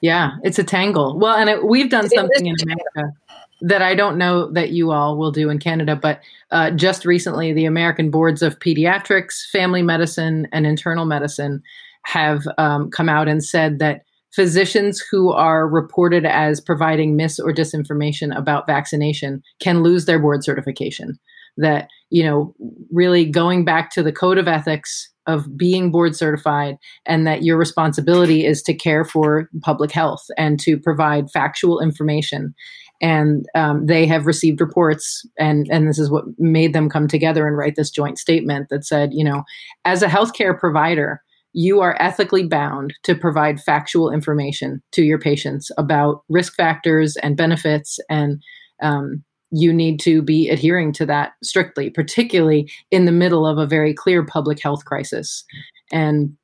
Yeah, 0.00 0.36
it's 0.42 0.58
a 0.58 0.64
tangle. 0.64 1.18
Well, 1.18 1.36
and 1.36 1.50
it, 1.50 1.64
we've 1.64 1.90
done 1.90 2.08
something 2.08 2.46
in 2.46 2.56
America 2.62 3.16
that 3.62 3.82
I 3.82 3.94
don't 3.94 4.18
know 4.18 4.50
that 4.52 4.70
you 4.70 4.90
all 4.90 5.18
will 5.18 5.32
do 5.32 5.50
in 5.50 5.58
Canada, 5.58 5.96
but 5.96 6.20
uh, 6.50 6.70
just 6.70 7.04
recently, 7.04 7.52
the 7.52 7.66
American 7.66 8.10
Boards 8.10 8.42
of 8.42 8.58
Pediatrics, 8.58 9.46
Family 9.52 9.82
Medicine, 9.82 10.48
and 10.52 10.66
Internal 10.66 11.04
Medicine 11.04 11.62
have 12.04 12.42
um, 12.58 12.90
come 12.90 13.08
out 13.08 13.28
and 13.28 13.44
said 13.44 13.78
that 13.78 14.02
physicians 14.34 15.02
who 15.10 15.32
are 15.32 15.68
reported 15.68 16.24
as 16.24 16.60
providing 16.60 17.16
mis 17.16 17.38
or 17.38 17.52
disinformation 17.52 18.36
about 18.36 18.66
vaccination 18.66 19.42
can 19.60 19.82
lose 19.82 20.06
their 20.06 20.18
board 20.18 20.44
certification. 20.44 21.18
That, 21.56 21.88
you 22.10 22.22
know, 22.22 22.54
really 22.90 23.26
going 23.26 23.64
back 23.64 23.90
to 23.92 24.02
the 24.02 24.12
code 24.12 24.38
of 24.38 24.48
ethics 24.48 25.10
of 25.26 25.56
being 25.56 25.90
board 25.90 26.16
certified 26.16 26.76
and 27.06 27.26
that 27.26 27.42
your 27.42 27.58
responsibility 27.58 28.46
is 28.46 28.62
to 28.62 28.74
care 28.74 29.04
for 29.04 29.50
public 29.62 29.90
health 29.90 30.24
and 30.38 30.58
to 30.60 30.78
provide 30.78 31.30
factual 31.30 31.80
information 31.80 32.54
and 33.00 33.46
um, 33.54 33.86
they 33.86 34.06
have 34.06 34.26
received 34.26 34.60
reports 34.60 35.26
and 35.38 35.66
and 35.70 35.88
this 35.88 35.98
is 35.98 36.10
what 36.10 36.24
made 36.38 36.72
them 36.72 36.88
come 36.88 37.08
together 37.08 37.46
and 37.46 37.56
write 37.56 37.76
this 37.76 37.90
joint 37.90 38.18
statement 38.18 38.68
that 38.70 38.84
said 38.84 39.10
you 39.12 39.24
know 39.24 39.42
as 39.84 40.02
a 40.02 40.08
healthcare 40.08 40.58
provider 40.58 41.22
you 41.52 41.80
are 41.80 41.96
ethically 42.00 42.46
bound 42.46 42.94
to 43.02 43.14
provide 43.14 43.60
factual 43.60 44.10
information 44.10 44.80
to 44.92 45.02
your 45.02 45.18
patients 45.18 45.70
about 45.78 46.22
risk 46.28 46.54
factors 46.54 47.16
and 47.18 47.36
benefits 47.36 47.98
and 48.08 48.42
um, 48.82 49.22
you 49.50 49.72
need 49.72 49.98
to 50.00 50.22
be 50.22 50.48
adhering 50.48 50.92
to 50.92 51.04
that 51.06 51.32
strictly 51.42 51.90
particularly 51.90 52.70
in 52.90 53.04
the 53.04 53.12
middle 53.12 53.46
of 53.46 53.58
a 53.58 53.66
very 53.66 53.92
clear 53.92 54.24
public 54.24 54.62
health 54.62 54.84
crisis. 54.84 55.44
And 55.92 56.36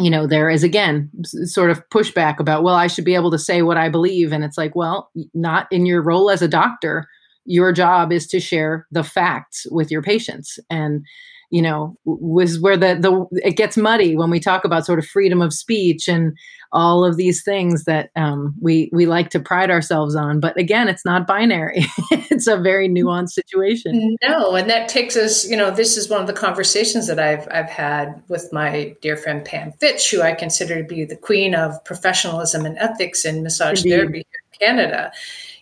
you 0.00 0.10
know 0.10 0.26
there 0.26 0.50
is 0.50 0.62
again 0.62 1.10
sort 1.24 1.70
of 1.70 1.86
pushback 1.90 2.38
about 2.38 2.62
well 2.62 2.74
i 2.74 2.86
should 2.86 3.04
be 3.04 3.14
able 3.14 3.30
to 3.30 3.38
say 3.38 3.62
what 3.62 3.76
i 3.76 3.88
believe. 3.88 4.32
And 4.32 4.44
it's 4.44 4.58
like 4.58 4.74
well 4.74 5.10
not 5.34 5.66
in 5.70 5.86
your 5.86 6.02
role 6.02 6.30
as 6.30 6.42
a 6.42 6.48
doctor. 6.48 7.06
Your 7.46 7.72
job 7.72 8.12
is 8.12 8.26
to 8.28 8.38
share 8.38 8.86
the 8.90 9.02
facts 9.02 9.66
with 9.70 9.90
your 9.90 10.02
patients. 10.02 10.58
And 10.68 11.04
you 11.50 11.62
know 11.62 11.96
was 12.04 12.60
where 12.60 12.76
the 12.76 12.94
the 12.94 13.40
it 13.44 13.56
gets 13.56 13.76
muddy 13.76 14.16
when 14.16 14.30
we 14.30 14.40
talk 14.40 14.64
about 14.64 14.86
sort 14.86 14.98
of 14.98 15.06
freedom 15.06 15.42
of 15.42 15.52
speech 15.52 16.08
and 16.08 16.36
all 16.72 17.04
of 17.04 17.16
these 17.16 17.42
things 17.42 17.84
that 17.84 18.10
um, 18.14 18.54
we 18.60 18.88
we 18.92 19.06
like 19.06 19.30
to 19.30 19.40
pride 19.40 19.70
ourselves 19.70 20.14
on. 20.14 20.40
But 20.40 20.56
again 20.56 20.88
it's 20.88 21.04
not 21.04 21.26
binary. 21.26 21.84
It's 22.32 22.46
a 22.46 22.56
very 22.56 22.88
nuanced 22.88 23.30
situation. 23.30 24.16
No 24.22 24.54
and 24.54 24.70
that 24.70 24.88
takes 24.88 25.16
us 25.16 25.48
you 25.48 25.56
know 25.56 25.70
this 25.70 25.96
is 25.96 26.08
one 26.08 26.20
of 26.20 26.26
the 26.26 26.32
conversations 26.32 27.06
that 27.06 27.18
i've 27.18 27.46
i've 27.50 27.68
had 27.68 28.22
with 28.28 28.52
my 28.52 28.94
dear 29.02 29.16
friend 29.16 29.44
pam 29.44 29.72
fitch 29.72 30.10
who 30.10 30.22
i 30.22 30.32
consider 30.32 30.82
to 30.82 30.88
be 30.88 31.04
the 31.04 31.16
queen 31.16 31.54
of 31.54 31.82
professionalism 31.84 32.64
and 32.64 32.78
ethics 32.78 33.24
in 33.24 33.42
massage 33.42 33.78
Indeed. 33.78 33.90
therapy 33.90 34.26
here 34.30 34.42
in 34.52 34.76
canada. 34.76 35.12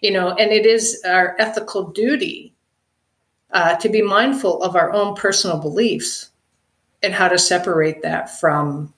You 0.01 0.13
know 0.13 0.31
and 0.31 0.53
it 0.53 0.67
is 0.67 1.03
our 1.07 1.37
ethical 1.39 1.91
duty 1.91 2.55
uh, 3.51 3.77
to 3.77 3.89
be 3.89 4.03
mindful 4.03 4.63
of 4.63 4.77
our 4.77 4.93
own 4.93 5.15
personal 5.15 5.59
beliefs 5.59 6.31
and 7.03 7.15
how 7.15 7.29
to 7.29 7.39
separate 7.39 8.03
that 8.03 8.39
from 8.39 8.93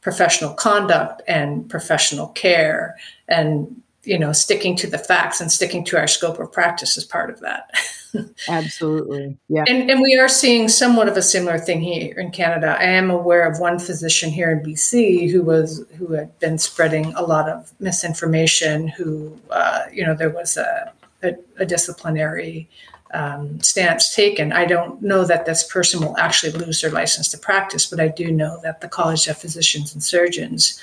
professional 0.00 0.52
conduct 0.54 1.22
and 1.28 1.68
professional 1.70 2.28
care 2.28 2.96
and 3.28 3.82
you 4.02 4.18
know 4.18 4.32
sticking 4.32 4.74
to 4.76 4.88
the 4.88 4.98
facts 4.98 5.40
and 5.40 5.52
sticking 5.52 5.84
to 5.84 5.96
our 5.96 6.08
scope 6.08 6.40
of 6.40 6.50
practice 6.52 6.96
is 6.96 7.04
part 7.04 7.30
of 7.30 7.40
that. 7.40 7.70
Absolutely. 8.48 9.38
Yeah. 9.48 9.64
And, 9.66 9.88
and 9.88 10.02
we 10.02 10.18
are 10.18 10.28
seeing 10.28 10.68
somewhat 10.68 11.08
of 11.08 11.16
a 11.16 11.22
similar 11.22 11.58
thing 11.58 11.80
here 11.80 12.18
in 12.18 12.32
canada. 12.32 12.76
I 12.78 12.84
am 12.84 13.10
aware 13.10 13.48
of 13.48 13.60
one 13.60 13.78
physician 13.78 14.30
here 14.30 14.50
in 14.50 14.60
bc 14.60 15.30
who 15.30 15.42
was 15.42 15.84
who 15.98 16.12
had 16.12 16.36
been 16.40 16.58
spreading 16.58 17.14
a 17.14 17.22
lot 17.22 17.48
of 17.48 17.72
misinformation 17.78 18.88
who 18.88 19.38
uh, 19.50 19.84
you 19.92 20.04
know 20.04 20.14
there 20.14 20.30
was 20.30 20.56
a, 20.56 20.92
a, 21.22 21.34
a 21.58 21.64
disciplinary 21.64 22.68
um, 23.12 23.60
stance 23.60 24.14
taken. 24.14 24.52
I 24.52 24.64
don't 24.64 25.02
know 25.02 25.24
that 25.24 25.46
this 25.46 25.64
person 25.64 26.00
will 26.00 26.16
actually 26.16 26.52
lose 26.52 26.80
their 26.80 26.90
license 26.90 27.28
to 27.30 27.38
practice, 27.38 27.86
but 27.86 28.00
I 28.00 28.08
do 28.08 28.30
know 28.30 28.58
that 28.62 28.80
the 28.80 28.88
College 28.88 29.28
of 29.28 29.38
Physicians 29.38 29.92
and 29.92 30.02
Surgeons 30.02 30.80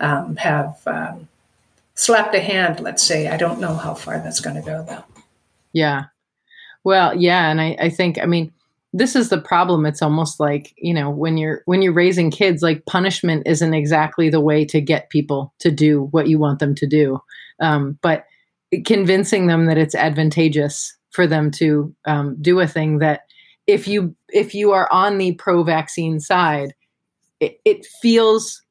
um, 0.00 0.36
have 0.36 0.80
um, 0.86 1.28
slapped 1.94 2.34
a 2.34 2.40
hand, 2.40 2.80
let's 2.80 3.02
say. 3.02 3.28
I 3.28 3.36
don't 3.36 3.60
know 3.60 3.74
how 3.74 3.94
far 3.94 4.18
that's 4.18 4.40
going 4.40 4.56
to 4.56 4.62
go, 4.62 4.84
though. 4.88 5.04
Yeah. 5.72 6.04
Well, 6.84 7.16
yeah. 7.16 7.50
And 7.50 7.60
I, 7.60 7.76
I 7.80 7.90
think, 7.90 8.18
I 8.20 8.26
mean, 8.26 8.52
this 8.94 9.16
is 9.16 9.28
the 9.28 9.40
problem 9.40 9.84
it's 9.84 10.00
almost 10.00 10.38
like 10.38 10.72
you 10.78 10.94
know 10.94 11.10
when 11.10 11.36
you're 11.36 11.62
when 11.66 11.82
you're 11.82 11.92
raising 11.92 12.30
kids 12.30 12.62
like 12.62 12.86
punishment 12.86 13.42
isn't 13.44 13.74
exactly 13.74 14.30
the 14.30 14.40
way 14.40 14.64
to 14.64 14.80
get 14.80 15.10
people 15.10 15.52
to 15.58 15.70
do 15.70 16.04
what 16.12 16.28
you 16.28 16.38
want 16.38 16.60
them 16.60 16.74
to 16.76 16.86
do 16.86 17.18
um, 17.60 17.98
but 18.00 18.24
convincing 18.86 19.46
them 19.48 19.66
that 19.66 19.76
it's 19.76 19.96
advantageous 19.96 20.96
for 21.14 21.28
them 21.28 21.50
to 21.52 21.94
um, 22.06 22.36
do 22.42 22.58
a 22.58 22.66
thing 22.66 22.98
that 22.98 23.22
if 23.66 23.86
you 23.86 24.14
if 24.30 24.54
you 24.54 24.72
are 24.72 24.88
on 24.92 25.16
the 25.16 25.32
pro 25.34 25.62
vaccine 25.62 26.20
side 26.20 26.74
it, 27.40 27.60
it, 27.64 27.84
feels 28.00 28.62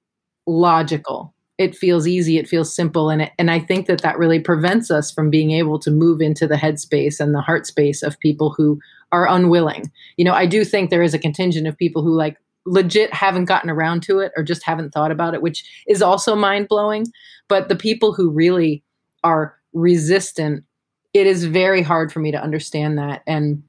logical. 0.48 1.34
It 1.58 1.76
feels 1.76 2.08
easy. 2.08 2.38
It 2.38 2.48
feels 2.48 2.74
simple. 2.74 3.10
And 3.10 3.24
it, 3.24 3.32
and 3.38 3.50
i 3.50 3.60
think 3.60 3.88
that 3.88 4.02
that 4.02 4.18
really 4.18 4.40
prevents 4.40 4.92
us 4.92 5.12
from 5.12 5.30
being 5.30 5.52
able 5.52 5.80
to 5.80 5.92
move 5.92 6.22
into 6.22 6.48
the 6.48 6.56
headspace 6.56 7.20
and 7.20 7.34
the 7.34 7.42
heart 7.42 7.66
space 7.66 8.04
of 8.04 8.20
people 8.20 8.54
who 8.56 8.80
are 9.12 9.28
unwilling. 9.28 9.92
You 10.18 10.26
know 10.26 10.34
i 10.34 10.46
do 10.46 10.66
think 10.66 10.90
there 10.90 11.04
is 11.04 11.14
a 11.14 11.20
contingent 11.20 11.68
of 11.68 11.78
people 11.78 12.02
who 12.04 12.14
like 12.14 12.38
legit 12.66 13.14
haven't 13.14 13.46
gotten 13.46 13.70
around 13.70 14.04
to 14.04 14.20
it 14.20 14.32
or 14.38 14.44
just 14.44 14.64
haven't 14.64 14.92
thought 14.92 15.12
about 15.12 15.34
it 15.34 15.42
which 15.42 15.66
is 15.88 16.02
also 16.02 16.34
mind 16.34 16.70
blowing 16.70 17.06
but 17.50 17.68
the 17.68 17.76
people 17.76 18.14
who 18.14 18.30
really 18.30 18.82
are 19.22 19.54
resistant 19.74 20.64
it 21.14 21.28
is 21.28 21.46
very 21.46 21.82
hard 21.82 22.12
for 22.12 22.20
me 22.20 22.32
to 22.32 22.42
understand 22.42 22.98
that. 22.98 23.22
And, 23.28 23.64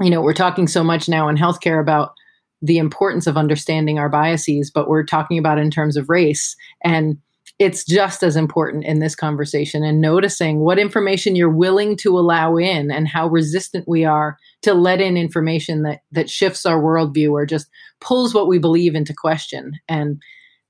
you 0.00 0.10
know, 0.10 0.22
we're 0.22 0.34
talking 0.34 0.66
so 0.66 0.82
much 0.82 1.08
now 1.08 1.28
in 1.28 1.36
healthcare 1.36 1.80
about 1.80 2.14
the 2.62 2.78
importance 2.78 3.26
of 3.26 3.36
understanding 3.36 3.98
our 3.98 4.08
biases, 4.08 4.70
but 4.70 4.88
we're 4.88 5.04
talking 5.04 5.38
about 5.38 5.58
in 5.58 5.70
terms 5.70 5.96
of 5.96 6.08
race. 6.08 6.56
And 6.82 7.18
it's 7.58 7.84
just 7.84 8.22
as 8.22 8.36
important 8.36 8.84
in 8.84 9.00
this 9.00 9.16
conversation 9.16 9.82
and 9.82 10.00
noticing 10.00 10.60
what 10.60 10.78
information 10.78 11.34
you're 11.34 11.50
willing 11.50 11.96
to 11.96 12.16
allow 12.16 12.56
in 12.56 12.90
and 12.90 13.08
how 13.08 13.26
resistant 13.28 13.86
we 13.88 14.04
are 14.04 14.38
to 14.62 14.74
let 14.74 15.00
in 15.00 15.16
information 15.16 15.82
that 15.82 16.02
that 16.12 16.30
shifts 16.30 16.64
our 16.64 16.80
worldview 16.80 17.32
or 17.32 17.44
just 17.44 17.68
pulls 18.00 18.32
what 18.32 18.46
we 18.46 18.58
believe 18.58 18.94
into 18.94 19.12
question. 19.12 19.72
And 19.88 20.20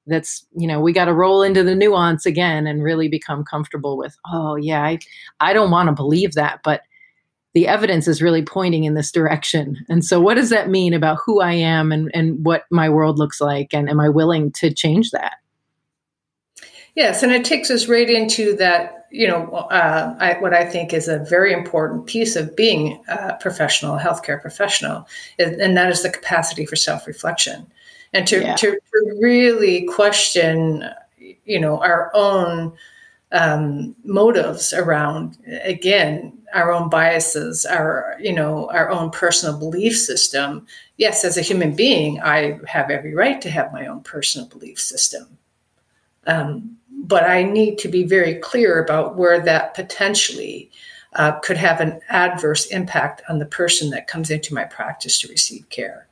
that's 0.08 0.44
you 0.56 0.66
know 0.66 0.80
we 0.80 0.92
got 0.92 1.04
to 1.06 1.14
roll 1.14 1.42
into 1.42 1.62
the 1.62 1.74
nuance 1.74 2.26
again 2.26 2.66
and 2.66 2.82
really 2.82 3.08
become 3.08 3.44
comfortable 3.44 3.96
with 3.96 4.16
oh 4.32 4.56
yeah 4.56 4.82
i, 4.82 4.98
I 5.40 5.52
don't 5.52 5.70
want 5.70 5.88
to 5.88 5.94
believe 5.94 6.34
that 6.34 6.60
but 6.64 6.82
the 7.54 7.66
evidence 7.66 8.06
is 8.06 8.22
really 8.22 8.42
pointing 8.42 8.84
in 8.84 8.94
this 8.94 9.10
direction. 9.10 9.84
And 9.88 10.04
so 10.04 10.20
what 10.20 10.34
does 10.34 10.50
that 10.50 10.68
mean 10.68 10.92
about 10.92 11.18
who 11.24 11.40
i 11.40 11.52
am 11.52 11.90
and, 11.90 12.10
and 12.14 12.44
what 12.44 12.64
my 12.70 12.88
world 12.88 13.18
looks 13.18 13.40
like 13.40 13.72
and 13.72 13.88
am 13.88 14.00
i 14.00 14.08
willing 14.08 14.52
to 14.52 14.72
change 14.72 15.10
that? 15.10 15.36
Yes 16.94 17.22
and 17.22 17.32
it 17.32 17.44
takes 17.44 17.70
us 17.70 17.88
right 17.88 18.08
into 18.08 18.54
that 18.56 18.98
you 19.10 19.26
know 19.26 19.46
uh, 19.70 20.14
I, 20.20 20.34
what 20.40 20.52
i 20.52 20.64
think 20.64 20.92
is 20.92 21.08
a 21.08 21.18
very 21.18 21.52
important 21.52 22.06
piece 22.06 22.36
of 22.36 22.54
being 22.54 23.02
a 23.08 23.36
professional 23.40 23.96
a 23.96 24.00
healthcare 24.00 24.40
professional 24.40 25.06
and 25.38 25.76
that 25.76 25.90
is 25.90 26.02
the 26.02 26.10
capacity 26.10 26.66
for 26.66 26.76
self-reflection 26.76 27.66
and 28.12 28.26
to, 28.26 28.40
yeah. 28.40 28.54
to, 28.56 28.72
to, 28.72 29.18
really 29.20 29.84
question, 29.84 30.84
you 31.44 31.60
know, 31.60 31.80
our 31.80 32.10
own 32.14 32.72
um, 33.32 33.94
motives 34.04 34.72
around, 34.72 35.36
again, 35.62 36.32
our 36.54 36.72
own 36.72 36.88
biases, 36.88 37.66
our, 37.66 38.16
you 38.18 38.32
know, 38.32 38.70
our 38.70 38.90
own 38.90 39.10
personal 39.10 39.58
belief 39.58 39.96
system. 39.96 40.66
Yes, 40.96 41.24
as 41.24 41.36
a 41.36 41.42
human 41.42 41.76
being, 41.76 42.20
I 42.20 42.58
have 42.66 42.90
every 42.90 43.14
right 43.14 43.40
to 43.42 43.50
have 43.50 43.72
my 43.72 43.86
own 43.86 44.00
personal 44.00 44.48
belief 44.48 44.80
system. 44.80 45.38
Um, 46.26 46.76
but 46.90 47.24
I 47.24 47.42
need 47.42 47.78
to 47.78 47.88
be 47.88 48.04
very 48.04 48.34
clear 48.36 48.82
about 48.82 49.16
where 49.16 49.40
that 49.40 49.74
potentially 49.74 50.70
uh, 51.14 51.32
could 51.40 51.56
have 51.56 51.80
an 51.80 52.00
adverse 52.08 52.66
impact 52.66 53.22
on 53.28 53.38
the 53.38 53.46
person 53.46 53.90
that 53.90 54.06
comes 54.06 54.30
into 54.30 54.54
my 54.54 54.64
practice 54.64 55.20
to 55.20 55.28
receive 55.28 55.68
care 55.68 56.08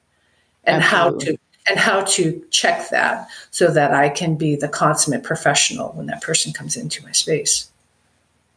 and 0.66 0.82
Absolutely. 0.82 1.38
And 1.68 1.78
how 1.78 2.02
to 2.02 2.42
check 2.50 2.88
that 2.90 3.28
so 3.50 3.70
that 3.72 3.92
I 3.92 4.08
can 4.08 4.36
be 4.36 4.56
the 4.56 4.68
consummate 4.68 5.24
professional 5.24 5.90
when 5.90 6.06
that 6.06 6.22
person 6.22 6.52
comes 6.52 6.76
into 6.76 7.02
my 7.04 7.12
space. 7.12 7.70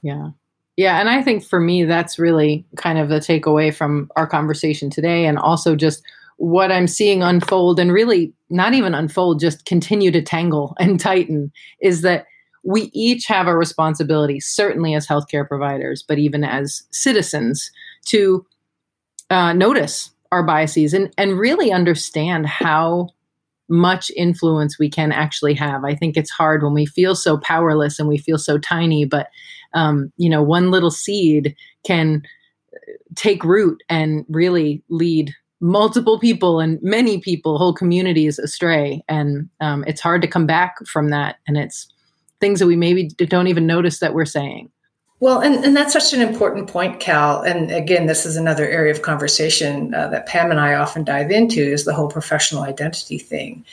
Yeah. 0.02 0.32
Yeah. 0.78 1.00
And 1.00 1.10
I 1.10 1.22
think 1.22 1.44
for 1.44 1.60
me, 1.60 1.84
that's 1.84 2.18
really 2.18 2.66
kind 2.78 3.00
of 3.00 3.10
the 3.10 3.20
takeaway 3.20 3.74
from 3.74 4.10
our 4.16 4.28
conversation 4.28 4.90
today. 4.90 5.26
And 5.26 5.38
also 5.38 5.76
just 5.76 6.04
what 6.38 6.72
I'm 6.72 6.88
seeing 6.88 7.22
unfold 7.22 7.80
and 7.80 7.92
really 7.92 8.34
not 8.50 8.74
even 8.74 8.94
unfold, 8.94 9.42
just 9.42 9.66
continue 9.66 10.10
to 10.12 10.22
tangle 10.22 10.76
and 10.80 11.00
tighten 11.00 11.52
is 11.82 12.02
that 12.02 12.28
we 12.64 12.84
each 12.94 13.26
have 13.26 13.48
a 13.48 13.58
responsibility, 13.58 14.40
certainly 14.40 14.94
as 14.94 15.08
healthcare 15.08 15.48
providers, 15.48 16.04
but 16.04 16.18
even 16.18 16.44
as 16.44 16.84
citizens, 16.92 17.72
to 18.06 18.46
uh, 19.30 19.54
notice 19.54 20.12
our 20.32 20.44
biases 20.44 20.94
and, 20.94 21.12
and 21.18 21.40
really 21.40 21.72
understand 21.72 22.46
how 22.46 23.10
much 23.70 24.12
influence 24.16 24.80
we 24.80 24.90
can 24.90 25.12
actually 25.12 25.54
have. 25.54 25.86
I 25.86 25.96
think 25.96 26.18
it's 26.18 26.32
hard 26.32 26.64
when 26.64 26.74
we 26.74 26.86
feel 26.86 27.16
so 27.16 27.38
powerless 27.38 28.00
and 28.00 28.08
we 28.08 28.18
feel 28.18 28.38
so 28.38 28.58
tiny, 28.58 29.06
but 29.06 29.30
um, 29.74 30.12
you 30.18 30.30
know, 30.30 30.42
one 30.42 30.72
little 30.72 30.92
seed 30.92 31.56
can 31.86 32.24
uh, 32.74 32.78
take 33.16 33.44
root 33.44 33.84
and 33.88 34.26
really 34.28 34.84
lead 34.90 35.36
multiple 35.62 36.20
people 36.20 36.60
and 36.60 36.80
many 36.82 37.20
people, 37.20 37.58
whole 37.58 37.74
communities 37.74 38.40
astray. 38.40 39.04
And 39.08 39.50
um, 39.60 39.84
it's 39.88 40.02
hard 40.02 40.22
to 40.22 40.28
come 40.28 40.48
back 40.48 40.78
from 40.88 41.10
that. 41.10 41.38
And 41.48 41.58
it's 41.58 41.88
things 42.40 42.60
that 42.60 42.68
we 42.68 42.76
maybe 42.76 43.10
don't 43.10 43.48
even 43.48 43.68
notice 43.68 44.00
that 44.00 44.14
we're 44.14 44.26
saying. 44.26 44.72
Well, 45.22 45.42
and, 45.42 45.66
and 45.66 45.76
that's 45.76 45.92
such 45.92 46.14
an 46.14 46.22
important 46.22 46.70
point, 46.70 47.02
Cal. 47.02 47.42
And 47.42 47.72
again, 47.72 48.06
this 48.06 48.26
is 48.26 48.38
another 48.38 48.68
area 48.68 48.92
of 48.92 49.02
conversation 49.02 49.94
uh, 49.94 50.08
that 50.08 50.28
Pam 50.28 50.50
and 50.50 50.60
I 50.60 50.76
often 50.76 51.04
dive 51.04 51.30
into 51.30 51.62
is 51.62 51.84
the 51.84 51.94
whole 51.94 52.08
professional 52.08 52.64
identity 52.64 53.18
thing. 53.18 53.66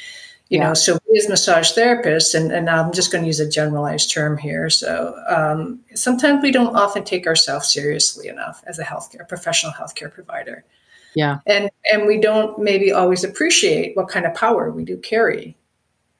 You 0.48 0.58
yeah. 0.58 0.68
know, 0.68 0.74
so 0.74 0.98
we 1.10 1.18
as 1.18 1.28
massage 1.28 1.72
therapists, 1.72 2.34
and, 2.34 2.52
and 2.52 2.70
I'm 2.70 2.92
just 2.92 3.10
going 3.10 3.22
to 3.22 3.26
use 3.26 3.40
a 3.40 3.48
generalized 3.48 4.12
term 4.12 4.38
here. 4.38 4.70
So 4.70 5.20
um, 5.28 5.80
sometimes 5.94 6.42
we 6.42 6.52
don't 6.52 6.76
often 6.76 7.04
take 7.04 7.26
ourselves 7.26 7.72
seriously 7.72 8.28
enough 8.28 8.62
as 8.66 8.78
a 8.78 8.84
healthcare 8.84 9.28
professional 9.28 9.72
healthcare 9.72 10.12
provider. 10.12 10.64
Yeah. 11.14 11.38
And 11.46 11.70
and 11.92 12.06
we 12.06 12.20
don't 12.20 12.58
maybe 12.58 12.92
always 12.92 13.24
appreciate 13.24 13.96
what 13.96 14.08
kind 14.08 14.26
of 14.26 14.34
power 14.34 14.70
we 14.70 14.84
do 14.84 14.98
carry. 14.98 15.56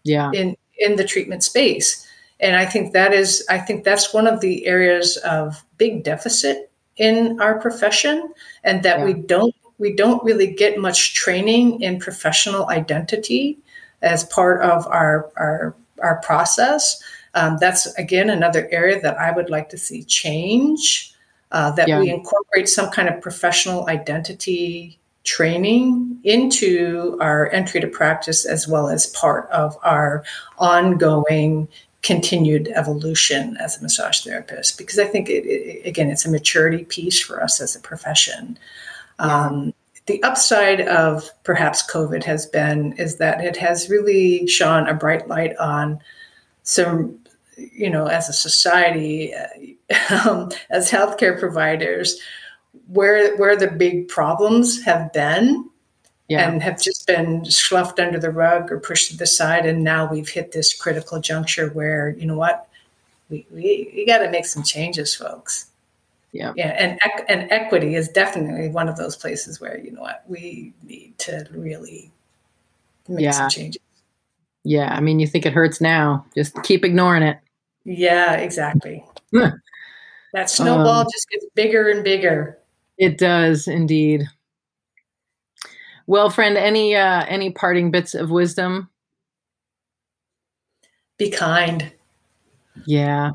Yeah. 0.02 0.30
In 0.32 0.56
in 0.78 0.96
the 0.96 1.04
treatment 1.04 1.44
space. 1.44 2.06
And 2.40 2.56
I 2.56 2.66
think 2.66 2.92
that 2.92 3.12
is 3.12 3.44
I 3.48 3.58
think 3.58 3.84
that's 3.84 4.12
one 4.12 4.26
of 4.26 4.40
the 4.40 4.66
areas 4.66 5.16
of 5.18 5.64
big 5.78 6.04
deficit 6.04 6.70
in 6.96 7.40
our 7.40 7.58
profession 7.58 8.32
and 8.64 8.82
that 8.82 9.00
yeah. 9.00 9.04
we 9.04 9.14
don't 9.14 9.54
we 9.78 9.94
don't 9.94 10.22
really 10.24 10.46
get 10.46 10.78
much 10.78 11.14
training 11.14 11.80
in 11.82 11.98
professional 11.98 12.68
identity 12.68 13.58
as 14.02 14.24
part 14.24 14.62
of 14.62 14.86
our 14.86 15.30
our 15.36 15.74
our 16.02 16.20
process. 16.22 17.02
Um, 17.34 17.58
that's 17.60 17.86
again 17.98 18.30
another 18.30 18.68
area 18.70 19.00
that 19.00 19.18
I 19.18 19.30
would 19.30 19.50
like 19.50 19.68
to 19.70 19.78
see 19.78 20.04
change 20.04 21.12
uh, 21.52 21.70
that 21.72 21.88
yeah. 21.88 22.00
we 22.00 22.10
incorporate 22.10 22.68
some 22.68 22.90
kind 22.90 23.08
of 23.08 23.20
professional 23.20 23.88
identity 23.88 24.98
training 25.24 26.18
into 26.22 27.18
our 27.20 27.50
entry 27.50 27.80
to 27.80 27.88
practice 27.88 28.46
as 28.46 28.68
well 28.68 28.88
as 28.88 29.06
part 29.08 29.50
of 29.50 29.76
our 29.82 30.24
ongoing 30.58 31.68
continued 32.02 32.68
evolution 32.74 33.56
as 33.58 33.78
a 33.78 33.82
massage 33.82 34.20
therapist 34.20 34.78
because 34.78 34.98
i 34.98 35.04
think 35.04 35.28
it, 35.28 35.44
it, 35.44 35.86
again 35.86 36.08
it's 36.08 36.24
a 36.24 36.30
maturity 36.30 36.84
piece 36.84 37.20
for 37.20 37.42
us 37.42 37.60
as 37.60 37.74
a 37.74 37.80
profession. 37.80 38.58
Um, 39.18 39.72
the 40.06 40.22
upside 40.22 40.82
of 40.82 41.30
perhaps 41.42 41.88
covid 41.90 42.22
has 42.24 42.46
been 42.46 42.92
is 42.92 43.16
that 43.16 43.42
it 43.42 43.56
has 43.56 43.88
really 43.88 44.46
shone 44.46 44.86
a 44.88 44.94
bright 44.94 45.26
light 45.26 45.56
on 45.56 46.00
some 46.62 47.18
you 47.56 47.90
know, 47.90 48.06
as 48.06 48.28
a 48.28 48.32
society, 48.32 49.32
uh, 49.34 50.28
um, 50.28 50.50
as 50.70 50.90
healthcare 50.90 51.38
providers, 51.38 52.20
where 52.88 53.36
where 53.36 53.56
the 53.56 53.68
big 53.68 54.08
problems 54.08 54.82
have 54.84 55.12
been, 55.12 55.68
yeah. 56.28 56.48
and 56.48 56.62
have 56.62 56.80
just 56.80 57.06
been 57.06 57.44
sloughed 57.44 58.00
under 58.00 58.18
the 58.18 58.30
rug 58.30 58.72
or 58.72 58.80
pushed 58.80 59.10
to 59.10 59.16
the 59.16 59.26
side, 59.26 59.66
and 59.66 59.84
now 59.84 60.10
we've 60.10 60.28
hit 60.28 60.52
this 60.52 60.74
critical 60.74 61.20
juncture 61.20 61.68
where 61.68 62.10
you 62.18 62.26
know 62.26 62.36
what, 62.36 62.68
we 63.28 63.46
we, 63.50 63.90
we 63.94 64.06
got 64.06 64.18
to 64.18 64.30
make 64.30 64.46
some 64.46 64.62
changes, 64.62 65.14
folks. 65.14 65.66
Yeah, 66.32 66.52
yeah, 66.56 66.76
and 66.78 66.98
and 67.28 67.50
equity 67.50 67.94
is 67.94 68.08
definitely 68.08 68.68
one 68.68 68.88
of 68.88 68.96
those 68.96 69.16
places 69.16 69.60
where 69.60 69.78
you 69.78 69.92
know 69.92 70.02
what 70.02 70.24
we 70.28 70.72
need 70.82 71.16
to 71.18 71.46
really 71.50 72.10
make 73.08 73.24
yeah. 73.24 73.30
some 73.30 73.48
changes. 73.48 73.82
Yeah, 74.64 74.92
I 74.92 75.00
mean, 75.00 75.20
you 75.20 75.28
think 75.28 75.46
it 75.46 75.52
hurts 75.52 75.80
now, 75.80 76.26
just 76.34 76.60
keep 76.64 76.84
ignoring 76.84 77.22
it. 77.22 77.38
Yeah, 77.84 78.32
exactly. 78.34 79.04
that 79.32 80.50
snowball 80.50 81.02
um, 81.02 81.06
just 81.10 81.30
gets 81.30 81.46
bigger 81.54 81.88
and 81.88 82.02
bigger. 82.02 82.58
It 82.98 83.16
does 83.16 83.68
indeed. 83.68 84.28
Well, 86.06 86.30
friend, 86.30 86.56
any 86.56 86.94
uh, 86.94 87.24
any 87.26 87.50
parting 87.50 87.90
bits 87.90 88.14
of 88.14 88.30
wisdom? 88.30 88.90
Be 91.18 91.30
kind. 91.30 91.92
Yeah. 92.84 93.32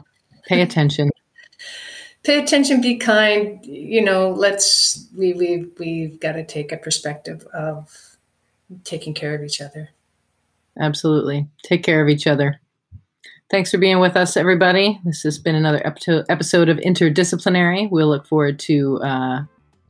Pay 0.47 0.61
attention. 0.61 1.09
Pay 2.23 2.39
attention. 2.41 2.81
Be 2.81 2.97
kind. 2.97 3.65
You 3.65 4.03
know, 4.03 4.29
let's 4.29 5.07
we 5.17 5.33
we 5.33 5.65
we've 5.79 6.19
got 6.19 6.33
to 6.33 6.45
take 6.45 6.71
a 6.71 6.77
perspective 6.77 7.45
of 7.53 8.17
taking 8.83 9.13
care 9.13 9.35
of 9.35 9.43
each 9.43 9.59
other. 9.59 9.89
Absolutely. 10.79 11.47
Take 11.63 11.83
care 11.83 12.01
of 12.01 12.09
each 12.09 12.27
other. 12.27 12.61
Thanks 13.49 13.71
for 13.71 13.77
being 13.77 13.99
with 13.99 14.15
us, 14.15 14.37
everybody. 14.37 15.01
This 15.03 15.23
has 15.23 15.37
been 15.37 15.55
another 15.55 15.81
episode 15.85 16.69
of 16.69 16.77
Interdisciplinary. 16.77 17.89
We'll 17.91 18.07
look 18.07 18.25
forward 18.25 18.59
to 18.59 18.97
uh, 18.99 19.41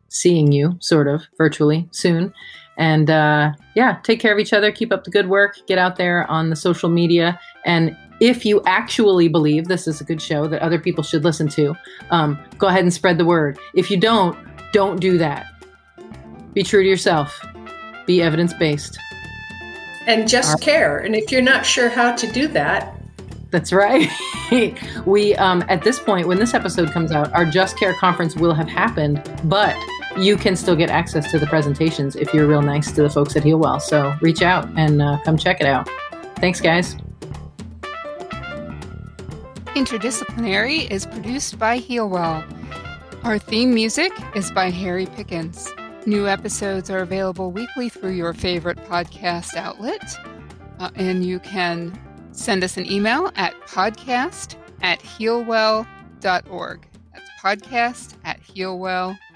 seeing 0.09 0.51
you, 0.51 0.77
sort 0.79 1.07
of, 1.07 1.21
virtually 1.37 1.87
soon. 1.91 2.33
And 2.77 3.09
uh, 3.09 3.53
yeah, 3.75 3.99
take 4.03 4.19
care 4.19 4.33
of 4.33 4.39
each 4.39 4.53
other. 4.53 4.71
Keep 4.71 4.91
up 4.91 5.03
the 5.03 5.11
good 5.11 5.29
work. 5.29 5.57
Get 5.67 5.77
out 5.77 5.97
there 5.97 6.29
on 6.29 6.49
the 6.49 6.55
social 6.55 6.89
media. 6.89 7.39
And 7.65 7.95
if 8.19 8.45
you 8.45 8.61
actually 8.65 9.27
believe 9.27 9.67
this 9.67 9.87
is 9.87 9.99
a 10.01 10.03
good 10.03 10.21
show 10.21 10.47
that 10.47 10.61
other 10.61 10.79
people 10.79 11.03
should 11.03 11.23
listen 11.23 11.47
to, 11.49 11.75
um, 12.11 12.39
go 12.57 12.67
ahead 12.67 12.83
and 12.83 12.93
spread 12.93 13.17
the 13.17 13.25
word. 13.25 13.59
If 13.75 13.91
you 13.91 13.97
don't, 13.97 14.37
don't 14.73 14.99
do 14.99 15.17
that. 15.17 15.47
Be 16.53 16.63
true 16.63 16.83
to 16.83 16.89
yourself, 16.89 17.43
be 18.05 18.21
evidence 18.21 18.53
based. 18.53 18.97
And 20.07 20.27
just 20.27 20.59
care. 20.61 20.97
And 20.97 21.15
if 21.15 21.31
you're 21.31 21.41
not 21.41 21.65
sure 21.65 21.89
how 21.89 22.15
to 22.15 22.31
do 22.31 22.47
that, 22.49 22.95
that's 23.51 23.73
right. 23.73 24.09
we, 25.05 25.35
um, 25.35 25.63
at 25.67 25.83
this 25.83 25.99
point, 25.99 26.27
when 26.27 26.39
this 26.39 26.53
episode 26.53 26.91
comes 26.91 27.11
out, 27.11 27.31
our 27.33 27.45
Just 27.45 27.77
Care 27.77 27.93
conference 27.93 28.35
will 28.35 28.53
have 28.53 28.67
happened, 28.67 29.21
but 29.43 29.75
you 30.17 30.37
can 30.37 30.55
still 30.55 30.75
get 30.75 30.89
access 30.89 31.29
to 31.31 31.39
the 31.39 31.47
presentations 31.47 32.15
if 32.15 32.33
you're 32.33 32.47
real 32.47 32.61
nice 32.61 32.91
to 32.91 33.01
the 33.01 33.09
folks 33.09 33.35
at 33.35 33.43
Healwell. 33.43 33.81
So 33.81 34.15
reach 34.21 34.41
out 34.41 34.67
and 34.75 35.01
uh, 35.01 35.19
come 35.23 35.37
check 35.37 35.61
it 35.61 35.67
out. 35.67 35.89
Thanks, 36.37 36.61
guys. 36.61 36.95
Interdisciplinary 39.75 40.89
is 40.89 41.05
produced 41.05 41.57
by 41.57 41.79
Healwell. 41.79 42.43
Our 43.23 43.39
theme 43.39 43.73
music 43.73 44.11
is 44.35 44.51
by 44.51 44.69
Harry 44.69 45.05
Pickens. 45.05 45.71
New 46.05 46.27
episodes 46.27 46.89
are 46.89 46.99
available 46.99 47.51
weekly 47.51 47.89
through 47.89 48.11
your 48.11 48.33
favorite 48.33 48.77
podcast 48.85 49.55
outlet, 49.55 50.03
uh, 50.79 50.89
and 50.95 51.23
you 51.23 51.39
can 51.39 51.97
Send 52.31 52.63
us 52.63 52.77
an 52.77 52.89
email 52.89 53.31
at 53.35 53.53
podcast 53.61 54.55
at 54.81 54.99
healwell.org. 54.99 56.87
That's 57.13 57.29
podcast 57.41 58.15
at 58.23 58.41
healwell.org. 58.41 59.17